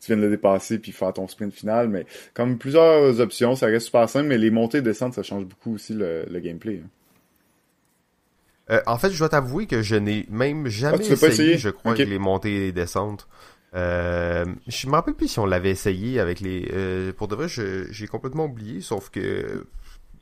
[0.00, 1.88] tu viens de le dépasser puis faire ton sprint final.
[1.88, 5.44] Mais comme plusieurs options, ça reste super simple, mais les montées et descentes, ça change
[5.44, 6.80] beaucoup aussi le, le gameplay.
[6.82, 6.88] Hein.
[8.70, 11.94] Euh, en fait, je dois t'avouer que je n'ai même ah, jamais essayé, je crois,
[11.94, 13.26] les montées et les descentes.
[13.78, 16.68] Euh, je me rappelle plus si on l'avait essayé avec les.
[16.72, 19.66] Euh, pour de vrai, j'ai complètement oublié, sauf que.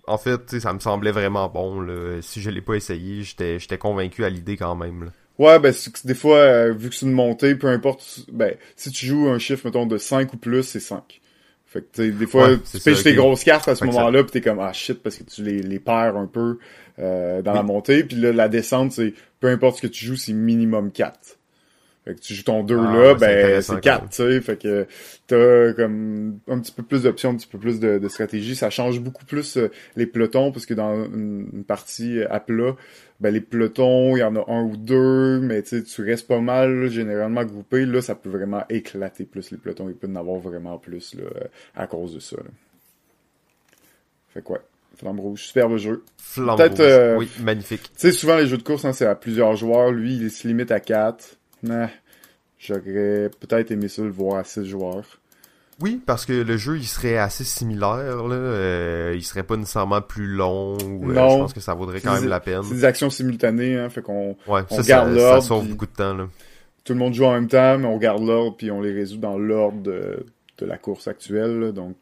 [0.08, 1.80] En fait, ça me semblait vraiment bon.
[1.80, 2.20] Là.
[2.22, 5.10] Si je l'ai pas essayé, j'étais convaincu à l'idée quand même.
[5.38, 5.74] Ouais, ben
[6.04, 9.38] des fois, euh, vu que c'est une montée, peu importe, ben si tu joues un
[9.38, 11.20] chiffre, mettons, de 5 ou plus, c'est 5.
[11.66, 14.60] Fait que, des fois, tu pêches tes grosses cartes à ce moment-là, pis t'es comme,
[14.60, 16.58] ah shit, parce que tu les, les perds un peu
[16.96, 20.32] dans la montée, puis là, la descente, c'est, peu importe ce que tu joues, c'est
[20.32, 21.36] minimum 4.
[22.06, 24.40] Fait que tu joues ton 2 ah, là, ben c'est 4, tu sais.
[24.40, 24.86] Fait que
[25.26, 28.54] t'as comme un petit peu plus d'options, un petit peu plus de, de, stratégie.
[28.54, 32.76] Ça change beaucoup plus euh, les pelotons, parce que dans une, partie à plat,
[33.18, 36.38] ben les pelotons, il y en a un ou deux, mais tu tu restes pas
[36.38, 37.84] mal généralement groupé.
[37.84, 39.88] Là, ça peut vraiment éclater plus les pelotons.
[39.88, 41.24] Il peut en avoir vraiment plus là,
[41.74, 42.36] à cause de ça.
[42.36, 42.50] Là.
[44.32, 44.60] Fait quoi?
[44.96, 46.04] Flamme rouge, superbe jeu.
[46.18, 47.82] Flamme rouge, euh, oui, magnifique.
[47.82, 49.90] Tu sais, souvent les jeux de course, hein, c'est à plusieurs joueurs.
[49.90, 51.36] Lui, il se limite à 4
[52.59, 55.20] j'aurais peut-être aimé ça le voir à 6 joueurs.
[55.80, 60.01] Oui, parce que le jeu il serait assez similaire là, euh, il serait pas nécessairement
[60.01, 60.78] plus long.
[60.78, 62.62] Ou, euh, je pense que ça vaudrait quand même la peine.
[62.62, 65.43] C'est des actions simultanées, hein, fait qu'on ouais, on garde l'ordre.
[65.43, 66.28] Ça sauve beaucoup de temps là.
[66.84, 69.18] Tout le monde joue en même temps, mais on garde l'ordre puis on les résout
[69.18, 70.24] dans l'ordre de,
[70.59, 71.97] de, la course actuelle, donc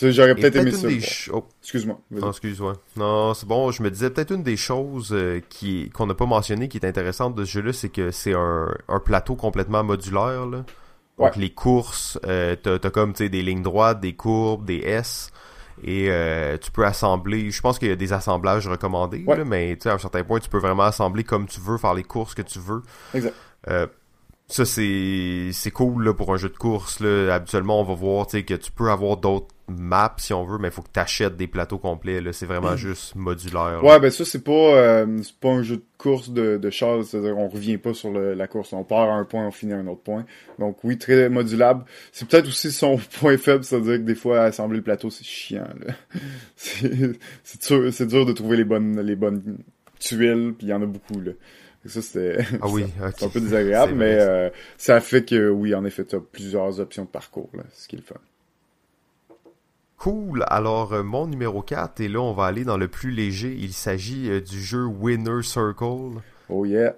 [0.00, 0.88] J'aurais peut-être aimé ça.
[1.32, 1.44] Oh.
[1.62, 2.00] Excuse-moi.
[2.10, 2.74] Non, excuse-moi.
[2.96, 3.70] Non, c'est bon.
[3.70, 6.86] Je me disais peut-être une des choses euh, qui qu'on n'a pas mentionné qui est
[6.86, 10.46] intéressante de ce jeu-là, c'est que c'est un, un plateau complètement modulaire.
[10.46, 10.64] Là.
[11.18, 15.30] Donc les courses, euh, t'as as comme des lignes droites, des courbes, des S.
[15.82, 19.76] Et euh, tu peux assembler, je pense qu'il y a des assemblages recommandés, là, mais
[19.84, 22.42] à un certain point, tu peux vraiment assembler comme tu veux, faire les courses que
[22.42, 22.82] tu veux.
[23.12, 23.34] Exact.
[23.68, 23.86] Euh,
[24.46, 27.34] ça c'est c'est cool là, pour un jeu de course là.
[27.34, 30.70] habituellement on va voir que tu peux avoir d'autres maps si on veut mais il
[30.70, 32.76] faut que tu achètes des plateaux complets c'est vraiment mm.
[32.76, 36.58] juste modulaire ouais ben ça c'est pas euh, c'est pas un jeu de course de,
[36.58, 39.72] de c'est-à-dire on revient pas sur la course on part à un point on finit
[39.72, 40.26] à un autre point.
[40.58, 41.84] Donc oui très modulable.
[42.12, 45.66] C'est peut-être aussi son point faible c'est-à-dire que des fois assembler le plateau c'est chiant
[46.56, 49.58] c'est c'est dur, dur de trouver les bonnes les bonnes
[49.98, 51.32] tuiles puis il y en a beaucoup là.
[51.86, 56.02] Ça, c'était ah oui, un peu désagréable, mais euh, ça fait que, oui, en effet,
[56.02, 58.14] tu as plusieurs options de parcours, là, ce qui est le fun.
[59.98, 60.44] Cool.
[60.48, 63.56] Alors, euh, mon numéro 4, et là, on va aller dans le plus léger.
[63.58, 66.20] Il s'agit euh, du jeu Winner Circle.
[66.50, 66.94] Oh yeah.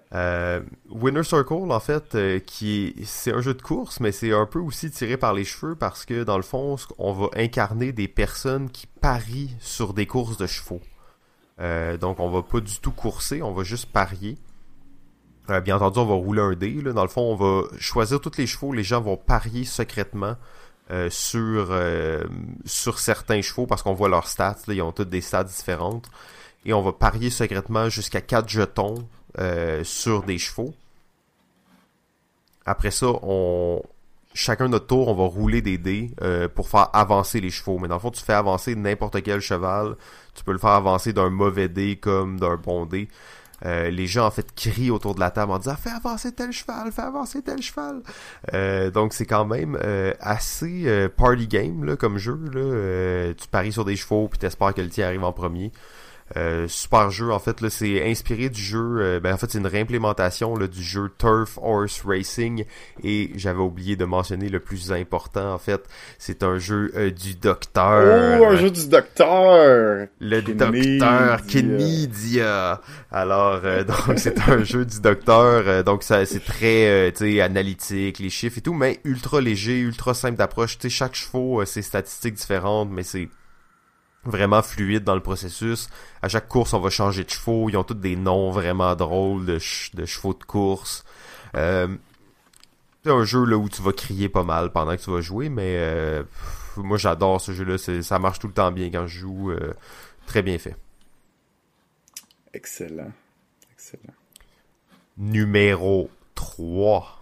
[0.90, 2.16] Winner Circle, en fait,
[2.47, 5.44] qui est, c'est un jeu de course, mais c'est un peu aussi tiré par les
[5.44, 10.06] cheveux parce que, dans le fond, on va incarner des personnes qui parient sur des
[10.06, 10.81] courses de chevaux.
[12.01, 14.36] donc, on va pas du tout courser, on va juste parier.
[15.51, 16.73] Euh, bien entendu, on va rouler un dé.
[16.82, 18.73] Dans le fond, on va choisir tous les chevaux.
[18.73, 20.36] Les gens vont parier secrètement
[20.91, 22.25] euh, sur euh,
[22.65, 24.57] sur certains chevaux parce qu'on voit leurs stats.
[24.69, 26.09] Ils ont toutes des stats différentes.
[26.65, 29.07] Et on va parier secrètement jusqu'à 4 jetons
[29.85, 30.75] sur des chevaux.
[32.65, 33.83] Après ça, on
[34.33, 36.11] chacun notre tour, on va rouler des dés
[36.55, 37.79] pour faire avancer les chevaux.
[37.79, 39.97] Mais dans le fond, tu fais avancer n'importe quel cheval.
[40.35, 43.09] Tu peux le faire avancer d'un mauvais dé comme d'un bon dé.
[43.65, 46.53] Euh, les gens en fait crient autour de la table en disant fais avancer tel
[46.53, 48.03] cheval, fais avancer tel cheval.
[48.53, 52.39] Euh, donc c'est quand même euh, assez party game là, comme jeu.
[52.53, 53.33] Là.
[53.35, 55.73] tu paries sur des chevaux puis t'espères que le tien arrive en premier.
[56.35, 59.59] Euh, super jeu en fait là c'est inspiré du jeu euh, ben en fait c'est
[59.59, 62.65] une réimplémentation là, du jeu Turf Horse Racing.
[63.05, 65.85] Et j'avais oublié de mentionner le plus important en fait
[66.19, 68.40] c'est un jeu euh, du docteur.
[68.40, 70.09] Oh un jeu du docteur!
[70.19, 72.81] Le docteur Kenidia
[73.12, 75.85] alors donc c'est un jeu du docteur.
[75.85, 80.12] Donc ça c'est très tu sais analytique les chiffres et tout mais ultra léger ultra
[80.12, 80.77] simple d'approche.
[80.77, 83.28] Tu sais chaque chevaux c'est statistiques différentes mais c'est
[84.27, 85.89] vraiment fluide dans le processus.
[86.23, 87.69] À chaque course, on va changer de chevaux.
[87.70, 91.05] Ils ont tous des noms vraiment drôles de, chevaux de course.
[91.55, 91.89] Euh,
[93.05, 95.48] c'est un jeu là où tu vas crier pas mal pendant que tu vas jouer,
[95.48, 96.24] mais euh,
[96.77, 97.78] moi j'adore ce jeu-là.
[98.03, 99.51] Ça marche tout le temps bien quand je joue.
[99.53, 99.73] Euh,
[100.27, 100.77] très bien fait.
[102.53, 103.12] Excellent.
[103.73, 104.15] Excellent.
[105.19, 107.15] Numéro 3.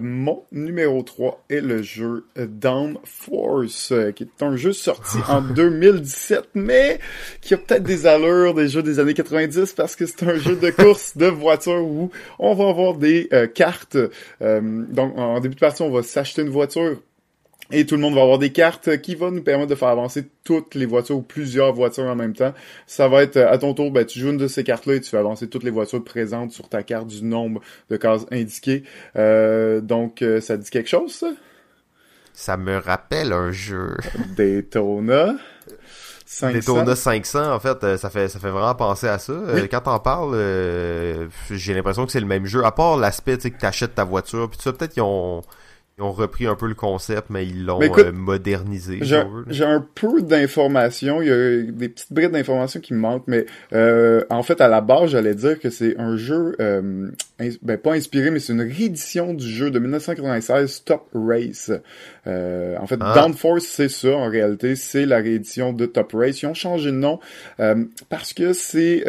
[0.00, 5.42] Mon numéro 3 est le jeu Down Force, euh, qui est un jeu sorti en
[5.54, 6.98] 2017, mais
[7.42, 10.56] qui a peut-être des allures des jeux des années 90 parce que c'est un jeu
[10.56, 13.98] de course de voiture où on va avoir des euh, cartes.
[14.40, 16.98] Euh, donc, en début de partie, on va s'acheter une voiture
[17.70, 20.28] et tout le monde va avoir des cartes qui vont nous permettre de faire avancer
[20.44, 22.52] toutes les voitures ou plusieurs voitures en même temps.
[22.86, 25.08] Ça va être à ton tour, ben, tu joues une de ces cartes-là et tu
[25.08, 27.60] fais avancer toutes les voitures présentes sur ta carte du nombre
[27.90, 28.82] de cases indiquées.
[29.16, 31.28] Euh, donc, euh, ça dit quelque chose, ça?
[32.34, 33.96] Ça me rappelle un jeu.
[34.36, 35.34] Daytona.
[36.24, 36.52] 500.
[36.52, 39.34] Daytona 500, en fait, euh, ça fait ça fait vraiment penser à ça.
[39.70, 40.34] quand t'en parles,
[41.50, 42.64] j'ai l'impression que c'est le même jeu.
[42.64, 45.42] À part l'aspect, tu sais, que t'achètes ta voiture, puis ça, peut-être qu'ils ont
[45.98, 49.00] ils ont repris un peu le concept, mais ils l'ont euh, modernisé.
[49.02, 51.20] J'ai un peu d'informations.
[51.20, 53.44] Il y a des petites brides d'informations qui me manquent, mais
[53.74, 57.10] euh, en fait, à la base, j'allais dire que c'est un jeu, euh,
[57.60, 61.70] ben pas inspiré, mais c'est une réédition du jeu de 1996 Top Race.
[62.26, 63.12] Euh, en fait, ah.
[63.14, 66.40] Downforce, c'est ça en réalité, c'est la réédition de Top Race.
[66.40, 67.20] Ils ont changé de nom
[68.08, 69.04] parce que c'est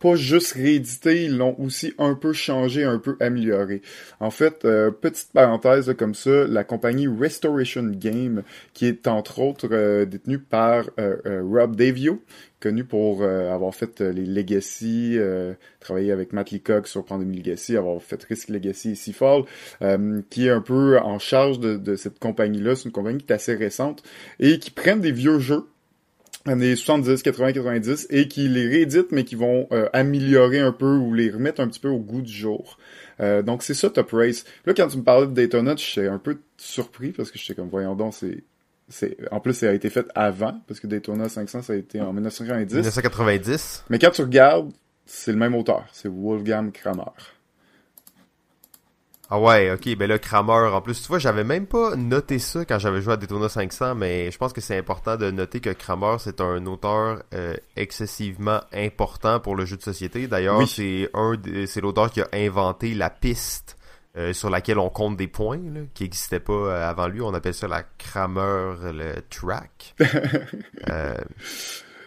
[0.00, 3.82] pas juste réédité, ils l'ont aussi un peu changé, un peu amélioré.
[4.18, 4.66] En fait,
[5.00, 8.42] petite parenthèse comme ça la compagnie Restoration Game,
[8.72, 12.22] qui est entre autres euh, détenue par euh, euh, Rob Davio,
[12.60, 15.18] connu pour avoir fait les Legacy,
[15.80, 19.44] travailler avec Matt Leacock sur Pandemic Legacy, avoir fait Risk Legacy et Seafall,
[20.30, 22.74] qui est un peu en charge de, cette compagnie-là.
[22.74, 24.02] C'est une compagnie qui est assez récente
[24.40, 25.66] et qui prennent des vieux jeux
[26.46, 31.12] années 70, 80, 90 et qui les rééditent mais qui vont améliorer un peu ou
[31.12, 32.78] les remettre un petit peu au goût du jour.
[33.20, 34.44] Euh, donc c'est ça Top Race.
[34.66, 37.68] Là, quand tu me parlais de Daytona, j'étais un peu surpris parce que j'étais comme,
[37.68, 38.44] voyons donc, c'est...
[38.86, 42.02] C'est, en plus, ça a été fait avant, parce que Daytona 500, ça a été
[42.02, 42.74] en 1990.
[42.74, 43.84] 1990.
[43.88, 44.70] Mais quand tu regardes,
[45.06, 45.86] c'est le même auteur.
[45.90, 47.02] C'est Wolfgang Kramer.
[49.30, 52.64] Ah ouais, ok, ben là, Kramer, en plus, tu vois, j'avais même pas noté ça
[52.66, 55.70] quand j'avais joué à Daytona 500, mais je pense que c'est important de noter que
[55.70, 60.28] Kramer, c'est un auteur euh, excessivement important pour le jeu de société.
[60.28, 61.34] D'ailleurs, c'est un,
[61.66, 63.78] c'est l'auteur qui a inventé la piste
[64.16, 67.20] euh, sur laquelle on compte des points, là, qui n'existait pas euh, avant lui.
[67.20, 69.96] On appelle ça la Kramer le track.
[70.90, 71.16] euh,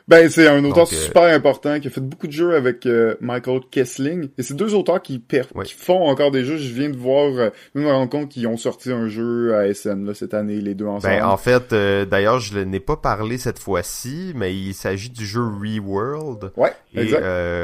[0.07, 3.15] ben, c'est un auteur euh, super important qui a fait beaucoup de jeux avec euh,
[3.19, 4.29] Michael Kessling.
[4.37, 6.55] Et c'est deux auteurs qui, qui font encore des jeux.
[6.55, 9.73] Je viens de voir, euh, je me rends compte qu'ils ont sorti un jeu à
[9.73, 11.13] SN là, cette année, les deux ensemble.
[11.13, 15.41] Ben, en fait, d'ailleurs, je n'ai pas parlé cette fois-ci, mais il s'agit du jeu
[15.41, 16.51] ReWorld.
[16.55, 17.23] Ouais, et, exact.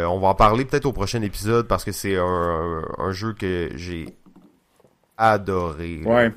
[0.09, 3.69] on va en parler peut-être au prochain épisode parce que c'est un, un, jeu que
[3.75, 4.07] j'ai
[5.17, 6.01] adoré.
[6.03, 6.31] Ouais.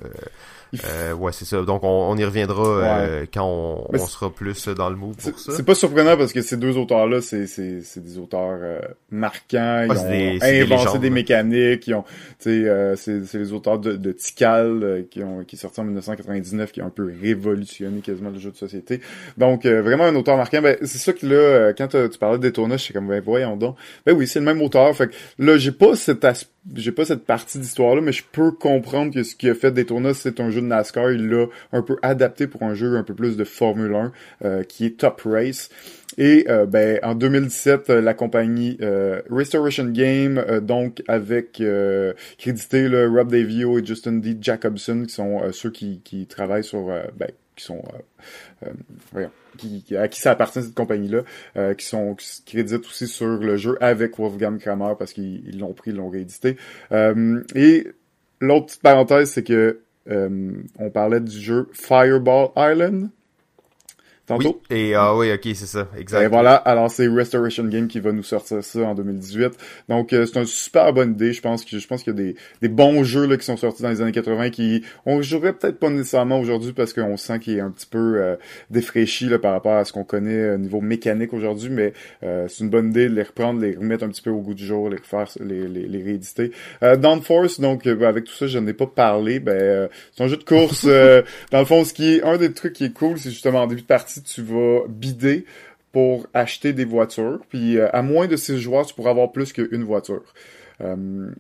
[0.85, 1.63] Euh, ouais, c'est ça.
[1.63, 5.53] Donc, on, y reviendra euh, quand on, sera plus dans le move pour ça.
[5.53, 8.81] C'est pas surprenant parce que ces deux auteurs-là, c'est, c'est, c'est des auteurs euh,
[9.11, 9.85] marquants.
[9.85, 11.87] Ils ont inventé des, mécaniques.
[11.87, 12.05] Ils ont,
[12.47, 16.73] euh, c'est, c'est les auteurs de, de Tikal qui, ont, qui est sorti en 1999,
[16.73, 19.01] qui ont un peu révolutionné quasiment le jeu de société.
[19.37, 20.63] Donc, vraiment un auteur marquant.
[20.63, 23.77] Ben, c'est ça que là, quand tu parlais de je suis comme, ben voyons donc.
[24.05, 24.95] Ben oui, c'est le même auteur.
[24.97, 28.51] Fait que là, j'ai pas cet aspect j'ai pas cette partie d'histoire-là, mais je peux
[28.51, 31.13] comprendre que ce qui a fait Daytona, c'est un jeu de NASCAR.
[31.13, 34.13] Il l'a un peu adapté pour un jeu un peu plus de Formule 1,
[34.45, 35.71] euh, qui est Top Race.
[36.19, 38.79] Et euh, ben, en 2017, euh, la compagnie
[39.31, 41.63] Restoration Game, donc avec
[42.39, 44.37] crédité le Rob Davio et Justin D.
[44.41, 46.87] Jacobson, qui sont ceux qui, qui travaillent sur,
[47.17, 47.83] ben, qui sont,
[49.13, 51.23] voyons, qui, à qui ça appartient cette compagnie-là,
[51.57, 55.73] euh, qui sont qui créditent aussi sur le jeu avec Wolfgang Kramer parce qu'ils l'ont
[55.73, 56.57] pris, ils l'ont réédité.
[56.93, 57.89] Euh, et
[58.41, 63.11] l'autre petite parenthèse, c'est que euh, on parlait du jeu Fireball Island.
[64.27, 64.61] Tantôt?
[64.71, 66.23] Oui, et ah oui, ok, c'est ça, exact.
[66.23, 69.53] Et voilà, alors c'est Restoration Game qui va nous sortir ça en 2018.
[69.89, 72.23] Donc euh, c'est une super bonne idée, je pense que je pense qu'il y a
[72.23, 75.53] des, des bons jeux là qui sont sortis dans les années 80 qui on jouerait
[75.53, 78.37] peut-être pas nécessairement aujourd'hui parce qu'on sent qu'il est un petit peu euh,
[78.71, 81.93] défraîchi là par rapport à ce qu'on connaît au niveau mécanique aujourd'hui, mais
[82.23, 84.55] euh, c'est une bonne idée de les reprendre, les remettre un petit peu au goût
[84.55, 86.53] du jour, les refaire, les, les, les rééditer.
[86.83, 90.37] Euh, Downforce, donc avec tout ça, je n'en ai pas parlé, ben c'est un jeu
[90.37, 90.85] de course.
[91.51, 93.67] dans le fond, ce qui est un des trucs qui est cool, c'est justement en
[93.67, 95.45] début de partie, tu vas bider
[95.93, 97.41] pour acheter des voitures.
[97.49, 100.23] Puis euh, à moins de 6 joueurs, tu pourras avoir plus qu'une voiture.
[100.83, 101.31] Euh,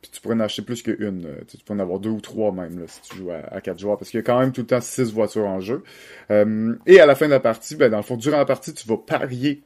[0.00, 1.26] puis tu pourrais en acheter plus qu'une.
[1.26, 3.98] Euh, tu pourrais en avoir deux ou trois même si tu joues à, 4 joueurs.
[3.98, 5.82] Parce qu'il y a quand même tout le temps 6 voitures en jeu.
[6.30, 8.86] et à la fin de la partie, ben, dans le fond, durant la partie, tu
[8.86, 9.62] vas parier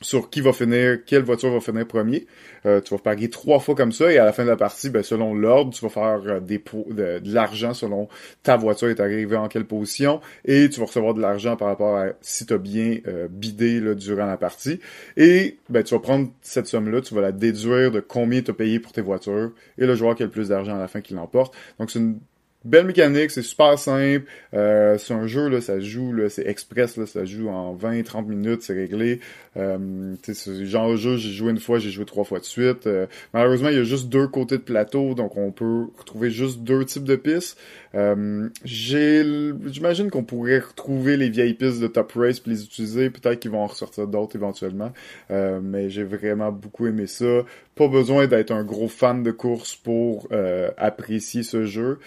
[0.00, 2.26] sur qui va finir, quelle voiture va finir premier.
[2.64, 4.90] Euh, tu vas parier trois fois comme ça et à la fin de la partie,
[4.90, 8.08] ben, selon l'ordre, tu vas faire euh, de, l'argent selon
[8.42, 11.96] ta voiture est arrivée en quelle position et tu vas recevoir de l'argent par rapport
[11.96, 14.80] à si tu as bien euh, bidé là, durant la partie.
[15.16, 18.54] Et ben, tu vas prendre cette somme-là, tu vas la déduire de combien tu as
[18.54, 21.00] payé pour tes voitures et le joueur qui a le plus d'argent à la fin
[21.00, 21.54] qui l'emporte.
[21.78, 22.18] Donc c'est une
[22.64, 24.26] Belle mécanique, c'est super simple.
[24.54, 28.62] Euh, c'est un jeu, là, ça joue, c'est express, là, ça joue en 20-30 minutes,
[28.62, 29.20] c'est réglé.
[29.56, 30.16] Euh,
[30.64, 32.86] genre de jeu, j'ai joué une fois, j'ai joué trois fois de suite.
[32.86, 36.60] Euh, malheureusement, il y a juste deux côtés de plateau, donc on peut retrouver juste
[36.60, 37.58] deux types de pistes.
[37.94, 43.10] Euh, j'imagine qu'on pourrait retrouver les vieilles pistes de Top Race puis les utiliser.
[43.10, 44.92] Peut-être qu'ils vont en ressortir d'autres éventuellement.
[45.30, 47.42] Euh, mais j'ai vraiment beaucoup aimé ça.
[47.74, 51.98] Pas besoin d'être un gros fan de course pour euh, apprécier ce jeu.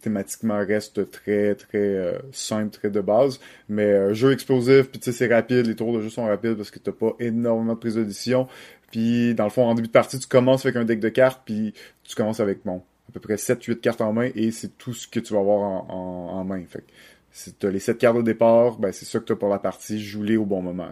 [0.00, 5.34] Thématiquement reste très très simple, très de base, mais jeu explosif, puis tu sais c'est
[5.34, 8.48] rapide, les tours de jeu sont rapides parce que t'as pas énormément de prise d'édition.
[8.90, 11.42] Puis dans le fond, en début de partie, tu commences avec un deck de cartes,
[11.44, 11.74] puis
[12.04, 15.06] tu commences avec bon, à peu près 7-8 cartes en main et c'est tout ce
[15.06, 16.62] que tu vas avoir en, en, main.
[16.68, 16.84] Fait
[17.30, 19.48] si tu as les 7 cartes de départ, ben c'est ça que tu as pour
[19.48, 20.88] la partie, joue-les au bon moment.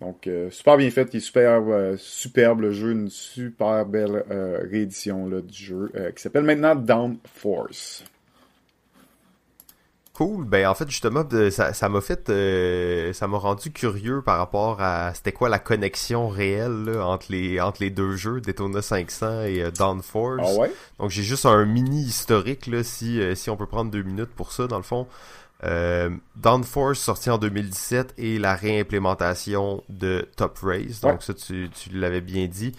[0.00, 4.24] Donc euh, super bien fait, il est super euh, superbe le jeu, une super belle
[4.30, 8.04] euh, réédition là, du jeu qui s'appelle maintenant Down Force.
[10.14, 10.44] Cool.
[10.44, 15.32] Ben en fait justement ça m'a fait ça m'a rendu curieux par rapport à c'était
[15.32, 20.42] quoi la connexion réelle entre les entre les deux jeux Daytona 500 et euh, Downforce.
[20.44, 20.72] Ah ouais?
[20.98, 24.52] Donc j'ai juste un mini historique là si si on peut prendre deux minutes pour
[24.52, 25.06] ça dans le fond.
[25.64, 31.00] Euh, Downforce sorti en 2017 et la réimplémentation de Top Race.
[31.00, 32.72] Donc ça tu, tu l'avais bien dit.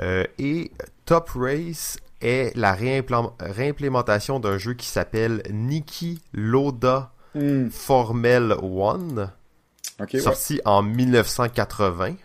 [0.00, 0.70] et
[1.06, 7.68] Top Race est la réimplémentation d'un jeu qui s'appelle Niki Loda hmm.
[7.70, 9.30] Formel One,
[10.20, 12.16] sorti en 1980.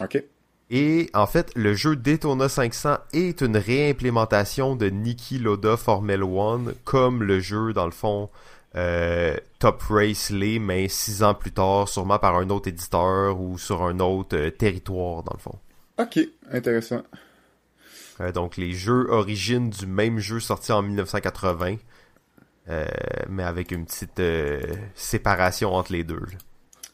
[0.00, 0.22] Ok.
[0.70, 6.74] Et en fait, le jeu Daytona 500 est une réimplémentation de Niki Loda Formel One,
[6.84, 8.28] comme le jeu, dans le fond,
[8.76, 13.58] euh, Top Race les mais six ans plus tard, sûrement par un autre éditeur ou
[13.58, 15.58] sur un autre euh, territoire, dans le fond.
[15.98, 16.20] Ok,
[16.50, 17.02] intéressant.
[18.20, 21.76] Euh, donc les jeux origines du même jeu sorti en 1980,
[22.68, 22.86] euh,
[23.28, 24.22] mais avec une petite
[24.94, 26.22] séparation entre les deux.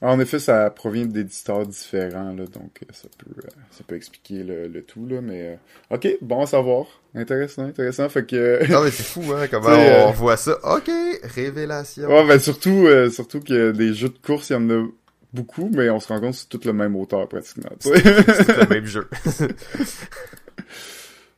[0.01, 5.07] En effet, ça provient d'éditeurs différents, là, donc ça peut, ça peut expliquer le, tout,
[5.07, 5.59] là, mais
[5.91, 8.71] ok, bon à savoir, intéressant, intéressant, fait que.
[8.71, 9.69] non mais c'est fou, hein, comment
[10.09, 10.59] on, voit ça.
[10.63, 10.91] Ok,
[11.23, 12.09] révélation.
[12.09, 14.87] Ouais, ben surtout, surtout que des jeux de course, il y en a
[15.33, 17.71] beaucoup, mais on se rend compte que c'est tout le même auteur pratiquement.
[17.81, 19.09] C'est le même jeu.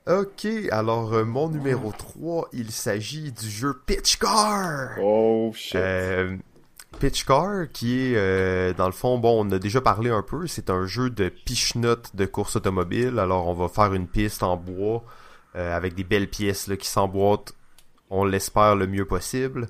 [0.09, 4.91] Ok, alors euh, mon numéro 3, il s'agit du jeu Pitch Car.
[5.03, 5.75] Oh shit.
[5.75, 6.37] Euh,
[6.97, 10.47] Pitch Car, qui est euh, dans le fond, bon, on a déjà parlé un peu,
[10.47, 13.19] c'est un jeu de piche-notes de course automobile.
[13.19, 15.05] Alors on va faire une piste en bois
[15.55, 17.55] avec des belles pièces qui s'emboîtent,
[18.11, 19.69] on l'espère le mieux possible.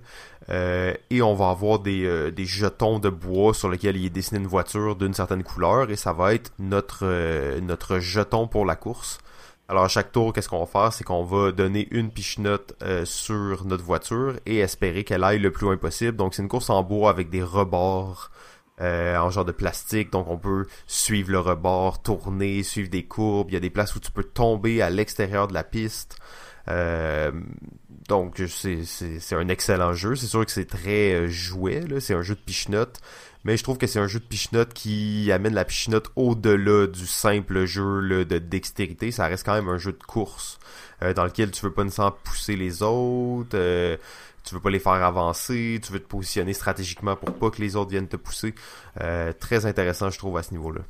[0.48, 4.48] et on va avoir des, des jetons de bois sur lesquels il est dessiné une
[4.48, 7.06] voiture d'une certaine couleur et ça va être notre,
[7.60, 9.20] notre jeton pour la course.
[9.68, 13.04] Alors à chaque tour, qu'est-ce qu'on va faire, c'est qu'on va donner une pichenote euh,
[13.04, 16.16] sur notre voiture et espérer qu'elle aille le plus loin possible.
[16.16, 18.30] Donc c'est une course en bois avec des rebords
[18.80, 23.48] euh, en genre de plastique, donc on peut suivre le rebord, tourner, suivre des courbes.
[23.50, 26.18] Il y a des places où tu peux tomber à l'extérieur de la piste.
[26.68, 27.32] Euh,
[28.08, 30.14] donc c'est un excellent jeu.
[30.14, 33.00] C'est sûr que c'est très euh, jouet, c'est un jeu de pichenote
[33.46, 37.06] mais je trouve que c'est un jeu de pichenote qui amène la pichenote au-delà du
[37.06, 39.12] simple jeu de dextérité.
[39.12, 40.58] Ça reste quand même un jeu de course
[41.00, 43.96] euh, dans lequel tu veux pas nécessairement pousser les autres, euh,
[44.42, 47.76] tu veux pas les faire avancer, tu veux te positionner stratégiquement pour pas que les
[47.76, 48.52] autres viennent te pousser.
[49.00, 50.80] Euh, très intéressant, je trouve, à ce niveau-là.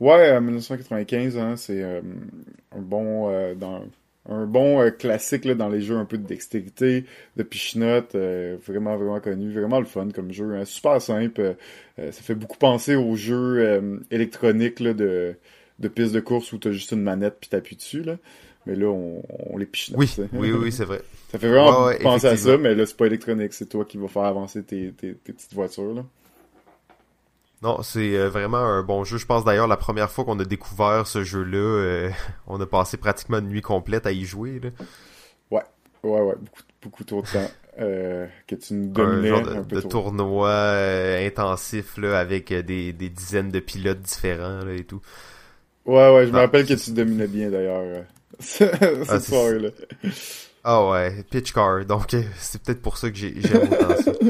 [0.00, 3.84] Ouais, 1995, hein, c'est un bon dans
[4.28, 7.04] un bon euh, classique là, dans les jeux un peu de dextérité,
[7.36, 10.64] de pichenote, euh, vraiment vraiment connu, vraiment le fun comme jeu, hein.
[10.64, 11.56] super simple.
[11.96, 15.34] ça fait beaucoup penser aux jeux électroniques là, de
[15.78, 18.16] de pistes de course où t'as juste une manette puis t'appuies dessus là.
[18.66, 19.98] Mais là, on, on les pichenote.
[19.98, 21.00] Oui, oui, oui, c'est vrai.
[21.32, 23.54] Ça fait vraiment penser à ça, mais là, c'est pas électronique.
[23.54, 26.04] C'est toi qui vas faire avancer tes, tes, tes petites voitures, là.
[27.62, 29.18] Non, c'est euh, vraiment un bon jeu.
[29.18, 32.10] Je pense d'ailleurs la première fois qu'on a découvert ce jeu-là, euh,
[32.46, 34.60] on a passé pratiquement une nuit complète à y jouer.
[34.60, 34.70] Là.
[35.50, 35.62] Ouais,
[36.02, 37.50] ouais, ouais, beaucoup, beaucoup trop de temps.
[37.78, 40.52] Euh, que tu nous dominais un, genre de, de tournoi
[41.24, 45.00] intensif là, avec des, des dizaines de pilotes différents là, et tout.
[45.86, 46.42] Ouais, ouais, je me ah.
[46.42, 48.04] rappelle que tu dominais bien d'ailleurs
[48.38, 48.72] cette
[49.08, 49.70] ah, soirée-là.
[50.64, 54.12] Ah ouais, pitch car, donc c'est peut-être pour ça que j'aime autant ça.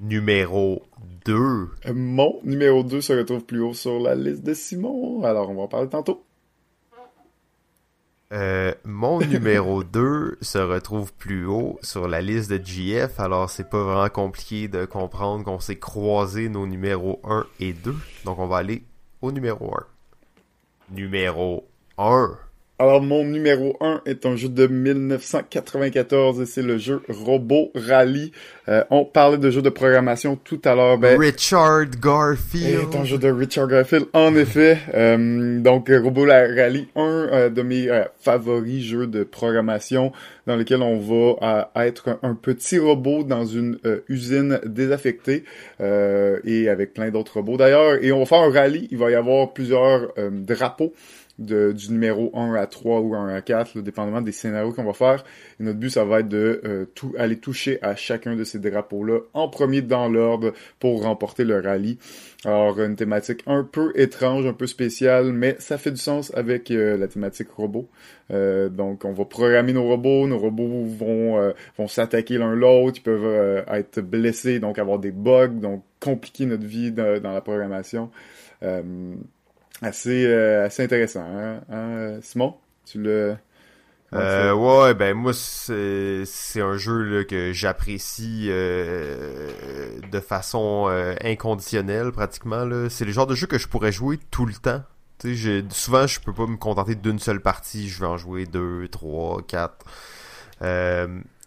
[0.00, 0.87] Numéro
[1.28, 1.34] 2.
[1.34, 5.54] Euh, mon numéro 2 se retrouve plus haut sur la liste de Simon, alors on
[5.56, 6.24] va en parler tantôt.
[8.32, 13.68] Euh, mon numéro 2 se retrouve plus haut sur la liste de GF, alors c'est
[13.68, 17.94] pas vraiment compliqué de comprendre qu'on s'est croisé nos numéros 1 et 2.
[18.24, 18.84] Donc on va aller
[19.20, 19.84] au numéro 1.
[20.94, 21.68] Numéro
[21.98, 22.38] 1.
[22.80, 28.30] Alors, mon numéro 1 est un jeu de 1994 et c'est le jeu Robot Rally.
[28.68, 30.96] Euh, on parlait de jeux de programmation tout à l'heure.
[30.96, 32.86] Ben, Richard Garfield.
[32.92, 34.78] C'est un jeu de Richard Garfield, en effet.
[34.94, 37.88] Euh, donc, Robot Rally, un euh, de mes
[38.20, 40.12] favoris jeux de programmation
[40.46, 45.44] dans lequel on va être un, petit robot dans une usine désaffectée
[45.80, 48.02] et avec plein d'autres robots d'ailleurs.
[48.02, 48.86] Et on va faire un rallye.
[48.92, 50.94] Il va y avoir plusieurs drapeaux
[51.38, 54.92] de, du numéro 1 à 3 ou 1 à 4, dépendamment des scénarios qu'on va
[54.92, 55.24] faire.
[55.60, 59.20] Notre but, ça va être de euh, tout, aller toucher à chacun de ces drapeaux-là
[59.34, 61.98] en premier dans l'ordre pour remporter le rallye.
[62.44, 66.70] Alors, une thématique un peu étrange, un peu spéciale, mais ça fait du sens avec
[66.70, 67.88] euh, la thématique robot.
[68.30, 73.02] Euh, donc, on va programmer nos robots, nos robots vont, vont s'attaquer l'un l'autre, ils
[73.02, 78.10] peuvent être blessés, donc avoir des bugs, donc compliquer notre vie dans la programmation
[79.82, 81.24] assez, euh, assez intéressant.
[81.24, 81.60] Hein?
[81.70, 82.18] hein?
[82.22, 83.36] Simon, tu le...
[84.14, 89.50] Euh, ouais, ben moi c'est c'est un jeu là, que j'apprécie euh,
[90.10, 92.88] de façon euh, inconditionnelle pratiquement là.
[92.88, 94.82] C'est le genre de jeu que je pourrais jouer tout le temps.
[95.18, 98.46] Tu sais, souvent je peux pas me contenter d'une seule partie, je vais en jouer
[98.46, 99.84] deux, trois, quatre.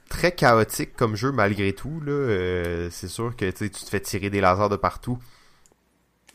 [0.10, 2.90] très chaotique comme jeu malgré tout là.
[2.92, 5.18] c'est sûr que tu te fais tirer des lasers de partout.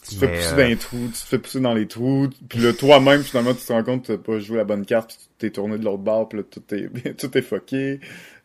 [0.08, 2.28] Tu te fais pousser dans les euh, trous, tu te fais pousser dans les trous,
[2.48, 5.08] puis là, toi-même, finalement, tu te rends compte que t'as pas joué la bonne carte,
[5.08, 8.00] puis tu t'es tourné de l'autre bord, puis là, tout est, tout est fucké.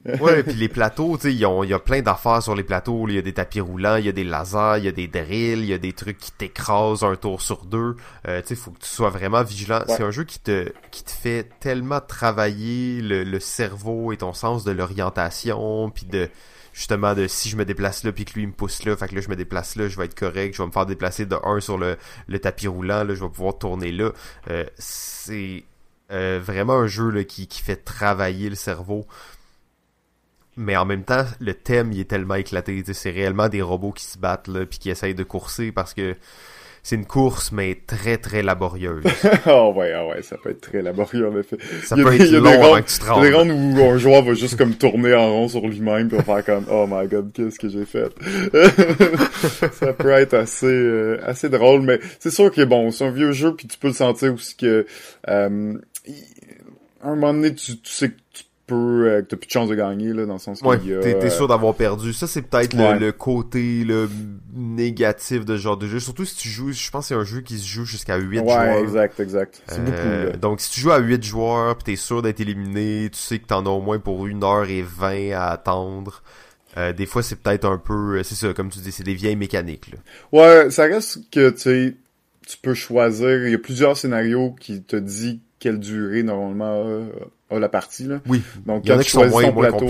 [0.05, 3.07] ouais, puis les plateaux, tu sais, il y a plein d'affaires sur les plateaux.
[3.07, 5.07] Il y a des tapis roulants, il y a des lasers, il y a des
[5.07, 7.95] drills, il y a des trucs qui t'écrasent un tour sur deux.
[8.27, 9.81] Euh, tu sais, faut que tu sois vraiment vigilant.
[9.88, 14.33] C'est un jeu qui te qui te fait tellement travailler le, le cerveau et ton
[14.33, 16.29] sens de l'orientation, puis de
[16.73, 19.15] justement de si je me déplace là puis que lui me pousse là, fait que
[19.15, 21.35] là je me déplace là, je vais être correct, je vais me faire déplacer de
[21.43, 24.11] 1 sur le, le tapis roulant, là, je vais pouvoir tourner là.
[24.49, 25.64] Euh, c'est
[26.11, 29.07] euh, vraiment un jeu là, qui, qui fait travailler le cerveau.
[30.57, 32.84] Mais en même temps, le thème il est tellement éclaté.
[32.93, 36.15] C'est réellement des robots qui se battent là, puis qui essayent de courser parce que
[36.84, 39.03] c'est une course, mais très, très laborieuse.
[39.45, 41.58] oh ouais, oh ouais, ça peut être très laborieux, en effet.
[41.84, 43.24] Ça peut être long avant que tu te rendes.
[43.24, 46.08] Il y a des où un joueur va juste comme tourner en rond sur lui-même
[46.08, 48.12] va faire comme «Oh my god, qu'est-ce que j'ai fait?»
[49.74, 53.32] Ça peut être assez euh, assez drôle, mais c'est sûr que bon, c'est un vieux
[53.32, 54.86] jeu puis tu peux le sentir aussi que...
[55.30, 55.74] Euh,
[57.03, 58.20] à un moment donné, tu, tu sais que
[58.76, 60.99] tu euh, que t'as plus de chance de gagner là dans le sens ouais, a
[61.02, 62.14] t'es, sûr d'avoir perdu.
[62.14, 64.10] Ça c'est peut-être le, côté le
[64.53, 65.99] négatif de ce genre de jeu.
[65.99, 68.39] Surtout si tu joues je pense que c'est un jeu qui se joue jusqu'à 8
[68.39, 68.77] ouais, joueurs.
[68.77, 69.61] exact exact.
[69.68, 73.10] C'est beaucoup euh, donc si tu joues à 8 joueurs pis t'es sûr d'être éliminé
[73.11, 76.23] tu sais que t'en as au moins pour 1 heure et 20 à attendre.
[76.77, 79.35] Euh, des fois c'est peut-être un peu c'est ça comme tu dis c'est des vieilles
[79.35, 79.98] mécaniques là.
[80.31, 81.95] ouais ça reste que tu sais
[82.48, 83.45] tu peux choisir.
[83.45, 86.83] Il y a plusieurs scénarios qui te disent quelle durée normalement
[87.59, 88.05] la partie.
[88.05, 88.21] Là.
[88.27, 88.41] Oui.
[88.65, 89.88] Donc, quand tu choisis moins, plateau,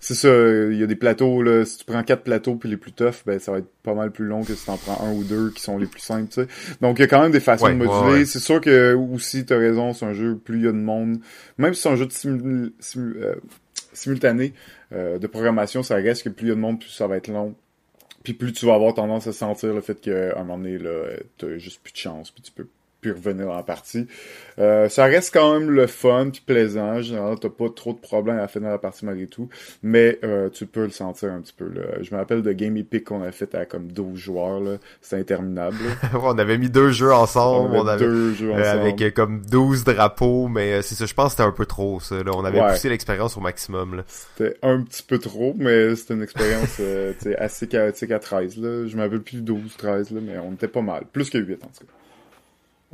[0.00, 2.76] c'est ça, il y a des plateaux, là, si tu prends quatre plateaux puis les
[2.76, 5.04] plus toughs, ben ça va être pas mal plus long que si tu en prends
[5.04, 6.48] un ou deux qui sont les plus simples, tu sais.
[6.80, 8.24] Donc il y a quand même des façons de moduler.
[8.24, 11.18] C'est sûr que aussi t'as raison, c'est un jeu, plus il y a de monde,
[11.58, 13.34] même si c'est un jeu de euh,
[13.92, 14.52] simultané
[14.92, 17.16] euh, de programmation, ça reste que plus il y a de monde, plus ça va
[17.16, 17.56] être long.
[18.22, 21.16] Puis plus tu vas avoir tendance à sentir le fait qu'à un moment donné, là,
[21.38, 22.66] t'as juste plus de chance, puis tu peux
[23.06, 24.06] puis revenir la partie.
[24.58, 27.00] Euh, ça reste quand même le fun puis plaisant.
[27.02, 29.48] Généralement, t'as pas trop de problèmes à finir la partie malgré tout,
[29.82, 31.66] mais euh, tu peux le sentir un petit peu.
[31.66, 31.82] Là.
[32.00, 34.60] Je me rappelle de Game Epic qu'on a fait à comme 12 joueurs.
[34.60, 34.76] Là.
[35.00, 35.76] C'était interminable.
[36.14, 37.76] on avait mis deux jeux ensemble.
[37.76, 38.80] On avait deux jeux euh, ensemble.
[38.80, 42.22] avec comme 12 drapeaux, mais c'est ça, je pense que c'était un peu trop ça.
[42.22, 42.32] Là.
[42.34, 44.02] On avait poussé l'expérience au maximum.
[44.08, 46.80] C'était un petit peu trop, mais c'était une expérience
[47.38, 48.56] assez chaotique à 13.
[48.56, 48.86] Là.
[48.86, 51.04] Je m'appelle plus 12, 13, là, mais on était pas mal.
[51.12, 51.92] Plus que 8 en tout cas.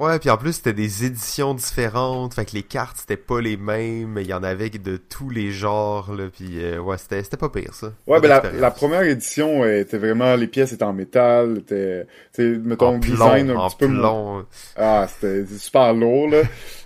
[0.02, 3.56] Ouais, puis en plus c'était des éditions différentes, fait que les cartes c'était pas les
[3.56, 7.36] mêmes, il y en avait de tous les genres là, puis euh, ouais, c'était c'était
[7.36, 7.92] pas pire ça.
[8.08, 12.54] Ouais, ben la, la, première édition était vraiment les pièces étaient en métal, était tu
[12.54, 14.44] sais mettons en design un petit peu plomb.
[14.76, 16.42] Ah, c'était super lourd là.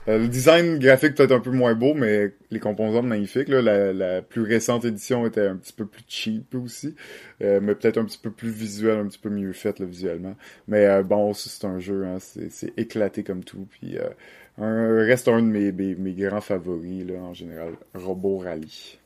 [0.08, 3.48] Euh, le design graphique peut-être un peu moins beau, mais les composants magnifiques.
[3.48, 3.60] Là.
[3.60, 6.94] La, la, plus récente édition était un petit peu plus cheap aussi,
[7.42, 10.36] euh, mais peut-être un petit peu plus visuel, un petit peu mieux fait là, visuellement.
[10.68, 13.66] Mais euh, bon, c'est un jeu, hein, c'est éclaté comme tout.
[13.70, 13.98] Puis
[14.58, 18.98] un, reste un de mes, mes, mes, grands favoris là, en général, Robot Rally.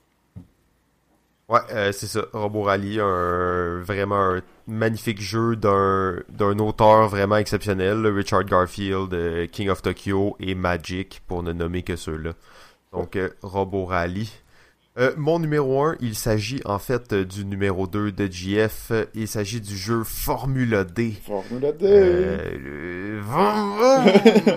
[1.51, 2.27] Ouais, euh, c'est ça.
[2.33, 9.69] Robot Rally, un, vraiment un magnifique jeu d'un auteur vraiment exceptionnel, Richard Garfield, euh, King
[9.69, 12.33] of Tokyo et Magic, pour ne nommer que ceux-là.
[12.93, 14.31] Donc, euh, Robot Rally.
[14.99, 18.91] Euh, mon numéro 1, il s'agit en fait du numéro 2 de GF.
[19.15, 21.15] Il s'agit du jeu Formula D.
[21.25, 21.87] Formula D.
[21.87, 23.23] Euh,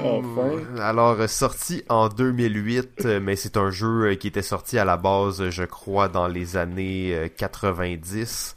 [0.03, 0.81] enfin.
[0.81, 5.63] Alors, sorti en 2008, mais c'est un jeu qui était sorti à la base, je
[5.63, 8.55] crois, dans les années 90.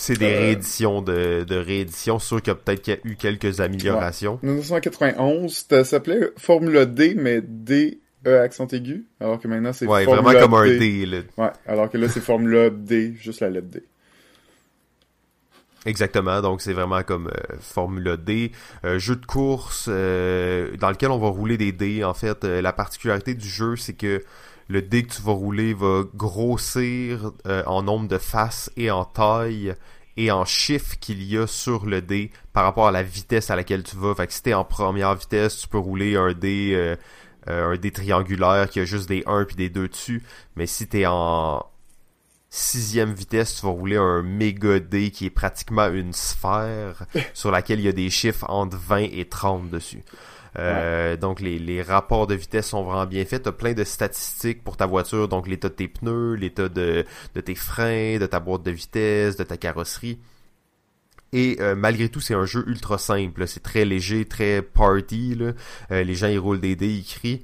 [0.00, 2.20] C'est des rééditions de, de rééditions.
[2.20, 4.38] Sûr qu'il y a peut-être qu'il y a eu quelques améliorations.
[4.44, 4.50] Ouais.
[4.50, 10.04] 1991, ça s'appelait Formula D, mais D E accent aigu, alors que maintenant c'est ouais,
[10.04, 10.74] Formula vraiment comme D.
[10.74, 11.06] un D.
[11.06, 11.18] Là.
[11.36, 13.82] Ouais, alors que là c'est Formula D, juste la lettre D.
[15.86, 18.52] Exactement, donc c'est vraiment comme euh, Formula D,
[18.84, 22.04] euh, jeu de course euh, dans lequel on va rouler des dés.
[22.04, 24.22] En fait, euh, la particularité du jeu, c'est que
[24.68, 29.04] le dé que tu vas rouler va grossir euh, en nombre de faces et en
[29.04, 29.74] taille
[30.16, 33.56] et en chiffres qu'il y a sur le dé par rapport à la vitesse à
[33.56, 34.14] laquelle tu vas.
[34.14, 36.72] Fait que si t'es en première vitesse, tu peux rouler un dé
[37.48, 40.22] euh, un dé triangulaire qui a juste des 1 puis des 2 dessus.
[40.56, 41.64] Mais si t'es en
[42.50, 47.80] sixième vitesse, tu vas rouler un méga dé qui est pratiquement une sphère sur laquelle
[47.80, 50.02] il y a des chiffres entre 20 et 30 dessus.
[50.56, 51.16] Euh.
[51.16, 53.44] Donc les, rapports de vitesse sont vraiment bien faits.
[53.44, 57.04] Tu as plein de statistiques pour ta voiture, donc l'état de tes pneus, l'état de,
[57.44, 60.18] tes freins, de ta boîte de vitesse, de ta carrosserie.
[61.32, 63.46] Et euh, malgré tout, c'est un jeu ultra simple.
[63.46, 65.38] C'est très léger, très party.
[65.90, 67.42] Euh, les gens ils roulent des dés, ils crient.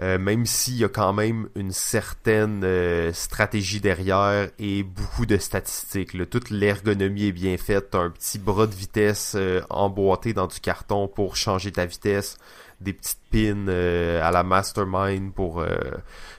[0.00, 5.36] Euh, même s'il y a quand même une certaine euh, stratégie derrière et beaucoup de
[5.36, 6.14] statistiques.
[6.14, 6.26] Là.
[6.26, 7.94] Toute l'ergonomie est bien faite.
[7.94, 12.38] Un petit bras de vitesse euh, emboîté dans du carton pour changer ta vitesse.
[12.80, 15.64] Des petites pins à la mastermind pour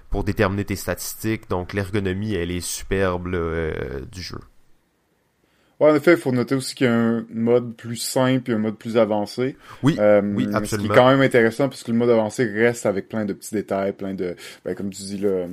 [0.10, 1.50] pour déterminer tes statistiques.
[1.50, 3.72] Donc l'ergonomie, elle est superbe là,
[4.12, 4.40] du jeu.
[5.86, 8.54] Ouais, en effet, il faut noter aussi qu'il y a un mode plus simple et
[8.54, 9.56] un mode plus avancé.
[9.84, 10.66] Oui, euh, oui, absolument.
[10.66, 13.34] Ce qui est quand même intéressant parce que le mode avancé reste avec plein de
[13.34, 15.48] petits détails, plein de, ben, comme tu dis là,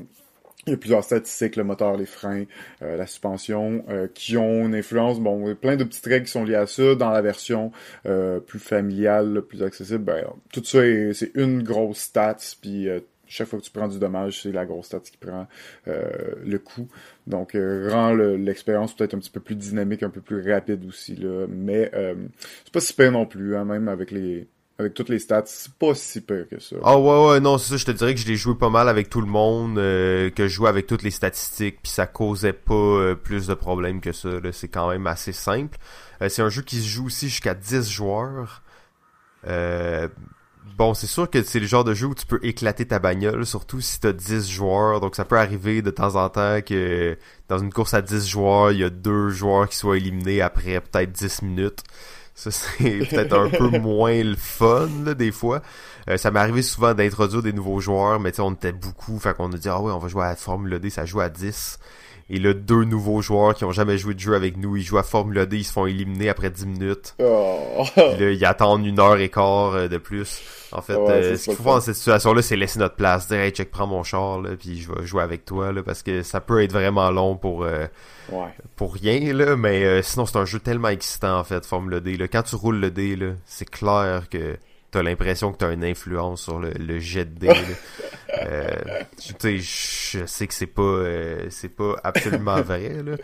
[0.66, 2.44] il y a plusieurs statistiques, le moteur, les freins,
[2.82, 5.18] euh, la suspension, euh, qui ont une influence.
[5.18, 6.94] Bon, il y a plein de petites règles qui sont liées à ça.
[6.94, 7.72] Dans la version
[8.06, 10.78] euh, plus familiale, plus accessible, ben, tout ça,
[11.14, 12.88] c'est une grosse stats, puis
[13.32, 15.46] chaque fois que tu prends du dommage, c'est la grosse stat qui prend
[15.88, 16.88] euh, le coup.
[17.26, 21.16] Donc, euh, rend l'expérience peut-être un petit peu plus dynamique, un peu plus rapide aussi.
[21.16, 21.46] Là.
[21.48, 22.14] Mais euh,
[22.64, 24.46] c'est pas si pire non plus, hein, même avec les
[24.78, 26.76] avec toutes les stats, c'est pas si pire que ça.
[26.82, 28.88] Ah ouais ouais non c'est ça je te dirais que je l'ai joué pas mal
[28.88, 33.14] avec tout le monde que je jouais avec toutes les statistiques puis ça causait pas
[33.14, 35.78] plus de problèmes que ça c'est quand même assez simple
[36.26, 38.62] c'est un jeu qui se joue aussi jusqu'à 10 joueurs
[40.78, 43.44] Bon, c'est sûr que c'est le genre de jeu où tu peux éclater ta bagnole,
[43.46, 45.00] surtout si t'as 10 joueurs.
[45.00, 47.16] Donc ça peut arriver de temps en temps que
[47.48, 50.80] dans une course à 10 joueurs, il y a deux joueurs qui soient éliminés après
[50.80, 51.82] peut-être 10 minutes.
[52.34, 55.62] Ça, c'est peut-être un peu moins le fun, là, des fois.
[56.08, 59.18] Euh, ça m'est arrivé souvent d'introduire des nouveaux joueurs, mais tu sais, on était beaucoup,
[59.18, 61.28] fait qu'on a dit, ah ouais, on va jouer à Formule D, ça joue à
[61.28, 61.78] 10.
[62.34, 64.96] Et là, deux nouveaux joueurs qui ont jamais joué de jeu avec nous, ils jouent
[64.98, 67.14] à Formula D, ils se font éliminer après 10 minutes.
[67.22, 67.84] Oh.
[67.94, 70.40] Puis là, ils attendent une heure et quart de plus.
[70.72, 73.28] En fait, Ouais, euh, ce qu'il faut faire dans cette situation-là, c'est laisser notre place,
[73.28, 76.02] dire hey check, prends mon char là, puis je vais jouer avec toi là, parce
[76.02, 77.86] que ça peut être vraiment long pour euh,
[78.32, 78.48] Ouais.
[78.76, 82.16] pour rien là, mais euh, sinon c'est un jeu tellement excitant en fait, Formule D
[82.16, 82.28] là.
[82.28, 84.56] Quand tu roules le dé là, c'est clair que
[84.92, 87.46] t'as l'impression que t'as une influence sur le, le jet de dé.
[87.48, 87.54] là.
[88.46, 93.16] Euh, tu sais, je sais que c'est pas euh, c'est pas absolument vrai là.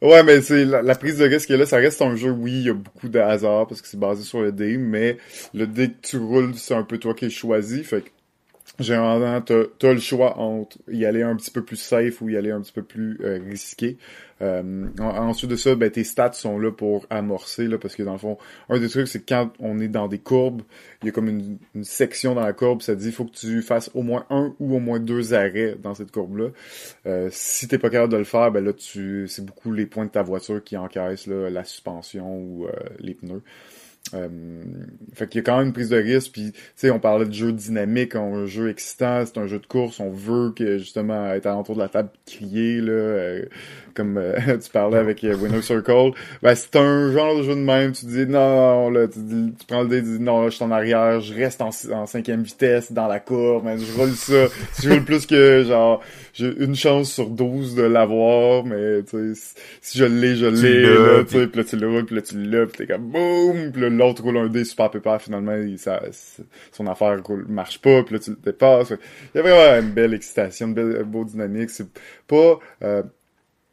[0.00, 2.70] Ouais, mais c'est la, prise de risque là, ça reste un jeu, oui, il y
[2.70, 5.18] a beaucoup de hasard parce que c'est basé sur le dé, mais
[5.52, 8.10] le dé que tu roules, c'est un peu toi qui choisis, fait que
[8.82, 12.36] généralement, t'as as le choix entre y aller un petit peu plus safe ou y
[12.38, 13.98] aller un petit peu plus euh, risqué.
[14.42, 18.12] Euh, ensuite de ça, ben, tes stats sont là pour amorcer, là, parce que dans
[18.12, 18.38] le fond,
[18.68, 20.62] un des trucs, c'est que quand on est dans des courbes,
[21.02, 23.62] il y a comme une, section dans la courbe, ça dit il faut que tu
[23.62, 26.48] fasses au moins un ou au moins deux arrêts dans cette courbe-là.
[27.06, 30.06] Euh, si t'es pas capable de le faire, ben là, tu c'est beaucoup les points
[30.06, 33.42] de ta voiture qui encaissent là, la suspension ou euh, les pneus.
[34.14, 34.28] Euh,
[35.14, 36.32] fait qu'il y a quand même une prise de risque.
[36.32, 39.66] Puis, tu sais, on parlait de jeu dynamique, un jeu excitant, c'est un jeu de
[39.66, 40.00] course.
[40.00, 43.44] On veut que justement être alentour de la table crier là, euh,
[43.94, 46.12] comme euh, tu parlais avec euh, Winner Circle.
[46.42, 47.92] Ben c'est un genre de jeu de même.
[47.92, 50.70] Tu dis non, là, tu, tu prends le dé, tu dis non, je suis en
[50.70, 54.46] arrière, je reste en, en cinquième vitesse dans la courbe, mais je roule ça.
[54.72, 56.02] si je roule plus que genre
[56.40, 60.82] j'ai une chance sur 12 de l'avoir, mais tu sais, si je l'ai, je l'ai,
[60.82, 63.10] là, tu sais, puis là tu le roules, puis là tu l'as, puis t'es comme
[63.10, 66.02] boum, puis l'autre roule un dé super pépère, finalement, ça,
[66.72, 68.92] son affaire roule, marche pas, puis là tu le dépasses.
[69.34, 71.70] Il y a vraiment une belle excitation, une belle, beau dynamique.
[71.70, 71.88] C'est
[72.26, 73.02] pas, euh,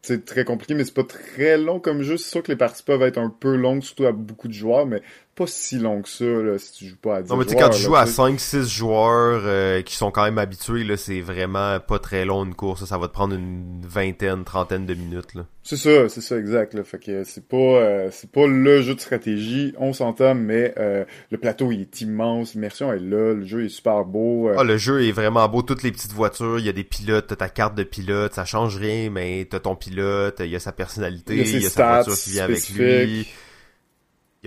[0.01, 2.17] c'est très compliqué, mais c'est pas très long comme jeu.
[2.17, 4.85] C'est sûr que les parties peuvent être un peu longues, surtout à beaucoup de joueurs,
[4.85, 5.01] mais
[5.37, 7.51] pas si long que ça, là, si tu joues pas à 10 Non, mais tu
[7.51, 11.21] sais, quand tu joues à 5-6 joueurs euh, qui sont quand même habitués, là, c'est
[11.21, 12.85] vraiment pas très long une course.
[12.85, 15.45] Ça, va te prendre une vingtaine, trentaine de minutes, là.
[15.61, 16.83] C'est ça, c'est ça, exact, là.
[16.83, 21.05] Fait que c'est pas, euh, c'est pas le jeu de stratégie, on s'entend, mais euh,
[21.29, 24.49] le plateau, il est immense, l'immersion est là, le jeu est super beau.
[24.57, 27.27] Ah, le jeu est vraiment beau, toutes les petites voitures, il y a des pilotes,
[27.27, 30.59] t'as ta carte de pilote, ça change rien, mais t'as ton pilote, il y a
[30.59, 33.27] sa personnalité, il y a, sa voiture qui vient avec lui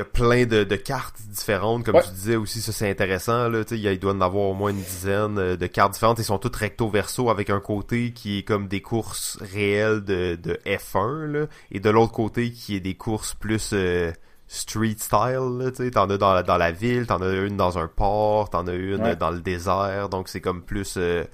[0.00, 3.48] y a plein de, de cartes différentes, comme tu disais aussi, ça c'est intéressant.
[3.48, 6.18] Là, il, il doit en avoir au moins une dizaine euh, de cartes différentes.
[6.18, 10.36] Ils sont toutes recto verso avec un côté qui est comme des courses réelles de,
[10.36, 14.10] de F1 là, et de l'autre côté qui est des courses plus euh,
[14.46, 15.72] street style.
[15.76, 18.66] Tu t'en as dans la, dans la ville, t'en as une dans un port, t'en
[18.66, 20.08] as une dans le désert.
[20.08, 21.24] Donc c'est comme plus euh,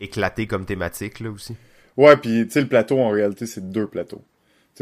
[0.00, 1.54] éclaté comme thématique là aussi.
[1.96, 4.22] Ouais, puis tu sais le plateau en réalité c'est deux plateaux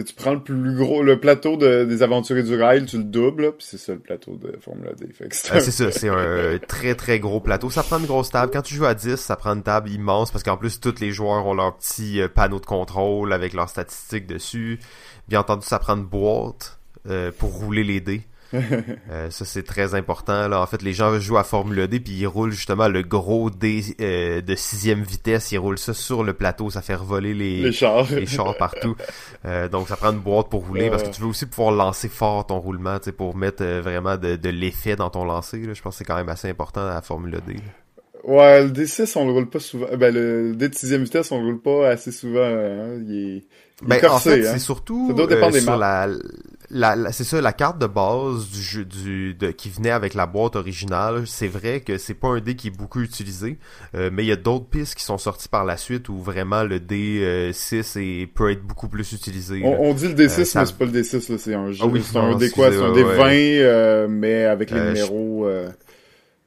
[0.03, 3.53] tu prends le plus gros, le plateau de, des aventuriers du rail, tu le doubles,
[3.57, 5.07] puis c'est ça le plateau de Formula D.
[5.31, 7.71] c'est ça, c'est un très très gros plateau.
[7.71, 8.51] Ça prend une grosse table.
[8.53, 11.13] Quand tu joues à 10, ça prend une table immense parce qu'en plus tous les
[11.13, 14.81] joueurs ont leur petit euh, panneau de contrôle avec leurs statistiques dessus.
[15.29, 18.23] Bien entendu, ça prend une boîte euh, pour rouler les dés.
[19.11, 20.49] Euh, ça c'est très important.
[20.49, 20.61] Là.
[20.61, 23.83] En fait, les gens jouent à Formule D puis ils roulent justement le gros dé
[24.01, 25.53] euh, de sixième vitesse.
[25.53, 28.97] Ils roulent ça sur le plateau, ça fait revoler les, les chars, les chars partout.
[29.47, 32.09] Euh, donc ça prend une boîte pour rouler parce que tu veux aussi pouvoir lancer
[32.09, 35.59] fort ton roulement, pour mettre vraiment de, de l'effet dans ton lancer.
[35.59, 35.75] Là.
[35.75, 37.57] Je pense que c'est quand même assez important à la Formule D.
[38.25, 39.87] Ouais, le D6, on le roule pas souvent.
[39.99, 42.43] Ben, le D de sixième vitesse, on le roule pas assez souvent.
[42.43, 43.03] Hein.
[43.07, 43.45] Il est,
[43.83, 44.51] ben, en fait, hein.
[44.53, 46.09] c'est surtout euh, sur la,
[46.75, 50.27] la, c'est ça, la carte de base du jeu du de, qui venait avec la
[50.27, 51.23] boîte originale.
[51.27, 53.59] C'est vrai que c'est pas un dé qui est beaucoup utilisé,
[53.95, 56.65] euh, mais il y a d'autres pistes qui sont sorties par la suite où vraiment
[56.65, 59.63] le D6 est, peut être beaucoup plus utilisé.
[59.65, 61.85] On, dit le D6, euh, mais c'est pas le D6, c'est un jeu.
[61.85, 65.49] Ah c'est un D quoi, c'est un D20, mais avec les numéros.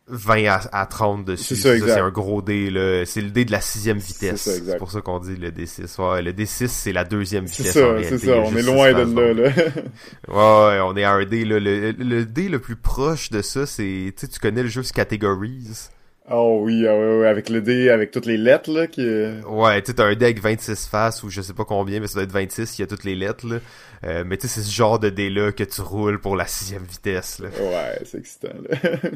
[0.09, 1.55] 20 à, 30 dessus.
[1.55, 3.05] C'est ça, c'est un gros dé, là.
[3.05, 4.41] C'est le dé de la sixième vitesse.
[4.41, 6.01] C'est pour ça qu'on dit le D6.
[6.01, 7.73] Ouais, le D6, c'est la deuxième vitesse.
[7.73, 8.37] C'est ça, c'est ça.
[8.37, 9.49] On est loin de là, là.
[10.27, 11.59] ouais, on est à un dé, là.
[11.59, 14.81] Le, le dé le plus proche de ça, c'est, tu sais, tu connais le jeu
[14.93, 15.89] Categories?
[16.29, 19.01] Oh oui, ah ouais, avec le dé, avec toutes les lettres, là, qui...
[19.01, 22.07] Ouais, tu sais, t'as un dé avec 26 faces, ou je sais pas combien, mais
[22.07, 23.59] ça doit être 26, il y a toutes les lettres, là.
[24.03, 26.83] Euh, mais tu sais, c'est ce genre de dé-là que tu roules pour la sixième
[26.83, 27.47] vitesse, là.
[27.47, 28.77] Ouais, c'est excitant, là.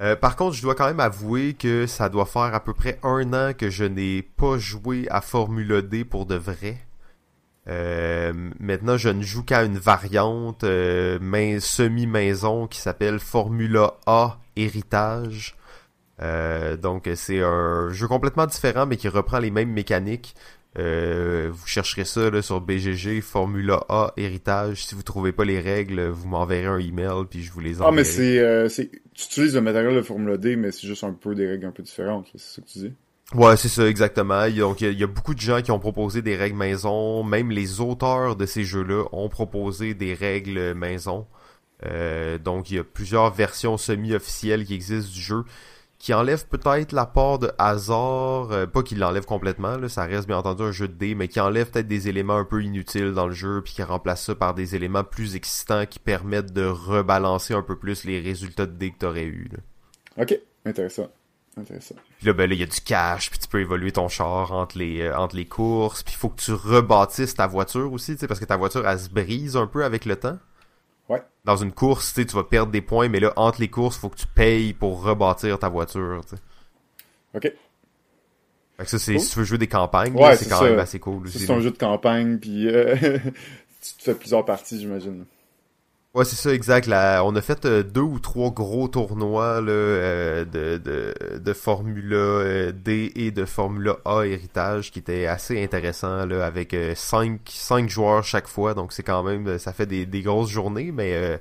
[0.00, 2.98] Euh, par contre, je dois quand même avouer que ça doit faire à peu près
[3.02, 6.78] un an que je n'ai pas joué à Formula D pour de vrai.
[7.68, 15.56] Euh, maintenant, je ne joue qu'à une variante euh, semi-maison qui s'appelle Formula A Héritage.
[16.80, 20.34] donc, c'est un jeu complètement différent, mais qui reprend les mêmes mécaniques.
[20.78, 24.84] Euh, vous chercherez ça là, sur BGG, Formula A, héritage.
[24.84, 27.88] Si vous trouvez pas les règles, vous m'enverrez un email puis je vous les enverrai.
[27.88, 31.04] Ah, mais c'est, euh, c'est, tu utilises le matériel de Formula D, mais c'est juste
[31.04, 32.92] un peu des règles un peu différentes, c'est ça que tu dis?
[33.34, 34.48] Ouais, c'est ça, exactement.
[34.48, 37.22] Donc, il y, a, beaucoup de gens qui ont proposé des règles maison.
[37.24, 41.26] Même les auteurs de ces jeux-là ont proposé des règles maison.
[41.84, 45.44] Euh, donc, il y a plusieurs versions semi-officielles qui existent du jeu
[45.98, 50.28] qui enlève peut-être la part de hasard, euh, pas qu'il l'enlève complètement, là, ça reste
[50.28, 53.12] bien entendu un jeu de dés, mais qui enlève peut-être des éléments un peu inutiles
[53.12, 56.64] dans le jeu, puis qui remplace ça par des éléments plus excitants qui permettent de
[56.64, 59.50] rebalancer un peu plus les résultats de dés que t'aurais eu.
[60.16, 61.10] Ok, intéressant.
[61.56, 61.96] Intéressant.
[62.18, 64.52] Puis là, ben là, il y a du cash, puis tu peux évoluer ton char
[64.52, 68.14] entre les, euh, entre les courses, puis il faut que tu rebâtisses ta voiture aussi,
[68.14, 70.38] tu sais, parce que ta voiture, elle se brise un peu avec le temps.
[71.08, 71.22] Ouais.
[71.44, 74.16] Dans une course, tu vas perdre des points, mais là, entre les courses, faut que
[74.18, 76.42] tu payes pour rebâtir ta voiture, tu sais.
[77.34, 77.42] Ok.
[78.76, 79.20] Fait que ça, c'est, Cool.
[79.22, 80.64] si tu veux jouer des campagnes, Ouais, c'est quand ça.
[80.64, 81.28] même assez cool.
[81.30, 82.94] C'est un jeu de campagne, puis euh,
[83.80, 85.24] tu te fais plusieurs parties, j'imagine.
[86.14, 86.86] Ouais, c'est ça, exact.
[86.86, 91.52] Là, on a fait euh, deux ou trois gros tournois là, euh, de, de, de
[91.52, 97.42] Formula euh, D et de Formula A héritage qui étaient assez intéressants là, avec cinq,
[97.46, 98.72] cinq joueurs chaque fois.
[98.74, 101.40] Donc c'est quand même, ça fait des, des grosses journées, mais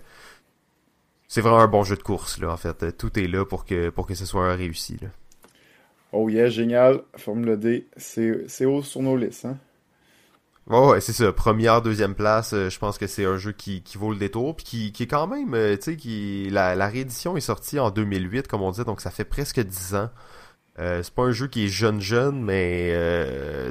[1.29, 2.51] c'est vraiment un bon jeu de course là.
[2.51, 4.97] En fait, tout est là pour que pour que ce soit réussi.
[5.01, 5.07] Là.
[6.11, 7.03] Oh yeah, génial.
[7.15, 9.57] Formule D, c'est haut sur nos listes, hein.
[10.67, 11.31] Ouais, ouais, c'est ça.
[11.31, 14.55] Première, deuxième place, euh, je pense que c'est un jeu qui, qui vaut le détour,
[14.55, 17.79] puis qui, qui est quand même, euh, tu sais, qui la, la réédition est sortie
[17.79, 20.09] en 2008, comme on dit, donc ça fait presque 10 ans.
[20.79, 22.93] Euh, c'est pas un jeu qui est jeune jeune, mais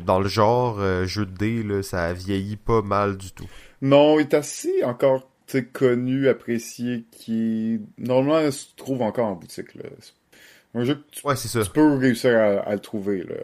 [0.05, 3.49] dans le genre jeu de dés, là, ça vieillit pas mal du tout.
[3.83, 9.35] Non, il est assez encore tu sais, connu, apprécié, qui normalement se trouve encore en
[9.37, 9.75] boutique.
[9.77, 9.85] Là.
[10.75, 11.63] Un jeu que tu, Ouais, c'est ça.
[11.63, 13.23] tu peux réussir à, à le trouver.
[13.23, 13.35] Là.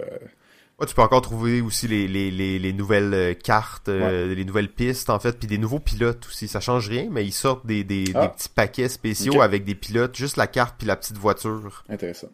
[0.83, 4.45] Ouais, tu peux encore trouver aussi les, les, les, les nouvelles euh, cartes, euh, les
[4.45, 6.49] nouvelles pistes en fait, puis des nouveaux pilotes aussi.
[6.49, 8.23] Ça change rien, mais ils sortent des, des, Ah.
[8.23, 11.85] des petits paquets spéciaux avec des pilotes, juste la carte puis la petite voiture.
[11.89, 12.27] Intéressant.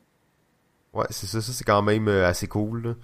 [0.95, 2.97] Ouais, c'est ça, ça c'est quand même euh, assez cool.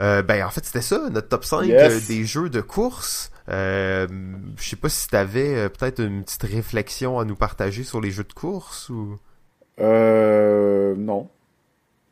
[0.00, 1.92] Euh, ben en fait c'était ça, notre top 5 Yes.
[1.92, 3.30] euh, des jeux de course.
[3.48, 4.08] Euh,
[4.56, 8.24] je sais pas si t'avais peut-être une petite réflexion à nous partager sur les jeux
[8.24, 9.18] de course ou...
[9.80, 11.28] Euh, non.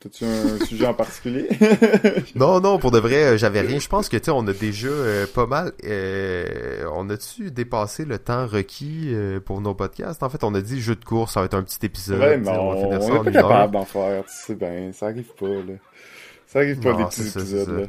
[0.01, 1.49] T'as-tu un sujet en particulier?
[2.35, 3.79] Non, non, pour de vrai, euh, j'avais rien.
[3.79, 5.73] Je pense que tu sais, on a déjà euh, pas mal.
[5.85, 10.23] euh, on a-tu dépassé le temps requis euh, pour nos podcasts?
[10.23, 12.21] En fait, on a dit jeu de course, ça va être un petit épisode.
[12.21, 14.55] Ouais, mais on, va finir on ça est en pas capable d'en faire, tu sais
[14.55, 15.75] ben, ça arrive pas, là.
[16.47, 17.87] Ça arrive pas Non, des petits ça, épisodes, là.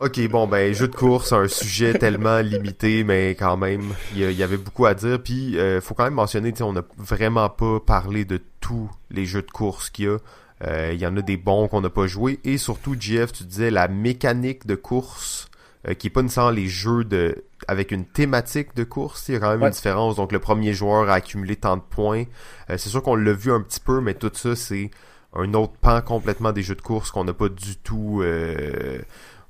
[0.00, 4.42] Ok, bon, ben, jeu de course, un sujet tellement limité, mais quand même, il y,
[4.42, 5.22] avait beaucoup à dire.
[5.22, 8.90] Puis, euh, faut quand même mentionner, tu sais, on n'a vraiment pas parlé de tous
[9.10, 10.18] les jeux de course qu'il y a.
[10.66, 12.40] Euh, Il y en a des bons qu'on n'a pas joués.
[12.44, 15.48] Et surtout, Jeff, tu disais la mécanique de course,
[15.88, 19.28] euh, qui est pas nécessairement les jeux de avec une thématique de course.
[19.28, 19.68] Il y a quand même Ouais.
[19.68, 20.16] une différence.
[20.16, 22.24] Donc, le premier joueur a accumulé tant de points.
[22.70, 24.90] Euh, c'est sûr qu'on l'a vu un petit peu, mais tout ça, c'est
[25.34, 28.98] un autre pan complètement des jeux de course qu'on n'a pas du tout euh,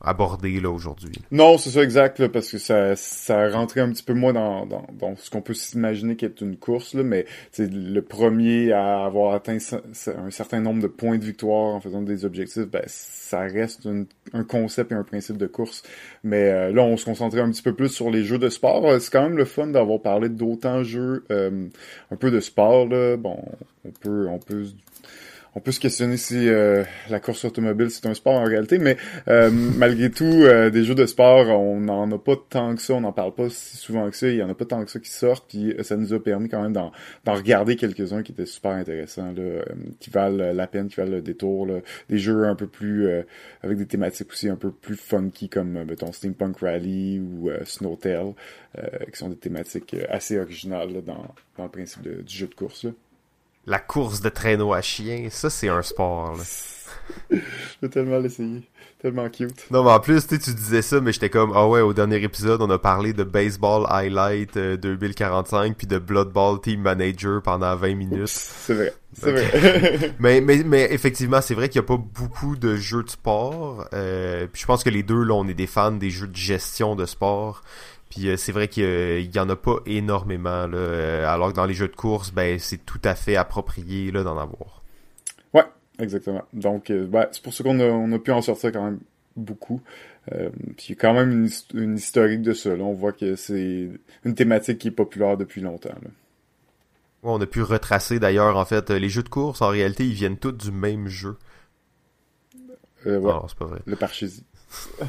[0.06, 1.12] abordé là aujourd'hui.
[1.30, 4.66] Non, c'est ça exact, là, parce que ça, ça rentrait un petit peu moins dans,
[4.66, 9.34] dans, ce qu'on peut s'imaginer qu'est une course, là, mais c'est le premier à avoir
[9.34, 13.88] atteint un certain nombre de points de victoire en faisant des objectifs, ben, ça reste
[14.32, 15.82] un concept et un principe de course.
[16.22, 18.86] Mais euh, là, on se concentrait un petit peu plus sur les jeux de sport.
[18.86, 21.68] Euh, C'est quand même le fun d'avoir parlé d'autant de jeux, euh,
[22.10, 23.16] un peu de sport, là.
[23.16, 23.38] Bon,
[23.84, 24.66] on peut, on peut
[25.54, 28.96] on peut se questionner si euh, la course automobile c'est un sport en réalité, mais
[29.28, 32.94] euh, malgré tout, euh, des jeux de sport, on n'en a pas tant que ça,
[32.94, 34.90] on n'en parle pas si souvent que ça, il y en a pas tant que
[34.90, 36.92] ça qui sortent, puis ça nous a permis quand même d'en
[37.26, 39.64] regarder quelques-uns qui étaient super intéressants, là,
[40.00, 41.68] qui valent la peine, qui valent le détour,
[42.08, 43.08] des jeux un peu plus
[43.62, 48.34] avec des thématiques aussi un peu plus funky comme mettons Steampunk Rally ou Snowtail,
[49.12, 52.86] qui sont des thématiques assez originales dans, le principe du jeu de course.
[53.66, 56.36] La course de traîneau à chien, ça c'est un sport.
[57.80, 58.62] Veux tellement l'essayer,
[59.00, 59.70] tellement cute.
[59.70, 61.94] Non mais en plus tu sais, tu disais ça mais j'étais comme ah ouais au
[61.94, 66.82] dernier épisode on a parlé de baseball highlight euh, 2045 puis de Blood Ball Team
[66.82, 68.28] Manager pendant 20 minutes.
[68.28, 70.12] C'est vrai, c'est vrai.
[70.18, 73.88] mais, mais mais effectivement c'est vrai qu'il n'y a pas beaucoup de jeux de sport.
[73.94, 76.36] Euh, puis je pense que les deux là on est des fans des jeux de
[76.36, 77.62] gestion de sport.
[78.14, 80.76] Puis euh, c'est vrai qu'il y a- il y en a pas énormément là.
[80.76, 84.22] Euh, alors que dans les jeux de course ben c'est tout à fait approprié là
[84.22, 84.82] d'en avoir.
[85.52, 85.64] ouais,
[85.98, 86.44] exactement.
[86.52, 89.00] Donc, euh, ouais, c'est pour ça qu'on a, on a pu en sortir quand même
[89.36, 89.80] beaucoup.
[90.32, 92.76] Euh, puis il y a quand même une, his- une historique de ça.
[92.76, 92.84] Là.
[92.84, 93.90] On voit que c'est
[94.24, 95.90] une thématique qui est populaire depuis longtemps.
[96.02, 96.10] Là.
[97.24, 100.04] Ouais, on a pu retracer d'ailleurs en fait euh, les jeux de course en réalité
[100.06, 101.36] ils viennent tous du même jeu.
[103.06, 103.80] Euh, ouais, Non, c'est pas vrai.
[103.84, 104.44] le Parchésie.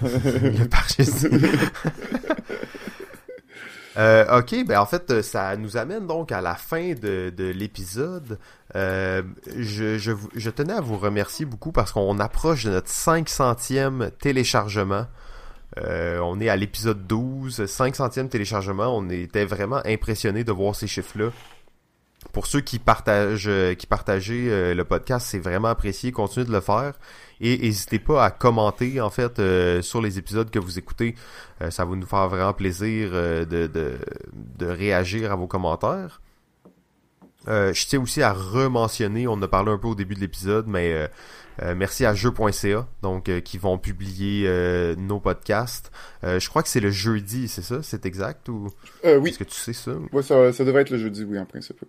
[3.97, 8.37] Euh, ok, ben en fait, ça nous amène donc à la fin de, de l'épisode.
[8.75, 9.21] Euh,
[9.57, 15.05] je, je, tenais à vous remercier beaucoup parce qu'on approche de notre 500e téléchargement.
[15.77, 18.95] Euh, on est à l'épisode 12, 500e téléchargement.
[18.97, 21.29] On était vraiment impressionnés de voir ces chiffres-là.
[22.35, 26.11] Pour ceux qui partagent, euh, qui partageaient euh, le podcast, c'est vraiment apprécié.
[26.11, 26.99] Continuez de le faire.
[27.39, 31.15] Et n'hésitez pas à commenter en fait euh, sur les épisodes que vous écoutez.
[31.61, 33.93] Euh, ça va nous faire vraiment plaisir euh, de, de,
[34.33, 36.19] de réagir à vos commentaires.
[37.47, 40.67] je tiens aussi à rementionner, on en a parlé un peu au début de l'épisode,
[40.67, 41.09] mais
[41.73, 44.49] merci à jeu.ca, donc qui vont publier
[44.97, 45.89] nos podcasts.
[46.23, 47.81] je crois que c'est le jeudi, c'est ça?
[47.81, 48.67] C'est exact ou?
[49.05, 49.29] Oui.
[49.29, 49.91] Est-ce que tu sais ça?
[50.11, 51.79] Oui, ça, ça devrait être le jeudi, oui, en principe.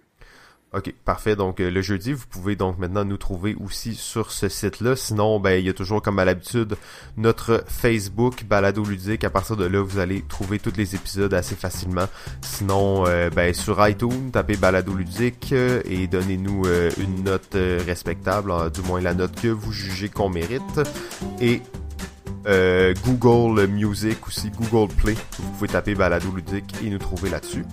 [0.72, 1.36] Ok, parfait.
[1.36, 4.97] Donc euh, le jeudi, vous pouvez donc maintenant nous trouver aussi sur ce site-là.
[4.97, 6.76] Sinon, ben il y a toujours comme à l'habitude
[7.16, 9.22] notre Facebook Balado Ludique.
[9.22, 12.06] À partir de là, vous allez trouver tous les épisodes assez facilement.
[12.43, 16.64] Sinon, euh, ben sur iTunes, tapez Balado Ludique euh, et donnez-nous
[16.98, 17.56] une note
[17.86, 20.80] respectable, du moins la note que vous jugez qu'on mérite.
[21.40, 21.62] Et
[23.05, 25.14] Google Music aussi, Google Play.
[25.38, 27.64] Vous pouvez taper Balado Ludique et nous trouver là-dessus.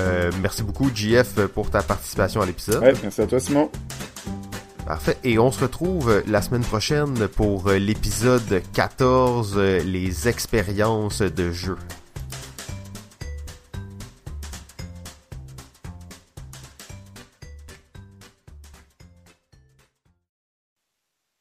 [0.00, 2.82] Euh, merci beaucoup, JF, pour ta participation à l'épisode.
[2.82, 3.70] Ouais, merci à toi, Simon.
[4.86, 5.18] Parfait.
[5.24, 11.76] Et on se retrouve la semaine prochaine pour l'épisode 14, les expériences de jeu.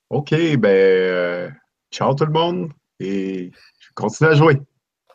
[0.09, 1.49] OK, ben, euh,
[1.91, 4.57] ciao tout le monde et je continue à jouer.